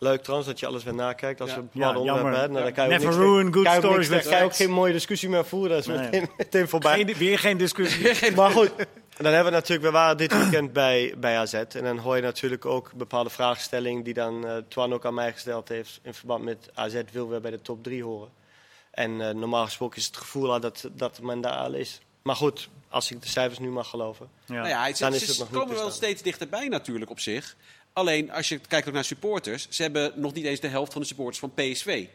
Leuk 0.03 0.21
trouwens 0.23 0.49
dat 0.51 0.61
je 0.61 0.67
alles 0.67 0.85
weer 0.85 0.95
nakijkt 0.95 1.41
als 1.41 1.51
Ja. 1.51 1.57
we 1.57 1.63
bepaalde 1.63 1.85
Ja, 1.85 2.01
onderwerpen 2.01 2.23
jammer. 2.23 2.41
hebben. 2.41 2.53
Nou, 2.53 2.65
dan 2.65 2.75
kan 2.75 2.85
je 2.85 2.91
ook 2.91 2.99
Never 2.99 3.19
niks 3.19 3.31
ruin 3.31 3.45
meer- 3.45 3.55
good 3.55 3.65
kan 3.65 3.73
je 3.73 3.79
ook 3.79 3.85
stories 3.85 4.09
niks- 4.09 4.23
with 4.23 4.31
kan 4.31 4.39
je 4.39 4.45
ook 4.45 4.51
facts. 4.51 4.65
geen 4.65 4.75
mooie 4.75 4.93
discussie 4.93 5.29
meer 5.29 5.45
voeren. 5.45 5.71
Dat 5.71 5.79
is 5.79 5.87
Nee. 5.87 5.99
meteen, 5.99 6.29
meteen 6.37 6.69
voorbij. 6.69 7.05
Geen, 7.05 7.15
weer 7.17 7.39
geen 7.39 7.57
discussie. 7.57 8.33
Maar 8.37 8.51
goed, 8.51 8.71
dan 9.25 9.33
hebben 9.33 9.45
we 9.45 9.51
natuurlijk, 9.59 9.87
we 9.87 9.93
waren 9.93 10.17
dit 10.17 10.33
weekend 10.39 10.73
bij, 10.73 11.15
bij 11.19 11.39
AZ. 11.39 11.53
En 11.55 11.85
dan 11.85 11.99
hoor 11.99 12.17
je 12.17 12.23
natuurlijk 12.23 12.65
ook 12.65 12.93
bepaalde 12.95 13.31
vraagstellingen 13.31 14.03
die 14.03 14.15
dan 14.15 14.47
eh 14.47 14.57
Twan 14.69 14.93
ook 14.93 15.05
aan 15.05 15.15
mij 15.15 15.33
gesteld 15.33 15.69
heeft. 15.69 16.01
In 16.03 16.15
verband 16.15 16.45
met 16.45 16.71
AZ 16.75 17.01
wil 17.13 17.29
weer 17.29 17.41
bij 17.41 17.51
de 17.51 17.63
top 17.63 17.83
3 17.83 18.03
horen. 18.05 18.29
En 18.91 19.21
eh, 19.29 19.35
normaal 19.35 19.65
gesproken 19.65 19.97
is 19.99 20.07
het 20.07 20.17
gevoel 20.17 20.61
dat, 20.61 20.89
dat 20.93 21.21
men 21.21 21.41
daar 21.41 21.53
al 21.57 21.73
is. 21.73 22.01
Maar 22.23 22.37
goed, 22.37 22.69
als 22.89 23.11
ik 23.11 23.23
de 23.23 23.29
cijfers 23.29 23.59
nu 23.59 23.69
mag 23.69 23.89
geloven. 23.89 24.29
Ja. 24.47 24.55
Nou 24.55 24.69
ja, 24.69 24.85
het, 24.87 24.99
Dan 24.99 25.13
ze 25.13 25.21
is 25.21 25.29
het 25.29 25.39
nog 25.39 25.51
niet 25.51 25.61
komen 25.61 25.75
wel 25.77 25.91
steeds 25.91 26.23
dichterbij 26.23 26.69
natuurlijk 26.69 27.11
op 27.11 27.21
zich. 27.21 27.57
Alleen 27.93 28.31
als 28.33 28.49
je 28.49 28.59
kijkt 28.69 28.89
ook 28.89 28.95
naar 28.95 29.05
supporters, 29.05 29.67
ze 29.71 29.83
hebben 29.83 30.13
nog 30.15 30.33
niet 30.33 30.45
eens 30.45 30.61
de 30.61 30.69
helft 30.69 30.93
van 30.93 31.01
de 31.01 31.07
supporters 31.07 31.39
van 31.39 31.53
PSV. 31.55 32.07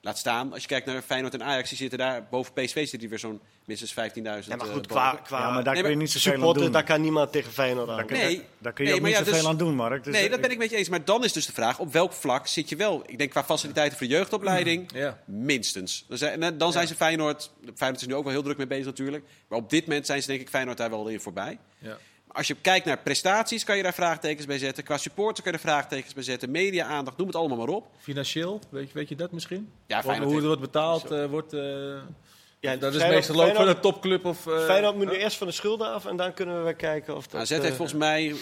Laat 0.00 0.18
staan, 0.18 0.52
als 0.52 0.62
je 0.62 0.68
kijkt 0.68 0.86
naar 0.86 1.02
Feyenoord 1.02 1.34
en 1.34 1.42
Ajax, 1.42 1.68
die 1.68 1.78
zitten 1.78 1.98
daar 1.98 2.26
boven 2.30 2.52
PSV 2.52 2.74
zitten 2.74 2.98
die 2.98 3.08
weer 3.08 3.18
zo'n 3.18 3.40
minstens 3.64 3.90
15.000. 3.94 3.96
Ja, 4.22 4.30
maar 4.30 4.66
eh, 4.66 4.72
goed, 4.72 4.72
boven. 4.72 4.86
qua, 4.86 5.14
qua 5.24 5.38
Ja, 5.38 5.50
maar 5.52 5.64
daar 5.64 5.72
Nee, 5.74 5.82
kun 5.82 5.90
je 5.92 5.96
niet 5.96 6.10
zoveel 6.10 6.30
aan 6.32 6.36
supporter, 6.38 6.62
doen. 6.62 6.72
daar 6.72 6.84
kan 6.84 7.00
niemand 7.00 7.32
tegen 7.32 7.52
Feyenoord 7.52 7.88
aan. 7.88 7.96
Daar 7.96 8.04
kun, 8.04 8.16
Nee. 8.16 8.36
daar, 8.36 8.44
daar 8.58 8.72
kun 8.72 8.84
je 8.84 8.90
Nee, 8.90 9.00
ook 9.00 9.06
niet 9.06 9.14
ja, 9.16 9.24
zoveel 9.24 9.32
dus- 9.40 9.46
aan 9.46 9.56
doen, 9.56 9.74
Mark. 9.74 10.04
Dus, 10.04 10.12
nee, 10.14 10.24
eh, 10.24 10.30
dat 10.30 10.40
ben 10.40 10.50
ik 10.50 10.58
met 10.58 10.70
je 10.70 10.76
eens. 10.76 10.88
Maar 10.88 11.04
dan 11.04 11.24
is 11.24 11.32
dus 11.32 11.46
de 11.46 11.52
vraag, 11.52 11.78
op 11.78 11.92
welk 11.92 12.12
vlak 12.12 12.46
zit 12.46 12.68
je 12.68 12.76
wel? 12.76 13.02
Ik 13.06 13.18
denk 13.18 13.30
qua 13.30 13.44
faciliteiten 13.44 13.98
voor 13.98 14.06
de 14.06 14.12
jeugdopleiding, 14.12 14.90
Ja. 14.94 15.18
minstens. 15.24 16.04
Dan 16.08 16.18
zijn, 16.18 16.58
dan 16.58 16.72
zijn 16.72 16.86
ze 16.86 16.94
Feyenoord, 16.94 17.50
Feyenoord 17.74 17.96
is 18.00 18.02
er 18.02 18.08
nu 18.08 18.14
ook 18.14 18.24
wel 18.24 18.32
heel 18.32 18.42
druk 18.42 18.56
mee 18.56 18.66
bezig 18.66 18.84
natuurlijk. 18.86 19.24
Maar 19.48 19.58
op 19.58 19.70
dit 19.70 19.86
moment 19.86 20.06
zijn 20.06 20.20
ze 20.22 20.26
denk 20.28 20.40
ik 20.40 20.48
Feyenoord 20.48 20.76
daar 20.76 20.90
wel 20.90 21.08
in 21.08 21.20
voorbij. 21.20 21.58
Ja. 21.78 21.98
Als 22.36 22.46
je 22.46 22.54
kijkt 22.60 22.86
naar 22.86 22.98
prestaties, 22.98 23.64
kan 23.64 23.76
je 23.76 23.82
daar 23.82 23.94
vraagtekens 23.94 24.46
bij 24.46 24.58
zetten. 24.58 24.84
Qua 24.84 24.98
supporter 24.98 25.42
kan 25.42 25.52
je 25.52 25.58
er 25.58 25.64
vraagtekens 25.64 26.14
bij 26.14 26.22
zetten. 26.22 26.50
Media-aandacht, 26.50 27.16
noem 27.16 27.26
het 27.26 27.36
allemaal 27.36 27.56
maar 27.58 27.68
op. 27.68 27.86
Financieel, 27.98 28.60
weet 28.68 28.88
je, 28.88 28.94
weet 28.94 29.08
je 29.08 29.14
dat 29.16 29.32
misschien? 29.32 29.70
Ja, 29.86 30.02
Feyenoord 30.02 30.30
hoe 30.30 30.40
er 30.40 30.46
wordt 30.46 30.60
betaald, 30.60 31.10
eh, 31.10 31.24
wordt... 31.26 31.52
eh, 31.52 31.60
Ja, 31.60 32.76
dat 32.76 32.94
is 32.94 33.00
Feyenoord- 33.00 33.10
meestal 33.28 33.44
ook 33.44 33.54
van 33.56 33.68
een 33.68 33.80
topclub 33.80 34.24
of... 34.24 34.46
eh, 34.46 34.64
Feyenoord 34.64 34.96
moet 34.96 35.06
nu 35.06 35.16
eerst 35.16 35.36
van 35.36 35.46
de 35.46 35.52
schulden 35.52 35.92
af 35.92 36.06
en 36.06 36.16
dan 36.16 36.34
kunnen 36.34 36.56
we 36.58 36.62
weer 36.62 36.74
kijken 36.74 37.16
of 37.16 37.26
dat... 37.26 37.40
AZ 37.40 37.50
eh, 37.50 37.60
heeft 37.60 37.76
volgens 37.76 37.98
mij 37.98 38.34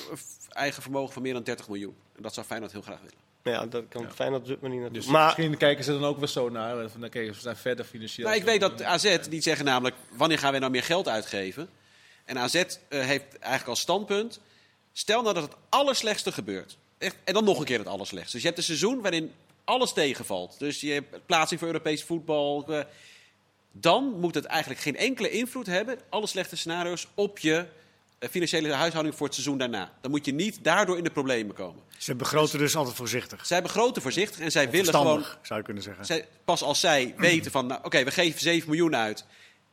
eigen 0.49 0.83
vermogen 0.83 1.13
van 1.13 1.23
meer 1.23 1.33
dan 1.33 1.43
30 1.43 1.69
miljoen. 1.69 1.95
En 2.17 2.23
dat 2.23 2.35
zou 2.35 2.47
Feyenoord 2.47 2.73
heel 2.73 2.83
graag 2.83 2.99
willen. 3.01 3.59
Ja, 3.61 3.67
dat 3.67 3.85
kan 3.89 4.03
Ja. 4.03 4.11
Feyenoord 4.11 4.47
niet 4.47 4.61
naartoe. 4.63 4.91
Dus 4.91 5.07
maar 5.07 5.25
misschien 5.25 5.57
kijken 5.57 5.85
ze 5.85 5.93
dan 5.93 6.05
ook 6.05 6.19
wel 6.19 6.29
zo 6.29 6.49
naar. 6.49 6.89
Van, 6.89 7.01
dan 7.01 7.11
kijken 7.11 7.31
ze, 7.31 7.37
we 7.37 7.41
zijn 7.43 7.57
verder 7.57 7.85
financieel. 7.85 8.27
Nou, 8.27 8.39
ik 8.39 8.45
weet 8.47 8.61
dat 8.61 8.83
AZ, 8.83 9.19
die 9.29 9.43
zeggen 9.43 9.65
namelijk, 9.65 9.97
wanneer 10.17 10.39
gaan 10.39 10.51
wij 10.51 10.61
nou 10.61 10.73
meer 10.73 10.83
geld 10.83 11.09
uitgeven? 11.09 11.69
En 12.25 12.39
AZ 12.39 12.55
eh, 12.55 12.67
heeft 12.89 13.39
eigenlijk 13.39 13.69
als 13.69 13.81
standpunt, 13.81 14.41
stel 14.93 15.23
nou 15.23 15.35
dat 15.35 15.43
het 15.43 15.55
allerslechtste 15.69 16.33
gebeurt. 16.33 16.77
Echt, 16.99 17.17
en 17.25 17.35
dan 17.35 17.45
nog 17.45 17.59
een 17.59 17.65
keer 17.65 17.79
het 17.79 17.87
allerslechtste. 17.87 18.33
Dus 18.33 18.41
je 18.41 18.47
hebt 18.47 18.59
een 18.59 18.65
seizoen 18.65 19.01
waarin 19.01 19.33
alles 19.65 19.93
tegenvalt. 19.93 20.59
Dus 20.59 20.81
je 20.81 20.93
hebt 20.93 21.27
plaatsing 21.27 21.61
voor 21.61 21.69
Europees 21.69 22.05
voetbal. 22.05 22.65
eh, 22.69 22.81
dan 23.73 24.21
moet 24.21 24.35
het 24.35 24.45
eigenlijk 24.45 24.81
geen 24.81 24.97
enkele 24.97 25.31
invloed 25.31 25.67
hebben, 25.67 25.99
alle 26.09 26.27
slechte 26.27 26.57
scenario's, 26.57 27.07
op 27.15 27.39
je 27.39 27.67
eh, 28.19 28.29
financiële 28.31 28.73
huishouding 28.73 29.17
voor 29.17 29.27
het 29.27 29.35
seizoen 29.35 29.59
daarna. 29.59 29.93
Dan 30.01 30.11
moet 30.11 30.25
je 30.25 30.33
niet 30.33 30.59
daardoor 30.65 30.99
in 30.99 31.05
de 31.05 31.11
problemen 31.11 31.55
komen. 31.55 31.83
Ze 31.99 32.15
begroten 32.15 32.59
dus 32.59 32.77
altijd 32.77 32.97
voorzichtig. 32.97 33.47
Zij 33.47 33.63
begroten 33.63 34.03
voorzichtig 34.03 34.41
en 34.41 34.51
zij 34.51 34.71
willen 34.71 34.95
gewoon 34.95 35.25
zou 35.43 35.59
je 35.59 35.65
kunnen 35.65 35.83
zeggen. 35.83 36.05
zij, 36.05 36.29
pas 36.45 36.63
als 36.63 36.81
zij 36.81 37.15
weten 37.17 37.51
van, 37.51 37.67
nou, 37.67 37.81
oké, 37.85 38.05
we 38.05 38.11
geven 38.11 38.41
7 38.41 38.69
miljoen 38.69 38.97
uit. 38.97 39.25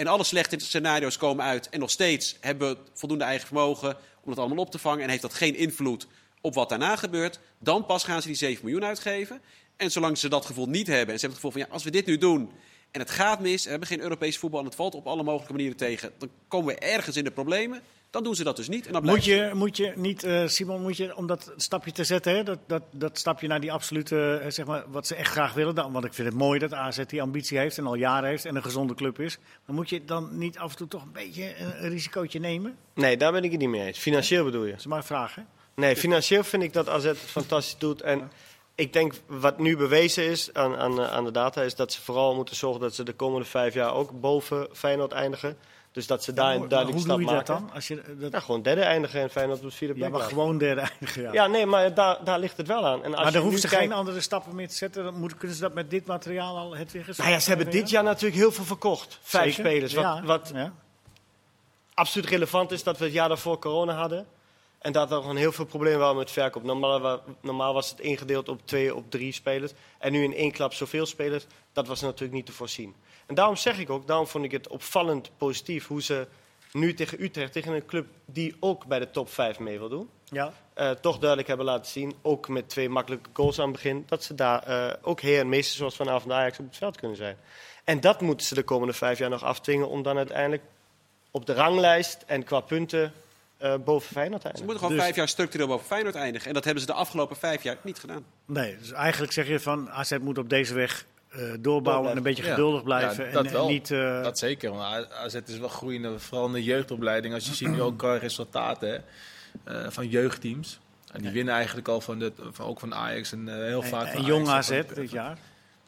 En 0.01 0.07
alle 0.07 0.23
slechte 0.23 0.59
scenario's 0.59 1.17
komen 1.17 1.45
uit. 1.45 1.69
En 1.69 1.79
nog 1.79 1.89
steeds 1.89 2.35
hebben 2.39 2.69
we 2.69 2.77
voldoende 2.93 3.23
eigen 3.23 3.47
vermogen 3.47 3.97
om 4.23 4.29
het 4.29 4.39
allemaal 4.39 4.57
op 4.57 4.71
te 4.71 4.79
vangen. 4.79 5.03
En 5.03 5.09
heeft 5.09 5.21
dat 5.21 5.33
geen 5.33 5.55
invloed 5.55 6.07
op 6.41 6.53
wat 6.53 6.69
daarna 6.69 6.95
gebeurt. 6.95 7.39
Dan 7.59 7.85
pas 7.85 8.03
gaan 8.03 8.21
ze 8.21 8.27
die 8.27 8.37
7 8.37 8.65
miljoen 8.65 8.85
uitgeven. 8.85 9.41
En 9.77 9.91
zolang 9.91 10.17
ze 10.17 10.29
dat 10.29 10.45
gevoel 10.45 10.65
niet 10.65 10.87
hebben. 10.87 11.13
En 11.13 11.19
ze 11.19 11.25
hebben 11.25 11.29
het 11.29 11.35
gevoel 11.35 11.51
van, 11.51 11.61
ja, 11.61 11.67
als 11.73 11.83
we 11.83 11.91
dit 11.91 12.05
nu 12.05 12.17
doen. 12.17 12.51
En 12.91 12.99
het 12.99 13.09
gaat 13.09 13.39
mis. 13.39 13.59
En 13.59 13.63
we 13.63 13.69
hebben 13.69 13.87
geen 13.87 14.01
Europees 14.01 14.37
voetbal. 14.37 14.59
En 14.59 14.65
het 14.65 14.75
valt 14.75 14.95
op 14.95 15.07
alle 15.07 15.23
mogelijke 15.23 15.53
manieren 15.53 15.77
tegen. 15.77 16.11
Dan 16.17 16.29
komen 16.47 16.73
we 16.73 16.79
ergens 16.79 17.17
in 17.17 17.23
de 17.23 17.31
problemen. 17.31 17.81
Dan 18.11 18.23
doen 18.23 18.35
ze 18.35 18.43
dat 18.43 18.55
dus 18.55 18.67
niet. 18.67 18.87
En 18.87 18.93
dan 18.93 19.05
Moet 19.05 19.25
je, 19.25 19.51
moet 19.53 19.77
je 19.77 19.93
niet, 19.95 20.23
eh, 20.23 20.47
Simon, 20.47 20.81
moet 20.81 20.97
je, 20.97 21.15
om 21.15 21.27
dat 21.27 21.51
stapje 21.55 21.91
te 21.91 22.03
zetten, 22.03 22.35
hè, 22.35 22.43
dat, 22.43 22.59
dat, 22.67 22.83
dat 22.91 23.17
stapje 23.17 23.47
naar 23.47 23.59
die 23.59 23.71
absolute, 23.71 24.39
eh, 24.43 24.51
zeg 24.51 24.65
maar, 24.65 24.83
wat 24.87 25.07
ze 25.07 25.15
echt 25.15 25.31
graag 25.31 25.53
willen. 25.53 25.75
Dan, 25.75 25.91
want 25.91 26.05
ik 26.05 26.13
vind 26.13 26.27
het 26.27 26.37
mooi 26.37 26.59
dat 26.59 26.73
AZ 26.73 27.05
die 27.05 27.21
ambitie 27.21 27.57
heeft 27.57 27.77
en 27.77 27.85
al 27.85 27.95
jaren 27.95 28.29
heeft 28.29 28.45
en 28.45 28.55
een 28.55 28.63
gezonde 28.63 28.93
club 28.93 29.19
is. 29.19 29.37
Maar 29.65 29.75
moet 29.75 29.89
je 29.89 30.05
dan 30.05 30.37
niet 30.37 30.57
af 30.57 30.71
en 30.71 30.77
toe 30.77 30.87
toch 30.87 31.01
een 31.01 31.11
beetje 31.11 31.59
een, 31.59 31.83
een 31.83 31.89
risicootje 31.89 32.39
nemen? 32.39 32.77
nee, 32.93 33.17
daar 33.17 33.31
ben 33.31 33.43
ik 33.43 33.51
het 33.51 33.59
niet 33.59 33.69
mee 33.69 33.85
eens. 33.85 33.99
Financieel 33.99 34.43
bedoel 34.43 34.63
je? 34.63 34.71
Dat 34.71 34.79
is 34.79 34.85
maar 34.85 34.97
een 34.97 35.03
vraag, 35.03 35.35
hè? 35.35 35.41
Nee, 35.75 35.95
financieel 35.95 36.43
vind 36.43 36.63
ik 36.63 36.73
dat 36.73 36.89
AZ 36.89 37.03
het 37.03 37.17
fantastisch 37.17 37.77
doet. 37.77 38.01
En 38.01 38.31
ik 38.75 38.93
denk 38.93 39.13
wat 39.25 39.59
nu 39.59 39.77
bewezen 39.77 40.23
is 40.23 40.53
aan, 40.53 40.75
aan, 40.75 40.99
eh, 40.99 41.11
aan 41.11 41.23
de 41.23 41.31
data, 41.31 41.61
is 41.61 41.75
dat 41.75 41.91
ze 41.91 42.01
vooral 42.01 42.35
moeten 42.35 42.55
zorgen 42.55 42.81
dat 42.81 42.95
ze 42.95 43.03
de 43.03 43.13
komende 43.13 43.45
vijf 43.45 43.73
jaar 43.73 43.93
ook 43.93 44.19
boven 44.19 44.67
Feyenoord 44.73 45.11
eindigen. 45.11 45.57
Dus 45.91 46.07
dat 46.07 46.23
ze 46.23 46.33
daar 46.33 46.55
een 46.55 46.67
duidelijk 46.67 46.91
hoe 46.91 46.99
stap 46.99 47.17
doe 47.17 47.25
je 47.25 47.33
dat 47.35 47.47
maken. 47.47 47.65
dan? 47.65 47.75
Als 47.75 47.87
je, 47.87 48.01
dat, 48.19 48.31
Ja, 48.31 48.39
gewoon 48.39 48.61
derde 48.61 48.81
eindigen 48.81 49.21
en 49.21 49.29
Feyenoord 49.29 49.59
op 49.59 49.69
de 49.69 49.71
vierde 49.71 49.93
ja, 49.93 49.99
plek 49.99 50.11
maar 50.11 50.19
laten. 50.19 50.35
gewoon 50.35 50.57
derde 50.57 50.81
eindigen. 50.81 51.21
Ja. 51.21 51.31
Ja, 51.33 51.47
nee, 51.47 51.65
maar 51.65 51.93
daar, 51.93 52.23
daar 52.23 52.39
ligt 52.39 52.57
het 52.57 52.67
wel 52.67 52.85
aan. 52.85 53.03
En 53.03 53.13
als 53.13 53.23
maar 53.23 53.31
dan 53.31 53.41
hoeven 53.41 53.59
ze 53.59 53.67
geen 53.67 53.91
andere 53.91 54.21
stappen 54.21 54.55
meer 54.55 54.67
te 54.67 54.75
zetten. 54.75 55.03
Dan 55.03 55.19
moeten, 55.19 55.37
kunnen 55.37 55.57
ze 55.57 55.63
dat 55.63 55.73
met 55.73 55.89
dit 55.89 56.05
materiaal 56.05 56.57
al 56.57 56.75
het 56.75 56.91
weer 56.91 57.13
Nou 57.17 57.29
ja, 57.29 57.39
ze 57.39 57.49
hebben 57.49 57.71
dit 57.71 57.89
jaar 57.89 58.03
natuurlijk 58.03 58.41
heel 58.41 58.51
veel 58.51 58.65
verkocht. 58.65 59.19
Vijf 59.21 59.55
Zeker. 59.55 59.69
spelers. 59.69 59.93
Wat, 59.93 60.03
Ja, 60.03 60.23
wat 60.23 60.51
ja. 60.53 60.73
absoluut 61.93 62.27
relevant 62.29 62.71
is 62.71 62.83
dat 62.83 62.97
we 62.97 63.03
het 63.03 63.13
jaar 63.13 63.27
daarvoor 63.27 63.59
corona 63.59 63.93
hadden. 63.93 64.27
En 64.79 64.91
dat 64.91 65.11
er 65.11 65.17
gewoon 65.17 65.35
heel 65.35 65.51
veel 65.51 65.65
problemen 65.65 65.99
waren 65.99 66.15
met 66.15 66.31
verkoop. 66.31 66.63
Normaal 67.41 67.73
was 67.73 67.89
het 67.89 67.99
ingedeeld 67.99 68.49
op 68.49 68.61
twee, 68.65 68.95
op 68.95 69.11
drie 69.11 69.31
spelers. 69.31 69.71
En 69.97 70.11
nu 70.11 70.23
in 70.23 70.35
één 70.35 70.51
klap 70.51 70.73
zoveel 70.73 71.05
spelers. 71.05 71.45
Dat 71.73 71.87
was 71.87 72.01
natuurlijk 72.01 72.33
niet 72.33 72.45
te 72.45 72.51
voorzien. 72.51 72.95
En 73.25 73.35
daarom 73.35 73.55
zeg 73.55 73.79
ik 73.79 73.89
ook, 73.89 74.07
daarom 74.07 74.27
vond 74.27 74.43
ik 74.45 74.51
het 74.51 74.67
opvallend 74.67 75.31
positief 75.37 75.87
hoe 75.87 76.01
ze 76.01 76.27
nu 76.71 76.93
tegen 76.93 77.23
Utrecht, 77.23 77.51
tegen 77.53 77.73
een 77.73 77.85
club 77.85 78.07
die 78.25 78.55
ook 78.59 78.85
bij 78.85 78.99
de 78.99 79.11
top 79.11 79.29
5 79.29 79.59
mee 79.59 79.79
wil 79.79 79.89
doen. 79.89 80.09
Ja. 80.25 80.53
eh, 80.73 80.91
toch 80.91 81.17
duidelijk 81.17 81.47
hebben 81.47 81.65
laten 81.65 81.91
zien, 81.91 82.13
ook 82.21 82.47
met 82.47 82.69
twee 82.69 82.89
makkelijke 82.89 83.29
goals 83.33 83.59
aan 83.59 83.63
het 83.65 83.73
begin, 83.73 84.03
dat 84.07 84.23
ze 84.23 84.35
daar 84.35 84.63
eh, 84.63 84.93
ook 85.01 85.21
heer 85.21 85.39
en 85.39 85.49
meester 85.49 85.77
zoals 85.77 85.95
vanavond 85.95 86.31
Ajax 86.33 86.59
op 86.59 86.65
het 86.65 86.77
veld 86.77 86.97
kunnen 86.97 87.17
zijn. 87.17 87.37
En 87.83 87.99
dat 87.99 88.21
moeten 88.21 88.45
ze 88.47 88.55
de 88.55 88.63
komende 88.63 88.93
vijf 88.93 89.17
jaar 89.17 89.29
nog 89.29 89.43
afdwingen 89.43 89.89
om 89.89 90.03
dan 90.03 90.17
uiteindelijk 90.17 90.63
op 91.31 91.45
de 91.45 91.53
ranglijst 91.53 92.23
en 92.27 92.43
qua 92.43 92.59
punten 92.59 93.13
eh, 93.57 93.75
boven 93.85 94.11
Feyenoord 94.11 94.41
te 94.41 94.47
Ze 94.47 94.53
eindigen. 94.53 94.65
moeten 94.65 94.77
gewoon 94.79 94.93
Dus- 94.93 95.03
vijf 95.03 95.15
jaar 95.15 95.27
structureel 95.27 95.67
boven 95.67 95.85
Feyenoord 95.85 96.15
eindigen. 96.15 96.47
En 96.47 96.53
dat 96.53 96.63
hebben 96.63 96.81
ze 96.83 96.87
de 96.89 96.93
afgelopen 96.95 97.35
vijf 97.35 97.63
jaar 97.63 97.77
niet 97.81 97.99
gedaan. 97.99 98.25
Nee, 98.45 98.77
dus 98.77 98.91
eigenlijk 98.91 99.31
zeg 99.31 99.47
je 99.47 99.59
van 99.59 99.89
AZ 99.89 100.17
moet 100.21 100.37
op 100.37 100.49
deze 100.49 100.73
weg 100.73 101.05
eh, 101.31 101.53
doorbouwen 101.59 102.11
en 102.11 102.17
een 102.17 102.23
beetje 102.23 102.43
Ja. 102.43 102.49
geduldig 102.49 102.83
blijven. 102.83 103.25
Ja, 103.25 103.31
dat 103.31 103.41
en, 103.41 103.47
en 103.47 103.53
wel. 103.53 103.67
niet, 103.67 103.91
eh, 103.91 104.23
Dat 104.23 104.37
zeker, 104.39 104.71
want 104.71 105.11
AZ 105.11 105.35
is 105.45 105.57
wel 105.59 105.67
groeiende, 105.69 106.19
vooral 106.19 106.47
in 106.47 106.53
de 106.53 106.63
jeugdopleiding. 106.63 107.33
Als 107.33 107.45
je 107.47 107.53
ziet 107.53 107.67
nu 107.69 107.81
ook 107.81 107.97
qua 107.97 108.15
resultaten 108.17 108.89
hè, 108.89 108.99
eh, 109.83 109.89
van 109.89 110.07
jeugdteams. 110.07 110.79
En 111.11 111.21
die 111.21 111.31
winnen 111.31 111.53
eigenlijk 111.53 111.87
al 111.87 112.01
van, 112.01 112.19
de, 112.19 112.31
van, 112.51 112.65
ook 112.65 112.79
van 112.79 112.93
Ajax 112.95 113.31
en 113.31 113.47
eh, 113.49 113.55
heel 113.55 113.81
en, 113.81 113.87
vaak 113.89 114.05
en 114.05 114.13
van 114.13 114.23
jong 114.25 114.47
Ajax 114.47 114.71
AZ 114.71 114.77
en 114.77 114.85
dit 114.95 115.11
jaar. 115.11 115.37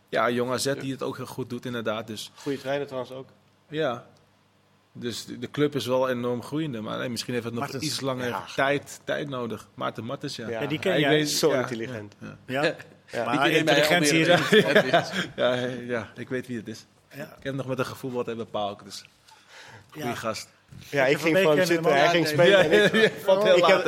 Ja, 0.09 0.29
jong 0.29 0.51
AZ 0.51 0.73
die 0.73 0.91
het 0.91 1.03
ook 1.03 1.17
heel 1.17 1.25
goed 1.25 1.49
doet 1.49 1.65
inderdaad. 1.65 2.07
Dus 2.07 2.31
Goede 2.35 2.57
trainer 2.59 2.85
trouwens 2.87 3.13
ook. 3.13 3.27
ja, 3.67 4.05
dus 4.95 5.25
de, 5.25 5.51
club 5.51 5.75
is 5.75 5.85
wel 5.85 6.09
enorm 6.09 6.43
groeiende. 6.43 6.81
Maar 6.81 6.97
nee, 6.97 7.09
misschien 7.09 7.33
heeft 7.33 7.45
het 7.45 7.53
nog 7.53 7.63
Martens, 7.63 7.83
iets 7.83 8.01
langer 8.01 8.27
ja. 8.27 8.45
tijd, 8.55 8.99
tijd 9.03 9.29
nodig. 9.29 9.67
Maarten 9.73 10.03
Martens, 10.03 10.35
ja. 10.35 10.49
Ja, 10.49 10.61
Ja, 10.61 10.67
die 10.67 10.79
ken 10.79 10.93
ik 10.93 10.99
jij. 10.99 11.09
weet- 11.09 11.29
Zo 11.29 11.51
ja, 11.53 11.59
intelligent. 11.59 12.15
Ja, 12.45 12.75
Ja. 13.13 13.23
Maar 13.25 13.49
intelligentie 13.49 14.19
is... 14.19 14.27
Ja, 14.27 15.05
ja, 15.35 15.53
ja, 15.53 15.67
ja, 15.87 16.11
ik 16.15 16.29
weet 16.29 16.47
wie 16.47 16.57
het 16.57 16.67
is. 16.67 16.85
Ja. 17.15 17.23
Ik 17.23 17.43
heb 17.43 17.53
nog 17.53 17.65
met 17.65 17.79
een 17.79 17.85
gevoetbald 17.85 18.25
hebben 18.25 18.49
Pauk, 18.49 18.83
dus 18.83 19.05
goede 19.89 20.07
Ja. 20.07 20.15
gast. 20.15 20.47
Ja, 20.89 21.05
ik 21.05 21.17
ging 21.17 21.35
hem 21.35 21.45
kennen 21.45 21.67
zitten, 21.67 21.85
hem 21.85 21.99
hij 21.99 22.09
ging 22.09 22.27
spelen. 22.27 22.71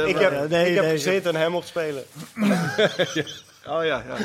ik, 0.07 0.17
heb, 0.17 0.85
gezeten 0.89 1.33
en 1.33 1.39
hij 1.39 1.49
mocht 1.49 1.67
spelen. 1.67 2.03
Oh 3.67 3.85
ja, 3.85 4.03
ja. 4.07 4.17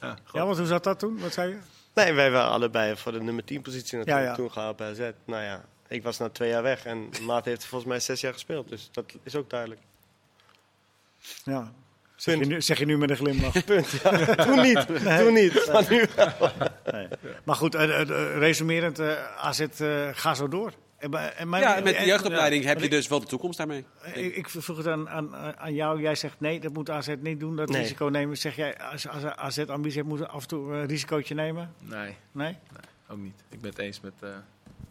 ja 0.00 0.16
Ja, 0.32 0.44
want 0.44 0.58
hoe 0.58 0.66
zat 0.66 0.84
dat 0.84 0.98
toen? 0.98 1.18
Wat 1.20 1.32
zei 1.32 1.48
je? 1.48 1.58
Nee, 1.94 2.12
wij 2.12 2.30
waren 2.30 2.50
allebei 2.50 2.96
voor 2.96 3.12
de 3.12 3.22
nummer 3.22 3.44
10 3.44 3.62
positie 3.62 3.98
natuurlijk 3.98 4.24
Ja, 4.24 4.30
ja. 4.30 4.36
toen 4.36 4.52
gehaald 4.52 4.76
bij 4.76 4.90
AZ. 4.90 5.10
Nou 5.24 5.42
ja, 5.42 5.64
ik 5.88 6.02
was 6.02 6.18
na 6.18 6.28
twee 6.28 6.48
jaar 6.48 6.62
weg 6.62 6.84
en 6.84 7.10
Maat 7.22 7.44
heeft 7.44 7.64
volgens 7.64 7.90
mij 7.90 8.00
zes 8.00 8.20
jaar 8.20 8.32
gespeeld. 8.32 8.68
Dus 8.68 8.88
dat 8.92 9.04
is 9.22 9.34
ook 9.34 9.50
duidelijk. 9.50 9.80
Ja. 11.44 11.72
Zeg 12.16 12.38
je, 12.38 12.44
nu, 12.46 12.62
zeg 12.62 12.78
je 12.78 12.84
nu 12.86 12.98
met 12.98 13.10
een 13.10 13.16
glimlach. 13.16 13.64
Punt. 13.64 13.90
Ja. 13.90 14.34
toen 14.44 14.62
niet, 14.62 14.86
toen 15.18 15.32
niet. 15.34 15.68
Maar 15.72 15.86
nu 15.90 16.06
wel. 16.16 16.32
Nee. 16.92 17.08
Maar 17.44 17.56
goed, 17.56 17.74
eh, 17.74 17.82
eh, 17.84 18.00
eh, 18.00 18.38
resumerend, 18.38 19.00
AZ 19.36 19.60
eh 19.60 20.08
ga 20.12 20.34
zo 20.34 20.48
door. 20.48 20.72
En, 20.98 21.10
bij- 21.10 21.32
en 21.36 21.48
mijn- 21.48 21.62
Ja, 21.62 21.80
met 21.80 21.98
de 21.98 22.04
jeugdopleiding 22.04 22.64
heb 22.64 22.80
je 22.80 22.88
dus 22.88 23.08
wel 23.08 23.20
de 23.20 23.26
toekomst 23.26 23.58
daarmee. 23.58 23.84
Ik, 24.14 24.36
ik 24.36 24.48
vroeg 24.48 24.76
het 24.76 24.86
aan, 24.86 25.08
aan, 25.08 25.34
aan 25.58 25.74
jou. 25.74 26.00
Jij 26.00 26.14
zegt 26.14 26.40
nee, 26.40 26.60
dat 26.60 26.72
moet 26.72 26.90
AZ 26.90 27.14
niet 27.20 27.40
doen, 27.40 27.56
dat 27.56 27.68
Nee. 27.68 27.80
risico 27.82 28.06
nemen. 28.06 28.36
Zeg 28.36 28.56
jij, 28.56 28.78
als, 28.78 29.08
als 29.08 29.24
AZ 29.24 29.58
ambitie 29.58 29.96
heeft, 30.02 30.08
moet 30.18 30.28
af 30.28 30.42
en 30.42 30.48
toe 30.48 30.72
een 30.72 30.86
risicootje 30.86 31.34
nemen? 31.34 31.74
Nee, 31.78 32.14
Nee? 32.32 32.56
ook 33.08 33.18
niet. 33.18 33.42
Ik 33.50 33.60
ben 33.60 33.70
het 33.70 33.78
eens 33.78 34.00
met, 34.00 34.12
eh 34.20 34.28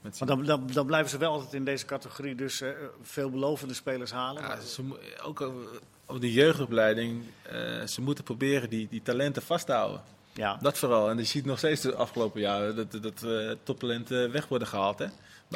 met 0.05 0.17
Want 0.17 0.31
dan, 0.31 0.45
dan, 0.45 0.67
dan 0.73 0.85
blijven 0.85 1.09
ze 1.09 1.17
wel 1.17 1.31
altijd 1.31 1.53
in 1.53 1.65
deze 1.65 1.85
categorie 1.85 2.35
dus 2.35 2.61
eh, 2.61 2.69
veelbelovende 3.01 3.73
spelers 3.73 4.11
halen. 4.11 4.41
Ja, 4.43 4.59
ze, 4.59 4.81
ook 5.23 5.41
over- 5.41 5.67
op 6.05 6.21
de 6.21 6.31
jeugdopleiding, 6.31 7.23
eh, 7.41 7.83
ze 7.85 8.01
moeten 8.01 8.23
proberen 8.23 8.69
die, 8.69 8.87
die 8.89 9.01
talenten 9.01 9.41
vast 9.41 9.65
te 9.65 9.71
houden. 9.71 10.01
ja. 10.33 10.57
Dat 10.61 10.77
vooral. 10.77 11.09
En 11.09 11.17
je 11.17 11.23
ziet 11.23 11.45
nog 11.45 11.57
steeds 11.57 11.81
de 11.81 11.95
afgelopen 11.95 12.41
jaren 12.41 12.75
dat, 12.75 13.03
dat 13.03 13.23
eh, 13.23 13.51
toptalenten 13.63 14.31
weg 14.31 14.47
worden 14.47 14.67
gehaald. 14.67 14.99
Hè? 14.99 15.05
Op 15.05 15.11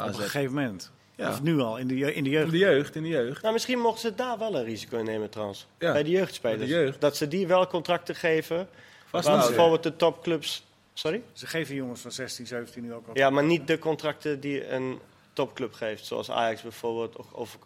een 0.08 0.14
gegeven 0.14 0.54
moment. 0.54 0.92
Ja. 1.16 1.30
Of 1.30 1.42
nu 1.42 1.60
al, 1.60 1.78
in 1.78 1.88
de, 1.88 1.98
je- 1.98 2.14
in 2.14 2.24
de 2.24 2.30
In 2.30 2.36
jeugd. 2.36 2.52
de 2.52 2.58
jeugd, 2.58 2.96
in 2.96 3.02
de 3.04 3.08
jeugd. 3.10 3.42
Nou, 3.42 3.54
misschien 3.54 3.80
mochten 3.80 4.10
ze 4.10 4.16
daar 4.16 4.38
wel 4.38 4.56
een 4.56 4.64
risico 4.64 4.98
in 4.98 5.06
nemen 5.06 5.30
trouwens. 5.30 5.68
Ja. 5.80 5.92
Bij 5.94 6.04
de 6.04 6.10
jeugdspelers. 6.10 6.60
De 6.62 6.68
jeugd. 6.68 7.02
Dat 7.02 7.18
ze 7.18 7.28
die 7.28 7.48
wel 7.48 7.68
contracten 7.68 8.16
geven. 8.16 8.68
Vasthouden. 9.06 9.48
bijvoorbeeld 9.48 9.84
de 9.84 9.96
topclubs... 9.96 10.64
Sorry? 11.00 11.24
Ze 11.34 11.48
geven 11.48 11.76
jongens 11.76 12.02
van 12.02 12.12
16, 12.12 12.48
17 12.48 12.84
nu 12.84 12.94
ook 12.94 13.08
al. 13.08 13.18
Ja, 13.18 13.30
maar 13.30 13.44
niet 13.44 13.68
de 13.68 13.80
contracten 13.80 14.40
die 14.40 14.70
een 14.70 15.00
topclub 15.34 15.74
geeft. 15.74 16.06
Zoals 16.06 16.32
Ajax 16.32 16.62
bijvoorbeeld. 16.62 17.16
Of, 17.16 17.32
of 17.32 17.58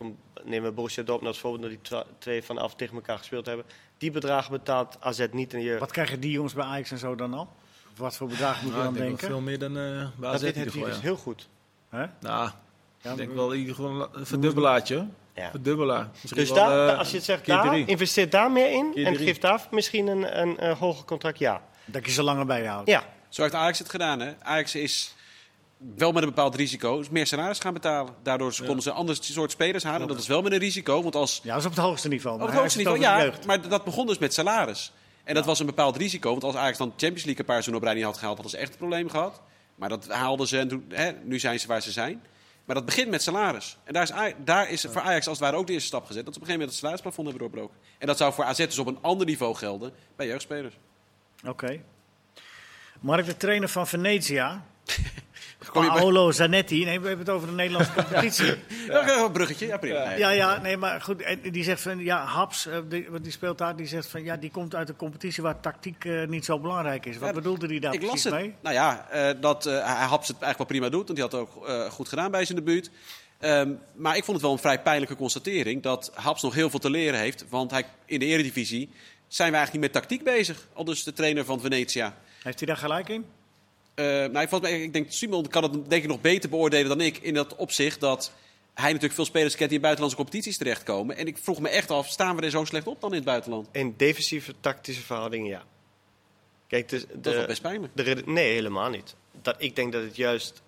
neem 0.43 0.74
Borussia 0.76 1.04
Dortmund 1.04 1.34
als 1.34 1.39
voorbeeld. 1.39 1.72
Dat 1.84 1.91
die 1.91 2.13
twee 2.17 2.43
vanaf 2.43 2.76
tegen 2.76 2.96
elkaar 2.96 3.17
gespeeld 3.17 3.46
hebben. 3.46 3.65
Die 3.98 4.12
bedragen 4.12 4.52
betaalt 4.52 4.98
AZ 5.00 5.26
niet 5.32 5.54
in 5.54 5.62
jeugd. 5.62 5.80
Wat 5.80 5.91
krijgen 5.91 6.19
die 6.19 6.32
jongens 6.32 6.54
bij 6.54 6.65
Ajax 6.65 6.91
en 6.91 6.98
zo 6.98 7.15
dan 7.15 7.34
al? 7.34 7.50
Wat 7.96 8.15
voor 8.15 8.28
bedrag 8.28 8.62
moet 8.62 8.72
je 8.72 8.78
Nou, 8.78 8.84
dan 8.84 8.93
ik 8.93 9.00
denk 9.00 9.19
denken? 9.19 9.28
wel 9.28 9.38
veel 9.38 9.48
meer 9.48 9.60
dan 9.60 9.78
eh 9.78 10.19
bij 10.19 10.30
AZ 10.30 10.41
Dat 10.41 10.58
geval, 10.58 10.88
is 10.88 11.00
heel 11.00 11.15
goed. 11.17 11.50
Hè? 11.89 12.06
Nou, 12.19 12.50
Ja, 13.02 13.12
ik 13.12 13.17
denk 13.17 13.34
wel 13.34 13.52
in 13.52 13.60
ieder 13.60 13.76
geval 13.76 14.10
een 14.15 14.26
verdubbelaartje. 14.26 15.08
Ja. 15.34 15.50
Verdubbelaar. 15.50 16.10
Misschien 16.12 16.39
Dus 16.39 16.50
wel, 16.50 16.65
daar, 16.65 16.89
eh, 16.89 16.98
als 16.98 17.10
je 17.10 17.15
het 17.15 17.26
zegt, 17.26 17.46
daar, 17.46 17.78
investeer 17.78 18.30
daar 18.30 18.52
meer 18.52 18.72
in. 18.72 19.06
En 19.06 19.15
geef 19.15 19.38
daar 19.38 19.67
misschien 19.72 20.08
een, 20.08 20.41
een, 20.41 20.58
eh, 20.58 20.80
hoger 20.80 21.06
contract, 21.06 21.39
ja. 21.39 21.62
Dat 21.86 22.06
je 22.06 22.12
ze 22.12 22.24
langer 22.24 22.46
bij 22.46 22.62
je 22.62 22.67
houdt. 22.67 22.89
Ja, 22.89 23.04
Zo 23.34 23.41
heeft 23.41 23.54
Ajax 23.54 23.80
het 23.80 23.89
gedaan. 23.89 24.19
Hè? 24.19 24.34
Ajax 24.41 24.76
is 24.76 25.15
wel 25.96 26.12
met 26.12 26.24
een 26.24 26.30
bepaald 26.30 26.56
risico 26.56 27.04
meer 27.12 27.28
salaris 27.28 27.60
gaan 27.60 27.74
betalen. 27.74 28.13
Daardoor 28.24 28.56
konden 28.58 28.82
ze 28.82 28.89
een 28.89 28.96
ander 28.96 29.17
soort 29.22 29.52
spelers 29.52 29.84
halen. 29.84 30.08
Dat 30.08 30.19
is 30.19 30.28
wel 30.28 30.41
met 30.41 30.52
een 30.52 30.60
risico. 30.60 31.02
Want 31.02 31.15
als 31.15 31.39
Ja, 31.43 31.50
dat 31.50 31.60
is 31.60 31.65
op 31.65 31.72
het 31.72 31.84
hoogste 31.84 32.08
niveau. 32.08 32.36
Op 32.36 32.41
maar 32.41 32.52
het 32.52 32.60
hoogste 32.60 32.78
niveau, 32.78 33.00
ja. 33.00 33.34
Maar 33.46 33.69
dat 33.69 33.84
begon 33.84 34.08
dus 34.08 34.17
met 34.17 34.34
salaris. 34.34 34.91
En 35.24 35.36
dat 35.36 35.46
was 35.46 35.60
een 35.60 35.65
bepaald 35.65 35.98
risico. 35.98 36.32
Want 36.32 36.43
als 36.43 36.56
Ajax 36.56 36.78
dan 36.78 36.89
Champions 36.89 37.24
League 37.24 37.39
een 37.39 37.46
paar 37.46 37.63
seizoenen 37.63 37.82
op 37.82 37.88
rij 37.88 37.96
niet 37.96 38.04
had 38.04 38.17
gehaald, 38.17 38.36
hadden 38.36 38.58
ze 38.58 38.63
echt 38.63 38.72
een 38.72 38.78
probleem 38.78 39.10
gehad. 39.10 39.41
Maar 39.76 39.89
dat 39.89 40.08
haalden 40.08 40.48
ze 40.48 40.58
en 40.58 40.67
toen, 40.67 40.86
hè, 40.89 41.12
nu 41.24 41.39
zijn 41.39 41.60
ze 41.60 41.67
waar 41.67 41.82
ze 41.82 41.91
zijn. 41.91 42.24
Maar 42.65 42.76
dat 42.76 42.86
begint 42.86 43.10
met 43.10 43.22
salaris. 43.22 43.78
En 43.84 43.93
daar 43.93 44.04
is, 44.04 44.34
daar 44.43 44.69
is 44.69 44.86
voor 44.89 45.02
Ajax 45.02 45.28
als 45.28 45.38
het 45.38 45.48
ware 45.48 45.58
ook 45.58 45.67
de 45.67 45.74
eerste 45.74 45.88
stap 45.88 46.06
gezet. 46.06 46.26
Dat 46.26 46.34
ze 46.34 46.39
op 46.39 46.48
een 46.48 46.52
gegeven 46.52 46.69
moment 46.69 46.69
het 46.69 46.80
salarisplafond 46.80 47.28
hebben 47.28 47.48
doorbroken. 47.48 47.78
En 47.98 48.08
dat 48.08 48.17
zou 48.17 48.34
voor 48.34 48.43
AZ 48.43 48.58
dus 48.58 48.80
op 48.80 48.88
een 48.88 49.00
ander 49.02 49.26
niveau 49.26 49.56
gelden 49.56 49.93
bij 50.15 50.28
jeugdspelers. 50.28 50.78
Oké. 51.46 51.82
Mark, 53.04 53.26
de 53.26 53.38
trainer 53.38 53.70
van 53.70 53.88
Venezia, 53.88 54.63
Paolo 55.74 56.32
Zanetti. 56.32 56.86
Nee, 56.86 57.00
we 57.00 57.08
hebben 57.08 57.26
het 57.26 57.36
over 57.36 57.48
de 57.48 57.54
Nederlandse 57.54 57.94
competitie. 57.94 58.54
Ja, 58.88 59.24
een 59.24 59.32
bruggetje, 59.32 59.68
ja 59.68 59.78
prima. 59.78 60.16
Ja, 60.16 60.30
ja, 60.30 60.62
nee, 60.62 60.78
maar 60.78 61.02
goed. 61.02 61.22
En 61.22 61.39
die 61.42 61.63
zegt 61.63 61.82
van, 61.82 62.00
ja, 62.00 62.26
Haps, 62.26 62.66
eh, 62.68 62.78
die, 62.89 63.08
want 63.10 63.24
die 63.24 63.32
speelt 63.32 63.58
daar, 63.58 63.76
die 63.76 63.86
zegt 63.86 64.08
van, 64.08 64.24
ja, 64.24 64.36
die 64.38 64.52
komt 64.52 64.76
uit 64.76 64.89
een 64.89 64.96
competitie 64.96 65.44
waar 65.44 65.60
tactiek 65.60 66.06
eh, 66.06 66.28
niet 66.28 66.46
zo 66.46 66.60
belangrijk 66.60 67.06
is. 67.06 67.18
Wat 67.18 67.28
Ja, 67.28 67.34
bedoelde 67.36 67.68
hij 67.68 67.80
daar 67.80 67.94
Ik 67.94 68.02
las 68.02 68.10
precies 68.10 68.32
het. 68.32 68.34
mee? 68.34 68.54
Nou 68.62 68.76
ja, 68.76 69.08
eh, 69.10 69.42
dat 69.42 69.63
hij 69.63 69.82
Haps 69.82 70.28
het 70.28 70.42
eigenlijk 70.42 70.58
wel 70.58 70.68
prima 70.68 70.89
doet. 70.89 71.04
Want 71.08 71.16
die 71.16 71.22
had 71.22 71.32
het 71.32 71.42
ook 71.42 71.92
goed 71.92 72.10
gedaan 72.10 72.32
bij 72.32 72.46
zijn 72.46 72.58
debuut. 72.58 72.92
Ehm, 73.39 73.72
maar 73.96 74.16
ik 74.18 74.24
vond 74.24 74.38
het 74.38 74.46
wel 74.46 74.52
een 74.56 74.62
vrij 74.62 74.82
pijnlijke 74.82 75.16
constatering 75.16 75.82
dat 75.84 76.12
Haps 76.13 76.42
nog 76.42 76.54
heel 76.54 76.70
veel 76.70 76.80
te 76.80 76.89
leren 76.89 77.20
heeft. 77.20 77.46
Want 77.50 77.72
hij, 77.72 77.86
in 78.06 78.20
de 78.20 78.26
eredivisie 78.26 78.89
zijn 79.28 79.52
we 79.52 79.58
eigenlijk 79.58 79.86
niet 79.86 79.94
met 79.94 80.02
tactiek 80.04 80.24
bezig. 80.36 80.68
Al 80.74 80.84
dus 80.84 81.04
de 81.04 81.13
trainer 81.13 81.46
van 81.46 81.60
Venetia. 81.62 82.16
Heeft 82.43 82.60
hij 82.60 82.67
daar 82.67 82.77
gelijk 82.77 83.10
in? 83.10 83.25
Eh, 83.93 84.06
nou, 84.06 84.39
ik, 84.39 84.49
vond, 84.49 84.65
ik 84.65 84.93
denk 84.93 85.12
Simon 85.12 85.47
kan 85.47 85.63
het 85.63 85.73
denk 85.73 86.03
ik 86.03 86.10
nog 86.10 86.21
beter 86.21 86.49
beoordelen 86.49 86.88
dan 86.88 87.01
ik. 87.01 87.17
In 87.17 87.34
dat 87.34 87.56
opzicht 87.56 87.99
dat 87.99 88.32
hij 88.73 88.86
natuurlijk 88.86 89.13
veel 89.13 89.25
spelers 89.25 89.56
kent 89.56 89.69
die 89.69 89.77
in 89.77 89.84
buitenlandse 89.84 90.23
competities 90.23 90.58
terechtkomen. 90.58 91.17
En 91.17 91.27
ik 91.27 91.38
vroeg 91.38 91.60
me 91.60 91.69
echt 91.69 91.91
af, 91.91 92.08
staan 92.08 92.36
we 92.36 92.41
er 92.41 92.49
zo 92.49 92.65
slecht 92.65 92.88
op 92.88 93.01
dan 93.01 93.10
in 93.10 93.15
het 93.15 93.25
buitenland? 93.25 93.67
in 93.71 93.93
defensieve 93.97 94.53
tactische 94.60 95.01
verhoudingen, 95.01 95.47
ja. 95.47 95.63
Kijk, 96.67 96.89
dus 96.89 97.01
de, 97.01 97.19
Dat 97.19 97.32
is 97.34 97.38
wel 97.38 97.47
best 97.47 97.62
pijnlijk. 97.62 97.95
de 97.95 98.23
nee, 98.25 98.53
helemaal 98.53 98.89
niet. 98.89 99.15
Dat, 99.41 99.56
ik 99.58 99.75
denk 99.75 99.91
dat 99.91 100.03
het 100.03 100.15
juist 100.15 100.62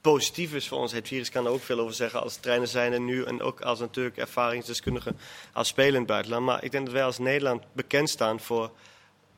positief 0.00 0.54
is 0.54 0.68
voor 0.68 0.78
ons. 0.78 0.92
Het 0.92 1.08
virus 1.08 1.30
kan 1.30 1.46
er 1.46 1.52
ook 1.52 1.62
veel 1.62 1.78
over 1.78 1.94
zeggen 1.94 2.22
als 2.22 2.36
trainer 2.36 2.68
zijn 2.68 2.92
en 2.92 3.04
nu. 3.04 3.24
En 3.24 3.42
ook 3.42 3.60
als 3.60 3.78
natuurlijk 3.78 4.16
ervaringsdeskundige 4.16 5.14
als 5.52 5.68
speler 5.68 5.92
in 5.92 5.98
het 5.98 6.06
buitenland. 6.06 6.44
Maar 6.44 6.64
ik 6.64 6.70
denk 6.70 6.84
dat 6.84 6.94
wij 6.94 7.04
als 7.04 7.18
Nederland 7.18 7.62
bekend 7.72 8.10
staan 8.10 8.40
voor 8.40 8.70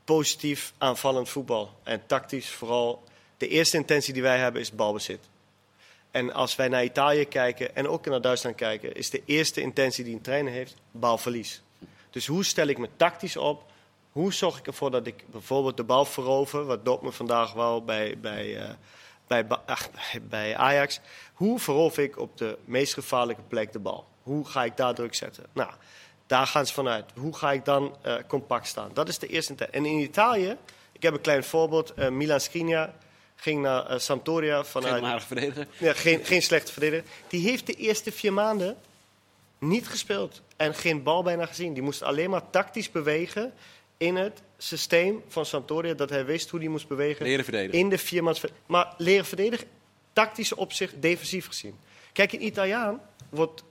positief 0.04 0.72
aanvallend 0.78 1.28
voetbal. 1.28 1.70
En 1.82 2.06
tactisch 2.06 2.50
vooral. 2.50 3.02
De 3.36 3.48
eerste 3.48 3.76
intentie 3.76 4.12
die 4.12 4.22
wij 4.22 4.38
hebben 4.38 4.60
is 4.60 4.72
balbezit. 4.72 5.20
En 6.10 6.32
als 6.32 6.56
wij 6.56 6.68
naar 6.68 6.84
Italië 6.84 7.24
kijken 7.24 7.76
en 7.76 7.88
ook 7.88 8.06
naar 8.06 8.20
Duitsland 8.20 8.56
kijken, 8.56 8.94
is 8.94 9.10
de 9.10 9.22
eerste 9.24 9.60
intentie 9.60 10.04
die 10.04 10.14
een 10.14 10.20
trainer 10.20 10.52
heeft 10.52 10.74
balverlies. 10.90 11.62
Dus 12.10 12.26
hoe 12.26 12.44
stel 12.44 12.66
ik 12.66 12.78
me 12.78 12.88
tactisch 12.96 13.36
op? 13.36 13.64
Hoe 14.12 14.32
zorg 14.32 14.58
ik 14.58 14.66
ervoor 14.66 14.90
dat 14.90 15.06
ik 15.06 15.24
bijvoorbeeld 15.30 15.76
de 15.76 15.84
bal 15.84 16.04
verover, 16.04 16.64
wat 16.64 16.84
Dortmund 16.84 17.14
vandaag 17.14 17.52
wel 17.52 17.84
bij, 17.84 18.18
bij, 18.18 18.56
eh, 18.56 18.70
bij, 19.26 19.46
bij 20.22 20.56
Ajax. 20.56 21.00
Hoe 21.32 21.58
verover 21.58 22.02
ik 22.02 22.18
op 22.18 22.36
de 22.38 22.58
meest 22.64 22.94
gevaarlijke 22.94 23.42
plek 23.42 23.72
de 23.72 23.78
bal? 23.78 24.06
Hoe 24.22 24.44
ga 24.44 24.64
ik 24.64 24.76
daar 24.76 24.94
druk 24.94 25.14
zetten? 25.14 25.46
Nou, 25.52 25.70
daar 26.32 26.46
gaan 26.46 26.66
ze 26.66 26.72
vanuit. 26.72 27.04
Hoe 27.14 27.36
ga 27.36 27.52
ik 27.52 27.64
dan 27.64 27.96
eh, 28.02 28.14
compact 28.26 28.66
staan? 28.66 28.90
Dat 28.92 29.08
is 29.08 29.18
de 29.18 29.26
eerste. 29.26 29.64
En 29.66 29.84
in 29.86 29.98
Italië, 29.98 30.56
ik 30.92 31.02
heb 31.02 31.14
een 31.14 31.20
klein 31.20 31.44
voorbeeld. 31.44 31.94
eh, 31.94 32.08
Milan 32.08 32.40
Skriniar 32.40 32.94
ging 33.36 33.62
naar 33.62 33.86
eh, 33.86 33.98
Sampdoria 33.98 34.56
Geen 34.56 34.64
vanuit... 34.64 35.02
onaardige 35.02 35.26
verdediger. 35.26 35.66
Ja, 35.78 35.92
geen, 35.92 36.24
geen 36.24 36.42
slechte 36.42 36.72
verdediger. 36.72 37.04
Die 37.28 37.48
heeft 37.48 37.66
de 37.66 37.72
eerste 37.72 38.12
vier 38.12 38.32
maanden 38.32 38.76
niet 39.58 39.88
gespeeld. 39.88 40.42
En 40.56 40.74
geen 40.74 41.02
bal 41.02 41.22
bijna 41.22 41.46
gezien. 41.46 41.74
Die 41.74 41.82
moest 41.82 42.02
alleen 42.02 42.30
maar 42.30 42.50
tactisch 42.50 42.90
bewegen 42.90 43.52
in 43.96 44.16
het 44.16 44.42
systeem 44.58 45.22
van 45.28 45.46
Sampdoria. 45.46 45.94
Dat 45.94 46.10
hij 46.10 46.24
wist 46.24 46.50
hoe 46.50 46.60
hij 46.60 46.68
moest 46.68 46.88
bewegen 46.88 47.26
Leren 47.26 47.44
verdedigen. 47.44 47.78
in 47.78 47.88
de 47.88 47.98
viermans. 47.98 48.40
Maar 48.66 48.94
leren 48.98 49.24
verdedigen, 49.24 49.66
tactische 50.12 50.56
opzicht, 50.56 51.02
defensief 51.02 51.46
gezien. 51.46 51.78
Kijk, 52.12 52.32
in 52.32 52.44
Italiaan 52.44 53.00
wordt 53.28 53.64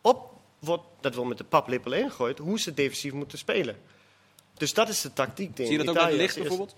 op, 0.00 0.34
wordt, 0.58 0.84
dat 1.00 1.14
wil 1.14 1.24
met 1.24 1.38
de 1.38 1.44
paplepel 1.44 1.92
ingegooid, 1.92 2.38
hoe 2.38 2.60
ze 2.60 2.74
defensief 2.74 3.12
moeten 3.12 3.38
spelen. 3.38 3.76
Dus 4.54 4.74
dat 4.74 4.88
is 4.88 5.00
de 5.00 5.12
tactiek. 5.12 5.50
Zie 5.56 5.70
je 5.70 5.78
dat 5.78 5.88
ook 5.88 5.94
Italië 5.96 6.16
licht 6.16 6.36
is. 6.36 6.40
bijvoorbeeld? 6.42 6.74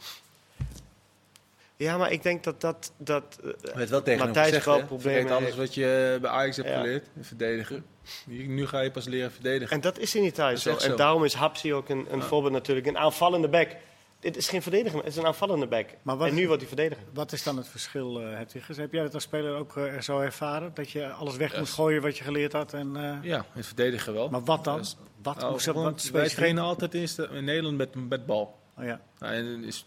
Ja, 1.76 1.96
maar 1.96 2.12
ik 2.12 2.22
denk 2.22 2.44
dat 2.44 2.60
dat... 2.60 2.92
dat 2.96 3.38
eh, 3.44 3.74
weet 3.74 3.88
wel 3.88 4.02
tegen 4.02 4.18
hem 4.18 4.26
Matthijs 4.26 4.46
gezegd, 4.46 4.64
wel 4.64 4.78
hè? 4.78 4.84
problemen 4.84 5.20
Vergeet 5.20 5.36
alles 5.36 5.44
heeft. 5.44 5.56
wat 5.56 5.74
je 5.74 6.18
bij 6.20 6.30
Ajax 6.30 6.56
hebt 6.56 6.68
Ja. 6.68 6.80
geleerd, 6.80 7.06
verdedigen. 7.20 7.84
Nu 8.26 8.46
nu 8.46 8.66
ga 8.66 8.80
je 8.80 8.90
pas 8.90 9.04
leren 9.04 9.32
verdedigen. 9.32 9.74
En 9.76 9.80
dat 9.80 9.98
is 9.98 10.14
in 10.14 10.24
Italië 10.24 10.54
is 10.54 10.62
zo. 10.62 10.76
En 10.76 10.96
daarom 10.96 11.24
is 11.24 11.34
Hapsi 11.34 11.74
ook 11.74 11.88
een, 11.88 12.06
een 12.10 12.22
voorbeeld 12.22 12.52
natuurlijk. 12.52 12.86
Een 12.86 12.98
aanvallende 12.98 13.48
back. 13.48 13.76
Dit 14.20 14.36
is 14.36 14.48
geen 14.48 14.62
verdediger, 14.62 14.98
het 14.98 15.06
is 15.08 15.16
een 15.16 15.26
aanvallende 15.26 15.66
back. 15.66 15.86
Maar 16.02 16.16
wat- 16.16 16.28
En 16.28 16.34
nu 16.34 16.46
wordt 16.46 16.60
hij 16.60 16.68
verdediger. 16.68 17.04
Wat 17.14 17.32
is 17.32 17.42
dan 17.42 17.56
het 17.56 17.68
verschil, 17.68 18.20
eh 18.20 18.36
Hedwiges? 18.36 18.76
Heb 18.76 18.92
jij 18.92 19.02
dat 19.02 19.14
als 19.14 19.22
speler 19.22 19.54
ook 19.56 19.76
eh, 19.76 20.00
zo 20.00 20.18
ervaren? 20.20 20.70
Dat 20.74 20.90
je 20.90 21.10
alles 21.10 21.36
weg 21.36 21.58
moet 21.58 21.68
gooien 21.70 22.02
wat 22.02 22.18
je 22.18 22.24
geleerd 22.24 22.52
had? 22.52 22.72
En, 22.72 22.96
eh, 22.96 23.16
Ja, 23.22 23.44
het 23.52 23.66
verdedigen 23.66 24.12
wel. 24.12 24.28
Maar 24.28 24.44
wat 24.44 24.64
dan? 24.64 24.78
Dus- 24.78 24.96
wat 25.22 25.36
Nou, 25.38 25.52
moest 25.52 25.64
gewoon, 25.64 25.84
wat 25.84 26.08
wij 26.12 26.28
trainen 26.28 26.62
altijd 26.64 26.94
in, 26.94 27.08
Nederland 27.44 27.76
met, 27.76 28.08
met 28.08 28.26
bal. 28.26 28.58
Oh, 28.78 28.84
ja. 28.84 29.00
Nou, 29.18 29.34
en 29.34 29.44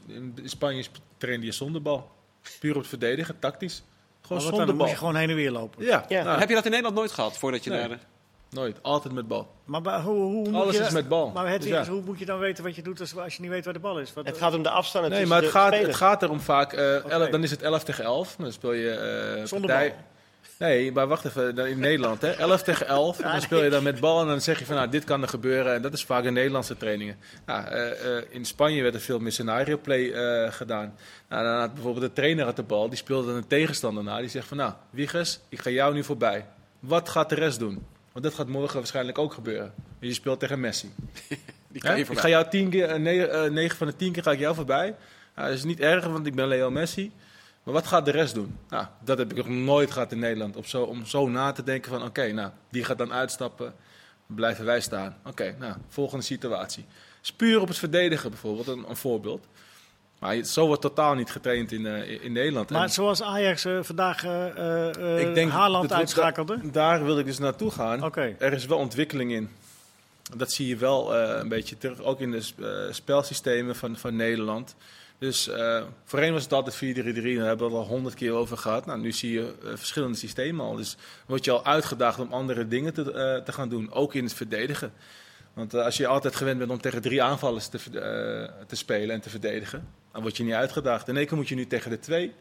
in, 0.08 0.34
in 0.36 0.50
Spanje 0.50 0.82
sp- 0.84 0.98
trainde 1.18 1.46
je 1.46 1.52
zonder 1.52 1.82
bal. 1.82 2.12
Puur 2.60 2.72
op 2.74 2.80
het 2.80 2.88
verdedigen, 2.90 3.40
tactisch. 3.40 3.84
Gewoon 4.22 4.38
dan? 4.38 4.48
zonder 4.48 4.66
Dan 4.68 4.76
bal. 4.78 4.86
moet 4.86 4.94
je 4.96 5.00
gewoon 5.00 5.16
heen 5.16 5.30
en 5.30 5.36
weer 5.36 5.52
lopen. 5.52 5.86
Ja, 5.86 6.06
Ja. 6.10 6.24
nou, 6.24 6.40
Heb 6.40 6.50
je 6.50 6.56
dat 6.56 6.64
in 6.66 6.70
Nederland 6.70 6.98
nooit 6.98 7.12
gehad 7.12 7.38
voordat 7.38 7.64
je 7.64 7.70
Nee. 7.70 7.80
naar 7.80 7.90
de... 7.90 7.98
nooit. 8.52 8.78
Altijd 8.82 9.14
met 9.14 9.28
bal. 9.28 9.52
Maar 9.66 10.02
hoe, 10.02 10.16
hoe 10.16 10.50
moet 10.50 10.62
Alles 10.62 10.78
je, 10.78 10.84
is 10.84 10.92
met 10.92 11.08
bal. 11.08 11.30
Maar 11.32 11.44
Dus 11.44 11.52
Hedwiges, 11.54 11.86
ja. 11.88 11.92
hoe 11.94 12.02
moet 12.02 12.20
je 12.20 12.26
dan 12.26 12.40
weten 12.40 12.64
wat 12.64 12.76
je 12.76 12.82
doet 12.82 13.00
als, 13.00 13.18
als 13.18 13.36
je 13.36 13.42
niet 13.42 13.52
weet 13.52 13.64
waar 13.66 13.74
de 13.74 13.80
bal 13.80 14.00
is? 14.00 14.14
Wat, 14.14 14.26
Het 14.26 14.38
gaat 14.38 14.54
om 14.54 14.64
de 14.64 14.70
afstanden 14.70 15.12
Nee, 15.12 15.26
maar 15.26 15.38
het 15.38 15.46
de 15.46 15.52
gaat, 15.52 15.74
het 15.74 15.96
gaat 15.96 16.24
erom 16.24 16.40
vaak... 16.40 16.74
eh, 16.74 17.10
elf- 17.10 17.30
dan 17.30 17.44
is 17.44 17.52
het 17.52 17.62
11 17.62 17.84
tegen 17.84 18.04
11. 18.04 18.36
Dan 18.36 18.52
speel 18.52 18.74
je... 18.74 18.90
eh, 18.92 19.46
Zonder 19.46 19.70
partij- 19.70 19.90
bal. 19.90 19.98
Nee, 20.60 20.92
maar 20.92 21.08
wacht 21.08 21.26
even. 21.26 21.56
dan 21.56 21.66
In 21.66 21.80
Nederland, 21.80 22.22
hè? 22.22 22.30
11 22.32 22.64
tegen 22.64 22.88
11. 22.88 23.20
En 23.20 23.32
dan 23.32 23.42
speel 23.42 23.64
je 23.64 23.70
dan 23.70 23.84
met 23.84 24.00
bal 24.00 24.22
en 24.22 24.28
dan 24.28 24.42
zeg 24.42 24.60
je 24.60 24.66
van, 24.66 24.76
nou, 24.76 24.90
dit 24.90 25.04
kan 25.04 25.22
er 25.22 25.28
gebeuren. 25.28 25.74
En 25.74 25.82
dat 25.82 25.94
is 25.94 26.04
vaak 26.06 26.24
in 26.24 26.34
Nederlandse 26.34 26.78
trainingen. 26.78 27.16
Nou, 27.46 27.66
eh, 27.68 28.18
eh, 28.18 28.24
in 28.30 28.46
Spanje 28.46 28.82
werd 28.82 28.94
er 28.94 29.00
veel 29.02 29.20
meer 29.20 29.32
scenario 29.32 29.78
play 29.78 30.12
eh, 30.12 30.52
gedaan. 30.52 30.96
Nou, 31.30 31.44
dan 31.44 31.60
had 31.60 31.74
bijvoorbeeld 31.74 32.06
de 32.06 32.14
trainer 32.14 32.46
had 32.46 32.56
de 32.56 32.64
bal, 32.64 32.90
die 32.90 32.98
speelde 32.98 33.28
dan 33.28 33.36
een 33.36 33.48
tegenstander 33.48 34.04
na. 34.04 34.20
Die 34.20 34.30
zegt 34.30 34.48
van, 34.48 34.58
nou, 34.58 34.74
Wiegers, 34.90 35.40
ik 35.50 35.60
ga 35.62 35.70
jou 35.70 35.94
nu 35.94 36.04
voorbij. 36.04 36.46
Wat 36.80 37.10
gaat 37.10 37.30
de 37.30 37.36
rest 37.36 37.60
doen? 37.60 37.86
Want 38.12 38.26
dat 38.26 38.34
gaat 38.34 38.48
morgen 38.48 38.78
waarschijnlijk 38.78 39.18
ook 39.18 39.34
gebeuren. 39.34 39.74
Je 40.00 40.14
speelt 40.14 40.40
tegen 40.40 40.60
Messi. 40.60 40.92
Die 41.68 41.82
Hè? 41.82 41.88
kan 41.88 41.98
je 41.98 42.06
Ik 42.06 42.20
ga 42.20 42.30
jou 42.30 42.50
tien 42.50 42.70
keer, 42.70 42.90
eh, 42.90 43.00
negen, 43.00 43.44
eh, 43.44 43.52
negen 43.52 43.78
van 43.78 43.88
de 43.88 43.96
tien 43.96 44.12
keer 44.12 44.24
ga 44.24 44.32
ik 44.32 44.40
jou 44.40 44.56
voorbij. 44.56 44.96
Nou, 45.36 45.48
dat 45.48 45.58
is 45.58 45.64
niet 45.64 45.80
erg, 45.80 46.06
want 46.06 46.26
ik 46.28 46.36
ben 46.36 46.48
Leo 46.48 46.72
Messi. 46.72 47.12
Maar 47.64 47.74
wat 47.74 47.88
gaat 47.88 48.06
de 48.06 48.12
rest 48.12 48.34
doen? 48.34 48.58
Nou, 48.70 48.86
dat 49.04 49.18
heb 49.18 49.32
ik 49.32 49.38
nog 49.38 49.48
nooit 49.48 49.92
gehad 49.92 50.12
in 50.12 50.20
Nederland. 50.20 50.56
Op 50.56 50.66
zo, 50.66 50.84
om 50.84 51.06
zo 51.06 51.30
na 51.30 51.52
te 51.52 51.64
denken 51.64 51.92
van, 51.92 52.04
oké, 52.04 52.32
nou, 52.32 52.52
die 52.70 52.84
gaat 52.84 52.98
dan 52.98 53.14
uitstappen. 53.14 53.74
Blijven 54.26 54.66
wij 54.66 54.82
staan. 54.82 55.18
Oké, 55.26 55.56
nou, 55.60 55.76
volgende 55.88 56.24
situatie. 56.24 56.86
Is 57.24 57.32
puur 57.34 57.62
op 57.62 57.68
het 57.68 57.78
verdedigen 57.78 58.30
bijvoorbeeld, 58.30 58.68
een, 58.68 58.90
een 58.90 58.96
voorbeeld. 58.96 59.48
Maar 60.22 60.44
zo 60.44 60.66
wordt 60.68 60.82
totaal 60.82 61.14
niet 61.14 61.32
getraind 61.32 61.72
in, 61.72 61.86
eh, 61.86 62.24
in 62.24 62.32
Nederland. 62.32 62.70
En 62.72 62.76
Maar 62.76 62.90
zoals 62.90 63.22
Ajax 63.22 63.66
eh, 63.66 63.78
vandaag 63.82 64.24
eh, 64.24 65.20
ik 65.20 65.34
denk 65.34 65.52
Haaland 65.52 65.94
uitschakelde? 65.94 66.58
da- 66.64 66.70
daar 66.72 67.04
wil 67.06 67.20
ik 67.20 67.26
dus 67.26 67.38
naartoe 67.40 67.72
gaan. 67.72 68.04
Er 68.40 68.54
is 68.54 68.66
wel 68.66 68.78
ontwikkeling 68.78 69.32
in. 69.32 69.50
Dat 70.38 70.52
zie 70.52 70.68
je 70.68 70.76
wel 70.76 71.16
een 71.16 71.48
beetje 71.48 71.78
terug, 71.78 72.02
ook 72.02 72.20
in 72.20 72.32
de 72.32 72.42
sp- 72.42 72.62
spelsystemen 72.92 73.76
van, 73.76 73.98
van 73.98 74.16
Nederland. 74.16 74.76
Dus 75.18 75.50
voorheen 76.06 76.34
was 76.34 76.44
het 76.44 76.54
altijd 76.54 76.76
4-3-3, 76.76 76.80
daar 77.38 77.48
hebben 77.48 77.58
we 77.70 77.74
het 77.74 77.84
al 77.84 77.88
honderd 77.88 78.16
keer 78.16 78.32
over 78.34 78.58
gehad. 78.58 78.86
Nou, 78.86 79.00
nu 79.00 79.12
zie 79.12 79.32
je 79.32 79.54
verschillende 79.76 80.18
systemen 80.18 80.66
al. 80.66 80.76
Dus 80.76 80.98
word 81.26 81.46
je 81.46 81.52
al 81.52 81.66
uitgedaagd 81.66 82.20
om 82.20 82.34
andere 82.34 82.68
dingen 82.68 82.94
te, 82.94 83.04
te 83.46 83.52
gaan 83.52 83.70
doen, 83.70 83.92
ook 83.92 84.14
in 84.14 84.24
het 84.24 84.34
verdedigen. 84.34 84.94
Want 85.54 85.74
als 85.74 85.98
je 85.98 86.08
altijd 86.08 86.36
gewend 86.36 86.58
bent 86.60 86.72
om 86.72 86.82
tegen 86.82 87.02
drie 87.02 87.24
aanvallers 87.24 87.68
te, 87.68 87.78
te 88.68 88.76
spelen 88.76 89.16
en 89.16 89.22
te 89.22 89.30
verdedigen, 89.30 89.88
dan 90.12 90.22
word 90.22 90.38
je 90.38 90.44
niet 90.44 90.54
uitgedaagd. 90.54 91.08
In 91.08 91.18
één 91.18 91.28
keer 91.28 91.38
moet 91.38 91.50
je 91.50 91.56
nu 91.56 91.68
tegen 91.68 91.90
de 91.90 92.00
twee, 92.00 92.34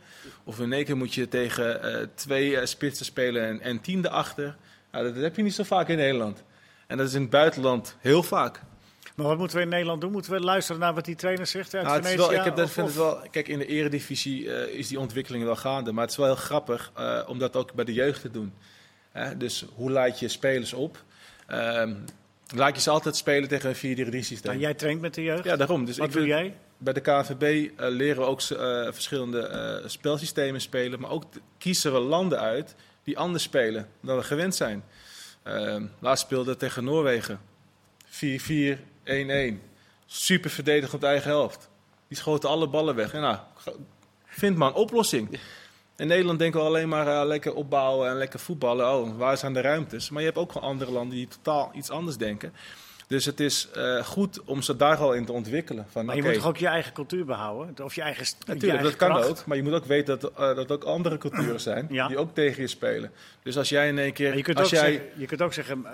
of 0.45 0.59
in 0.61 0.73
één 0.73 0.85
keer 0.85 0.97
moet 0.97 1.15
je 1.15 1.29
tegen 1.29 1.83
eh, 1.83 2.07
twee 2.15 2.57
eh, 2.57 2.67
spitsen 2.67 3.05
spelen 3.05 3.47
en, 3.47 3.61
en 3.61 3.81
tien 3.81 4.05
erachter. 4.07 4.57
Nou, 4.93 5.05
dat, 5.05 5.15
dat 5.15 5.23
heb 5.23 5.37
je 5.37 5.43
niet 5.43 5.55
zo 5.55 5.63
vaak 5.63 5.89
in 5.89 5.97
Nederland. 5.97 6.43
En 6.87 6.97
dat 6.97 7.07
is 7.09 7.15
in 7.15 7.21
het 7.21 7.31
buitenland 7.31 7.97
heel 8.01 8.23
vaak. 8.23 8.61
Maar 9.17 9.27
wat 9.27 9.39
moeten 9.39 9.57
we 9.57 9.63
in 9.63 9.69
Nederland 9.69 10.01
doen? 10.01 10.13
Moeten 10.13 10.33
we 10.33 10.41
luisteren 10.41 10.81
naar 10.81 10.95
wat 10.95 11.05
die 11.05 11.15
trainer 11.15 11.47
zegt 11.47 11.75
uit 11.75 11.85
Nou, 11.85 12.03
het 12.03 12.15
wel, 12.17 12.33
ik 12.33 12.45
heb, 12.45 12.57
dat, 12.57 12.65
Of- 12.67 12.73
vind 12.73 12.87
het 12.87 12.97
wel, 12.97 13.23
kijk, 13.31 13.49
in 13.49 13.59
de 13.59 13.67
eredivisie 13.67 14.53
eh, 14.55 14.79
is 14.79 14.89
die 14.89 14.99
ontwikkeling 15.01 15.45
wel 15.45 15.57
gaande. 15.57 15.93
Maar 15.93 16.03
het 16.03 16.11
is 16.11 16.17
wel 16.17 16.27
heel 16.27 16.35
grappig 16.37 16.93
om 17.27 17.39
dat 17.39 17.57
ook 17.57 17.73
bij 17.73 17.85
de 17.85 17.93
jeugd 17.93 18.21
te 18.21 18.31
doen. 18.31 18.53
Dus 19.37 19.65
hoe 19.75 19.91
leid 19.91 20.19
je 20.19 20.29
spelers 20.29 20.73
op? 20.73 21.05
Ehm, 21.47 21.95
laat 22.55 22.75
je 22.77 22.83
ze 22.83 22.91
altijd 22.91 23.17
spelen 23.17 23.49
tegen 23.49 23.69
een 23.69 23.77
4-3 23.77 24.25
systeem. 24.25 24.51
Nou, 24.51 24.59
jij 24.65 24.75
traint 24.75 25.01
met 25.01 25.15
de 25.15 25.23
jeugd. 25.23 25.45
Ja, 25.45 25.57
daarom. 25.57 25.85
Dus 25.85 25.99
wat 25.99 26.07
ik 26.07 26.13
doe 26.13 26.23
wil- 26.23 26.31
jij? 26.31 26.55
Bij 26.83 26.93
de 26.93 27.01
KNVB 27.01 27.71
eh, 27.77 27.89
leren 27.89 28.23
we 28.23 28.29
ook 28.29 28.41
eh, 28.41 28.57
verschillende 28.93 29.41
eh, 29.41 29.89
spelsystemen 29.89 30.61
spelen. 30.61 31.01
Maar 31.01 31.11
ook 31.11 31.25
kiezen 31.59 31.93
we 31.93 31.99
landen 31.99 32.39
uit 32.39 32.75
die 33.05 33.19
anders 33.19 33.43
spelen 33.43 33.89
dan 34.01 34.17
we 34.17 34.23
gewend 34.23 34.55
zijn. 34.55 34.85
Ehm, 35.43 35.87
laatst 35.99 36.25
speelde 36.25 36.57
tegen 36.57 36.85
Noorwegen. 36.85 37.41
4-4, 38.05 38.79
1-1. 39.05 39.63
Super 40.07 40.51
verdedigend 40.51 40.95
op 40.95 41.01
de 41.01 41.07
eigen 41.07 41.31
helft. 41.31 41.69
Die 42.09 42.17
schoten 42.17 42.49
alle 42.49 42.69
ballen 42.69 42.95
weg. 42.95 43.13
En 43.13 43.21
nou, 43.21 43.39
vind 44.25 44.57
maar 44.57 44.69
een 44.69 44.75
oplossing. 44.75 45.39
In 45.97 46.07
Nederland 46.07 46.39
denken 46.39 46.61
we 46.61 46.67
alleen 46.67 46.89
maar 46.89 47.27
lekker 47.27 47.55
opbouwen 47.55 48.09
en 48.11 48.17
lekker 48.17 48.41
voetballen. 48.41 48.93
Oh, 48.93 49.17
waar 49.17 49.37
zijn 49.37 49.53
de 49.53 49.61
ruimtes? 49.61 50.11
Maar 50.11 50.21
je 50.21 50.27
hebt 50.27 50.39
ook 50.39 50.53
gewoon 50.53 50.69
andere 50.69 50.91
landen 50.91 51.17
die 51.17 51.29
totaal 51.29 51.71
iets 51.75 51.91
anders 51.91 52.17
denken. 52.17 52.53
Dus 53.11 53.25
het 53.25 53.41
is 53.41 53.69
eh, 53.75 54.05
goed 54.05 54.41
om 54.45 54.63
ze 54.63 54.77
daar 54.77 54.97
al 54.97 55.13
in 55.13 55.25
te 55.25 55.33
ontwikkelen. 55.33 55.87
Van, 55.89 56.05
Maar 56.05 56.17
je 56.17 56.23
moet 56.23 56.35
toch 56.35 56.47
ook 56.47 56.57
je 56.57 56.67
eigen 56.67 56.93
cultuur 56.93 57.25
behouden? 57.25 57.85
Of 57.85 57.95
je 57.95 58.03
eigen, 58.03 58.25
je 58.25 58.53
Natuurlijk, 58.53 58.83
dat 58.83 58.97
kan 58.97 59.13
ook. 59.13 59.47
Maar 59.47 59.57
je 59.57 59.63
moet 59.63 59.73
ook 59.73 59.85
weten 59.85 60.19
dat, 60.21 60.33
eh, 60.33 60.39
dat 60.39 60.59
er 60.71 60.73
ook 60.73 60.85
andere 60.85 61.19
culturen 61.19 61.61
zijn 61.61 61.87
Ja. 61.91 62.09
die 62.09 62.19
ook 62.19 62.35
tegen 62.35 62.63
je 62.63 62.69
spelen. 62.69 63.11
Dus 63.43 63.57
als 63.57 63.69
jij 63.69 63.89
in 63.89 63.99
één 63.99 64.13
keer. 64.13 64.29
Maar 64.29 64.37
je, 64.37 64.43
kunt 64.43 64.59
als 64.59 64.67
ook 64.67 64.73
jij, 64.81 64.91
zeggen, 64.93 65.09
je 65.17 65.27
kunt 65.27 65.43
ook 65.43 65.53
zeggen, 65.53 65.85
eh, 65.87 65.93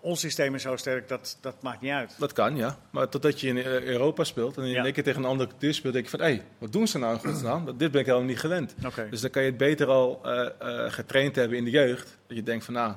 ons 0.00 0.20
systeem 0.20 0.54
is 0.54 0.62
zo 0.62 0.76
sterk, 0.76 1.08
dat, 1.08 1.38
dat 1.40 1.62
maakt 1.62 1.80
niet 1.80 1.92
uit. 1.92 2.14
Dat 2.18 2.32
kan, 2.32 2.56
ja. 2.56 2.78
Maar 2.90 3.08
totdat 3.08 3.40
je 3.40 3.48
in 3.48 3.56
Europa 3.86 4.24
speelt 4.24 4.56
en 4.56 4.62
in 4.62 4.68
Ja. 4.70 4.84
één 4.84 4.92
keer 4.92 5.02
tegen 5.04 5.22
een 5.22 5.28
andere 5.28 5.48
cultuur 5.50 5.74
speelt, 5.74 5.92
denk 5.92 6.04
je 6.04 6.10
van 6.10 6.20
hé, 6.20 6.26
hey, 6.26 6.44
wat 6.58 6.72
doen 6.72 6.86
ze 6.88 6.98
nou 6.98 7.12
in 7.14 7.20
godsnaam? 7.20 7.64
Dat- 7.64 7.78
Dit 7.78 7.90
ben 7.90 8.00
ik 8.00 8.06
helemaal 8.06 8.28
niet 8.28 8.38
gewend. 8.40 8.74
Dus 9.10 9.20
dan 9.20 9.30
kan 9.30 9.42
je 9.42 9.48
het 9.48 9.58
beter 9.58 9.86
al 9.86 10.20
getraind 10.88 11.36
hebben 11.36 11.58
in 11.58 11.64
de 11.64 11.70
jeugd. 11.70 12.18
Dat 12.26 12.36
je 12.36 12.42
denkt 12.42 12.64
van 12.64 12.74
nou, 12.74 12.92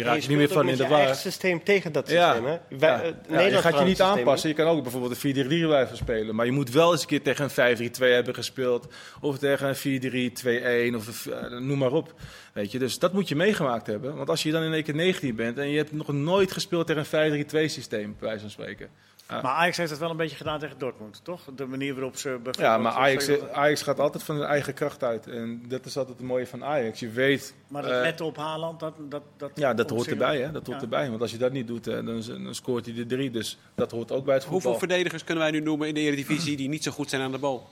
En 0.00 0.02
raak 0.02 0.18
je 0.18 0.28
niet 0.28 0.36
meer 0.38 0.48
van 0.48 0.68
in 0.68 0.76
de 0.76 0.82
je 0.82 0.88
war. 0.88 1.14
systeem 1.14 1.62
tegen 1.64 1.92
dat 1.92 2.10
Ja. 2.10 2.32
systeem. 2.32 2.50
Hè? 2.50 2.78
Wij, 2.78 2.88
Ja. 2.88 3.02
eh, 3.02 3.04
Ja, 3.04 3.14
je 3.28 3.34
Nederland 3.36 3.64
gaat 3.64 3.72
je 3.78 3.78
niet 3.78 3.88
het 3.88 3.96
systeem, 3.96 4.16
aanpassen. 4.18 4.48
Je 4.48 4.54
kan 4.54 4.66
ook 4.66 4.82
bijvoorbeeld 4.82 5.12
een 5.12 5.18
4-3-3 5.18 5.66
blijven 5.66 5.96
spelen. 5.96 6.34
Maar 6.34 6.46
je 6.46 6.52
moet 6.52 6.70
wel 6.70 6.92
eens 6.92 7.00
een 7.00 7.06
keer 7.06 7.22
tegen 7.22 7.44
een 7.44 7.50
5-3-2 7.50 8.12
hebben 8.12 8.34
gespeeld. 8.34 8.86
Of 9.20 9.38
tegen 9.38 9.68
een 9.68 9.76
4-3-2-1 9.76 10.96
of 10.96 11.26
eh, 11.26 11.58
noem 11.58 11.78
maar 11.78 11.92
op. 11.92 12.14
Weet 12.52 12.72
je, 12.72 12.78
dus 12.78 12.98
dat 12.98 13.12
moet 13.12 13.28
je 13.28 13.36
meegemaakt 13.36 13.86
hebben. 13.86 14.16
Want 14.16 14.28
als 14.28 14.42
je 14.42 14.50
dan 14.50 14.62
in 14.62 14.72
één 14.72 14.82
keer 14.82 14.94
19 14.94 15.36
bent 15.36 15.58
en 15.58 15.68
je 15.70 15.76
hebt 15.76 15.92
nog 15.92 16.12
nooit 16.12 16.52
gespeeld 16.52 16.86
tegen 16.86 17.00
een 17.02 17.46
5-3-2 17.46 17.68
systeem, 17.68 18.16
bij 18.18 18.28
wijze 18.28 18.40
van 18.40 18.50
spreken. 18.50 18.88
Maar 19.28 19.44
Ajax 19.44 19.76
heeft 19.76 19.90
het 19.90 19.98
wel 19.98 20.10
een 20.10 20.16
beetje 20.16 20.36
gedaan 20.36 20.58
tegen 20.58 20.78
Dortmund, 20.78 21.20
toch? 21.24 21.40
De 21.56 21.66
manier 21.66 21.94
waarop 21.94 22.16
ze. 22.16 22.38
Ja, 22.50 22.78
maar 22.78 22.92
Ajax. 22.92 23.30
Ajax 23.52 23.82
gaat 23.82 24.00
altijd 24.00 24.22
van 24.22 24.36
zijn 24.36 24.48
eigen 24.48 24.74
kracht 24.74 25.02
uit. 25.04 25.26
En 25.26 25.62
dat 25.68 25.84
is 25.84 25.96
altijd 25.96 26.18
het 26.18 26.26
mooie 26.26 26.46
van 26.46 26.64
Ajax. 26.64 27.00
Je 27.00 27.08
weet... 27.08 27.54
Maar 27.68 27.82
dat 27.82 27.90
eh, 27.90 28.00
letten 28.00 28.26
op 28.26 28.36
Haaland, 28.36 28.80
dat... 28.80 28.94
dat, 29.08 29.22
dat 29.36 29.50
ja, 29.54 29.74
dat 29.74 29.90
hoort 29.90 30.06
erbij, 30.08 30.40
hè? 30.40 30.50
Dat 30.52 30.66
hoort 30.66 30.78
Ja. 30.78 30.82
erbij. 30.82 31.08
Want 31.08 31.20
als 31.20 31.30
je 31.30 31.38
dat 31.38 31.52
niet 31.52 31.66
doet, 31.66 31.86
eh, 31.86 31.94
dan, 31.94 32.22
dan 32.44 32.54
scoort 32.54 32.84
hij 32.84 32.94
de 32.94 33.06
drie. 33.06 33.30
Dus 33.30 33.58
dat 33.74 33.90
hoort 33.90 34.12
ook 34.12 34.24
bij 34.24 34.34
het 34.34 34.42
voetbal. 34.44 34.60
Hoeveel 34.60 34.88
verdedigers 34.88 35.24
kunnen 35.24 35.42
wij 35.44 35.52
nu 35.52 35.60
noemen 35.60 35.88
in 35.88 35.94
de 35.94 36.00
Eredivisie 36.00 36.56
die 36.56 36.68
niet 36.68 36.82
zo 36.82 36.90
goed 36.90 37.10
zijn 37.10 37.22
aan 37.22 37.32
de 37.32 37.38
bal? 37.38 37.68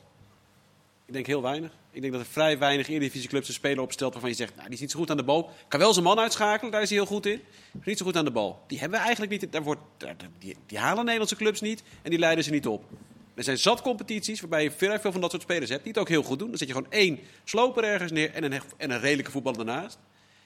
Ik 1.13 1.19
denk 1.19 1.31
heel 1.31 1.43
weinig. 1.43 1.71
Ik 1.91 2.01
denk 2.01 2.13
dat 2.13 2.23
er 2.23 2.29
vrij 2.29 2.59
weinig 2.59 2.89
Eredivisieclubs 2.89 3.49
een 3.49 3.55
speler 3.55 3.83
opstelt 3.83 4.13
waarvan 4.13 4.31
je 4.31 4.37
zegt, 4.37 4.55
nou, 4.55 4.65
die 4.65 4.75
is 4.75 4.81
niet 4.81 4.91
zo 4.91 4.99
goed 4.99 5.11
aan 5.11 5.17
de 5.17 5.23
bal. 5.23 5.51
Kan 5.69 5.81
wel 5.81 5.93
zijn 5.93 6.05
man 6.05 6.19
uitschakelen, 6.19 6.73
daar 6.73 6.83
is 6.83 6.89
hij 6.89 6.99
heel 6.99 7.07
goed 7.07 7.27
in. 7.27 7.41
Maar 7.73 7.83
niet 7.85 7.99
zo 7.99 8.05
goed 8.05 8.17
aan 8.17 8.25
de 8.25 8.31
bal. 8.31 8.65
Die 8.67 8.79
hebben 8.79 8.99
we 8.99 9.05
eigenlijk 9.05 9.41
niet. 9.41 9.53
Daar 9.53 9.63
wordt, 9.63 9.81
die, 10.39 10.57
die 10.67 10.79
halen 10.79 11.05
Nederlandse 11.05 11.37
clubs 11.37 11.61
niet 11.61 11.83
en 12.03 12.11
die 12.11 12.19
leiden 12.19 12.45
ze 12.45 12.51
niet 12.51 12.67
op. 12.67 12.85
Er 13.35 13.45
zijn 13.45 13.59
zat 13.59 13.83
competities 13.83 14.41
waarbij 14.41 14.63
je 14.63 14.71
veel, 14.71 14.99
veel 15.01 15.13
van 15.13 15.21
dat 15.21 15.31
soort 15.31 15.43
spelers 15.43 15.71
hebt 15.71 15.83
die 15.83 15.93
het 15.93 16.01
ook 16.01 16.09
heel 16.09 16.23
goed 16.23 16.39
doen. 16.39 16.49
Dan 16.49 16.59
zet 16.59 16.69
je 16.69 16.75
gewoon 16.75 16.91
één 16.91 17.19
sloper 17.45 17.85
ergens 17.85 18.13
neer 18.13 18.35
en 18.35 18.45
een, 18.45 18.61
en 18.77 18.91
een 18.91 19.01
redelijke 19.01 19.31
voetballer 19.31 19.67
daarnaast. 19.67 19.99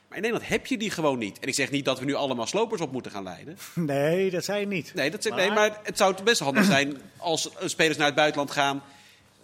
Maar 0.09 0.17
in 0.17 0.23
Nederland 0.23 0.49
heb 0.49 0.67
je 0.67 0.79
die 0.79 0.91
gewoon 0.91 1.19
niet. 1.19 1.39
En 1.39 1.49
ik 1.49 1.55
zeg 1.55 1.71
niet 1.71 1.85
dat 1.85 1.99
we 1.99 2.05
nu 2.05 2.15
allemaal 2.15 2.47
slopers 2.47 2.81
op 2.81 2.93
moeten 2.93 3.11
gaan 3.11 3.23
leiden. 3.23 3.59
Nee, 3.75 4.31
dat 4.31 4.45
zei 4.45 4.61
je 4.61 4.67
niet. 4.67 4.95
Nee, 4.95 5.11
dat, 5.11 5.25
nee 5.25 5.51
maar 5.51 5.81
het 5.83 5.97
zou 5.97 6.23
best 6.25 6.41
handig 6.41 6.65
zijn 6.65 6.97
als 7.17 7.51
spelers 7.65 7.97
naar 7.97 8.07
het 8.07 8.17
buitenland 8.17 8.51
gaan 8.51 8.83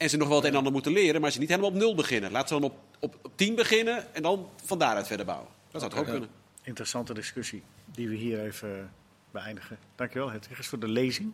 en 0.02 0.10
ze 0.10 0.16
nog 0.16 0.28
wel 0.28 0.36
het 0.36 0.44
een 0.44 0.50
en 0.50 0.56
ander 0.56 0.72
moeten 0.72 0.92
leren, 0.92 1.20
maar 1.20 1.30
ze 1.30 1.38
niet 1.38 1.48
helemaal 1.48 1.70
op 1.70 1.76
nul 1.76 1.94
beginnen. 1.94 2.30
Laat 2.30 2.48
ze 2.48 2.54
dan 2.54 2.62
op, 2.62 2.74
op, 3.00 3.16
op 3.22 3.32
10 3.36 3.54
beginnen 3.54 4.14
en 4.14 4.22
dan 4.22 4.48
van 4.64 4.78
daaruit 4.78 5.06
verder 5.06 5.26
bouwen. 5.26 5.48
Dat 5.70 5.80
zou 5.80 5.92
toch 5.92 6.00
ook 6.00 6.08
kunnen. 6.10 6.28
Interessante 6.62 7.14
discussie 7.14 7.62
die 7.84 8.08
we 8.08 8.14
hier 8.14 8.44
even 8.44 8.90
beëindigen. 9.30 9.78
Dankjewel, 9.96 10.30
Hedwiges, 10.30 10.66
voor 10.66 10.78
de 10.78 10.88
lezing. 10.88 11.32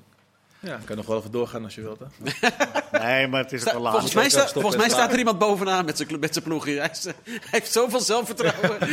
Ja, 0.60 0.76
ik 0.76 0.84
kan 0.84 0.96
nog 0.96 1.06
wel 1.06 1.18
even 1.18 1.30
doorgaan 1.30 1.64
als 1.64 1.74
je 1.74 1.82
wilt. 1.82 1.98
Hè? 1.98 2.06
nee, 3.04 3.28
maar 3.28 3.42
het 3.42 3.52
is 3.52 3.66
ook 3.66 3.72
wel 3.72 3.82
laat. 3.82 3.92
Volgens, 3.92 4.14
mij, 4.14 4.28
sta, 4.28 4.46
volgens 4.48 4.76
mij 4.76 4.88
staat 4.88 5.12
er 5.12 5.18
iemand 5.18 5.38
bovenaan 5.38 5.84
met 5.84 5.96
zijn, 5.96 6.20
met 6.20 6.32
zijn 6.32 6.44
ploeg 6.44 6.64
hier. 6.64 6.80
Hij, 6.80 6.90
hij, 7.02 7.38
heeft 7.40 7.72
zoveel 7.72 8.00
zelfvertrouwen. 8.00 8.78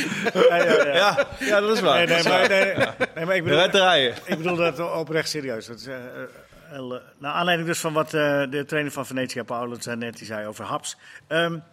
ja, 0.49 0.55
ja, 0.55 0.85
ja. 0.85 0.93
ja, 0.93 1.27
ja, 1.39 1.59
dat 1.59 1.75
is 1.75 1.81
waar. 1.81 1.95
Nee, 1.95 2.07
nee, 2.07 2.23
maar, 2.23 2.49
nee, 2.49 2.75
nee, 3.15 3.25
maar 3.25 3.35
ik 3.35 3.43
bedoel, 3.43 3.69
draaien. 3.69 4.15
Ik 4.25 4.37
bedoel 4.37 4.55
dat 4.55 4.79
oprecht 4.79 5.29
serieus. 5.29 5.65
Dat 5.65 5.79
is, 5.79 5.87
uh, 5.87 5.93
uh, 5.93 6.01
naar 7.17 7.31
aanleiding 7.31 7.67
dus 7.67 7.79
van 7.79 7.93
wat 7.93 8.13
uh, 8.13 8.43
de 8.49 8.63
trainer 8.67 8.91
van 8.91 9.05
Venetia, 9.05 9.43
Paolo 9.43 9.77
net 9.95 10.17
die 10.17 10.25
zei 10.25 10.47
over 10.47 10.65
Haps. 10.65 10.97
Um, 11.27 11.63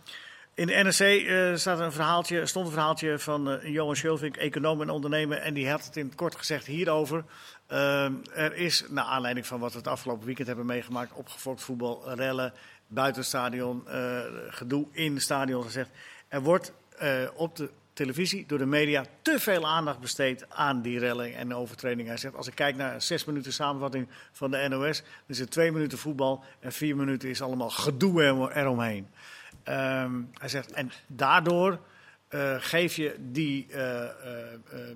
in 0.54 0.66
de 0.66 0.72
NRC 0.72 1.00
uh, 1.00 1.56
staat 1.56 1.78
een 1.78 1.92
verhaaltje, 1.92 2.46
stond 2.46 2.66
een 2.66 2.72
verhaaltje 2.72 3.18
van 3.18 3.52
uh, 3.52 3.64
Johan 3.64 3.96
Schulvink, 3.96 4.36
econoom 4.36 4.80
en 4.80 4.90
ondernemer. 4.90 5.38
En 5.38 5.54
die 5.54 5.70
had 5.70 5.84
het 5.84 5.96
in 5.96 6.06
het 6.06 6.14
kort 6.14 6.36
gezegd 6.36 6.66
hierover. 6.66 7.24
Uh, 7.68 8.04
er 8.34 8.54
is, 8.54 8.84
naar 8.88 9.04
aanleiding 9.04 9.46
van 9.46 9.60
wat 9.60 9.72
we 9.72 9.78
het 9.78 9.86
afgelopen 9.86 10.26
weekend 10.26 10.46
hebben 10.46 10.66
meegemaakt, 10.66 11.12
opgefokt 11.12 11.62
voetbal, 11.62 12.14
rellen, 12.14 12.52
buitenstadion, 12.86 13.84
gedoe 14.48 14.86
in 14.92 15.20
stadion 15.20 15.62
gezegd. 15.62 15.90
Er 16.28 16.42
wordt 16.42 16.72
op 17.34 17.56
de 17.56 17.70
televisie 17.92 18.46
door 18.46 18.58
de 18.58 18.66
media 18.66 19.04
te 19.22 19.38
veel 19.38 19.66
aandacht 19.66 19.98
besteed 19.98 20.46
aan 20.48 20.82
die 20.82 20.98
rellen 20.98 21.34
en 21.34 21.54
overtredingen. 21.54 22.06
Hij 22.06 22.16
zegt, 22.16 22.34
als 22.36 22.46
ik 22.46 22.54
kijk 22.54 22.76
naar 22.76 23.02
zes 23.02 23.24
minuten 23.24 23.52
samenvatting 23.52 24.08
van 24.32 24.50
de 24.50 24.68
NOS, 24.68 24.98
dan 25.00 25.08
is 25.26 25.38
het 25.38 25.50
twee 25.50 25.72
minuten 25.72 25.98
voetbal 25.98 26.44
en 26.60 26.72
vier 26.72 26.96
minuten 26.96 27.28
is 27.28 27.42
allemaal 27.42 27.70
gedoe 27.70 28.52
eromheen. 28.54 29.08
Um, 29.68 30.30
hij 30.38 30.48
zegt, 30.48 30.72
en 30.72 30.92
daardoor 31.06 31.78
uh, 32.30 32.54
geef 32.58 32.96
je 32.96 33.16
die 33.18 33.66
uh, 33.70 33.76
uh, 33.76 34.08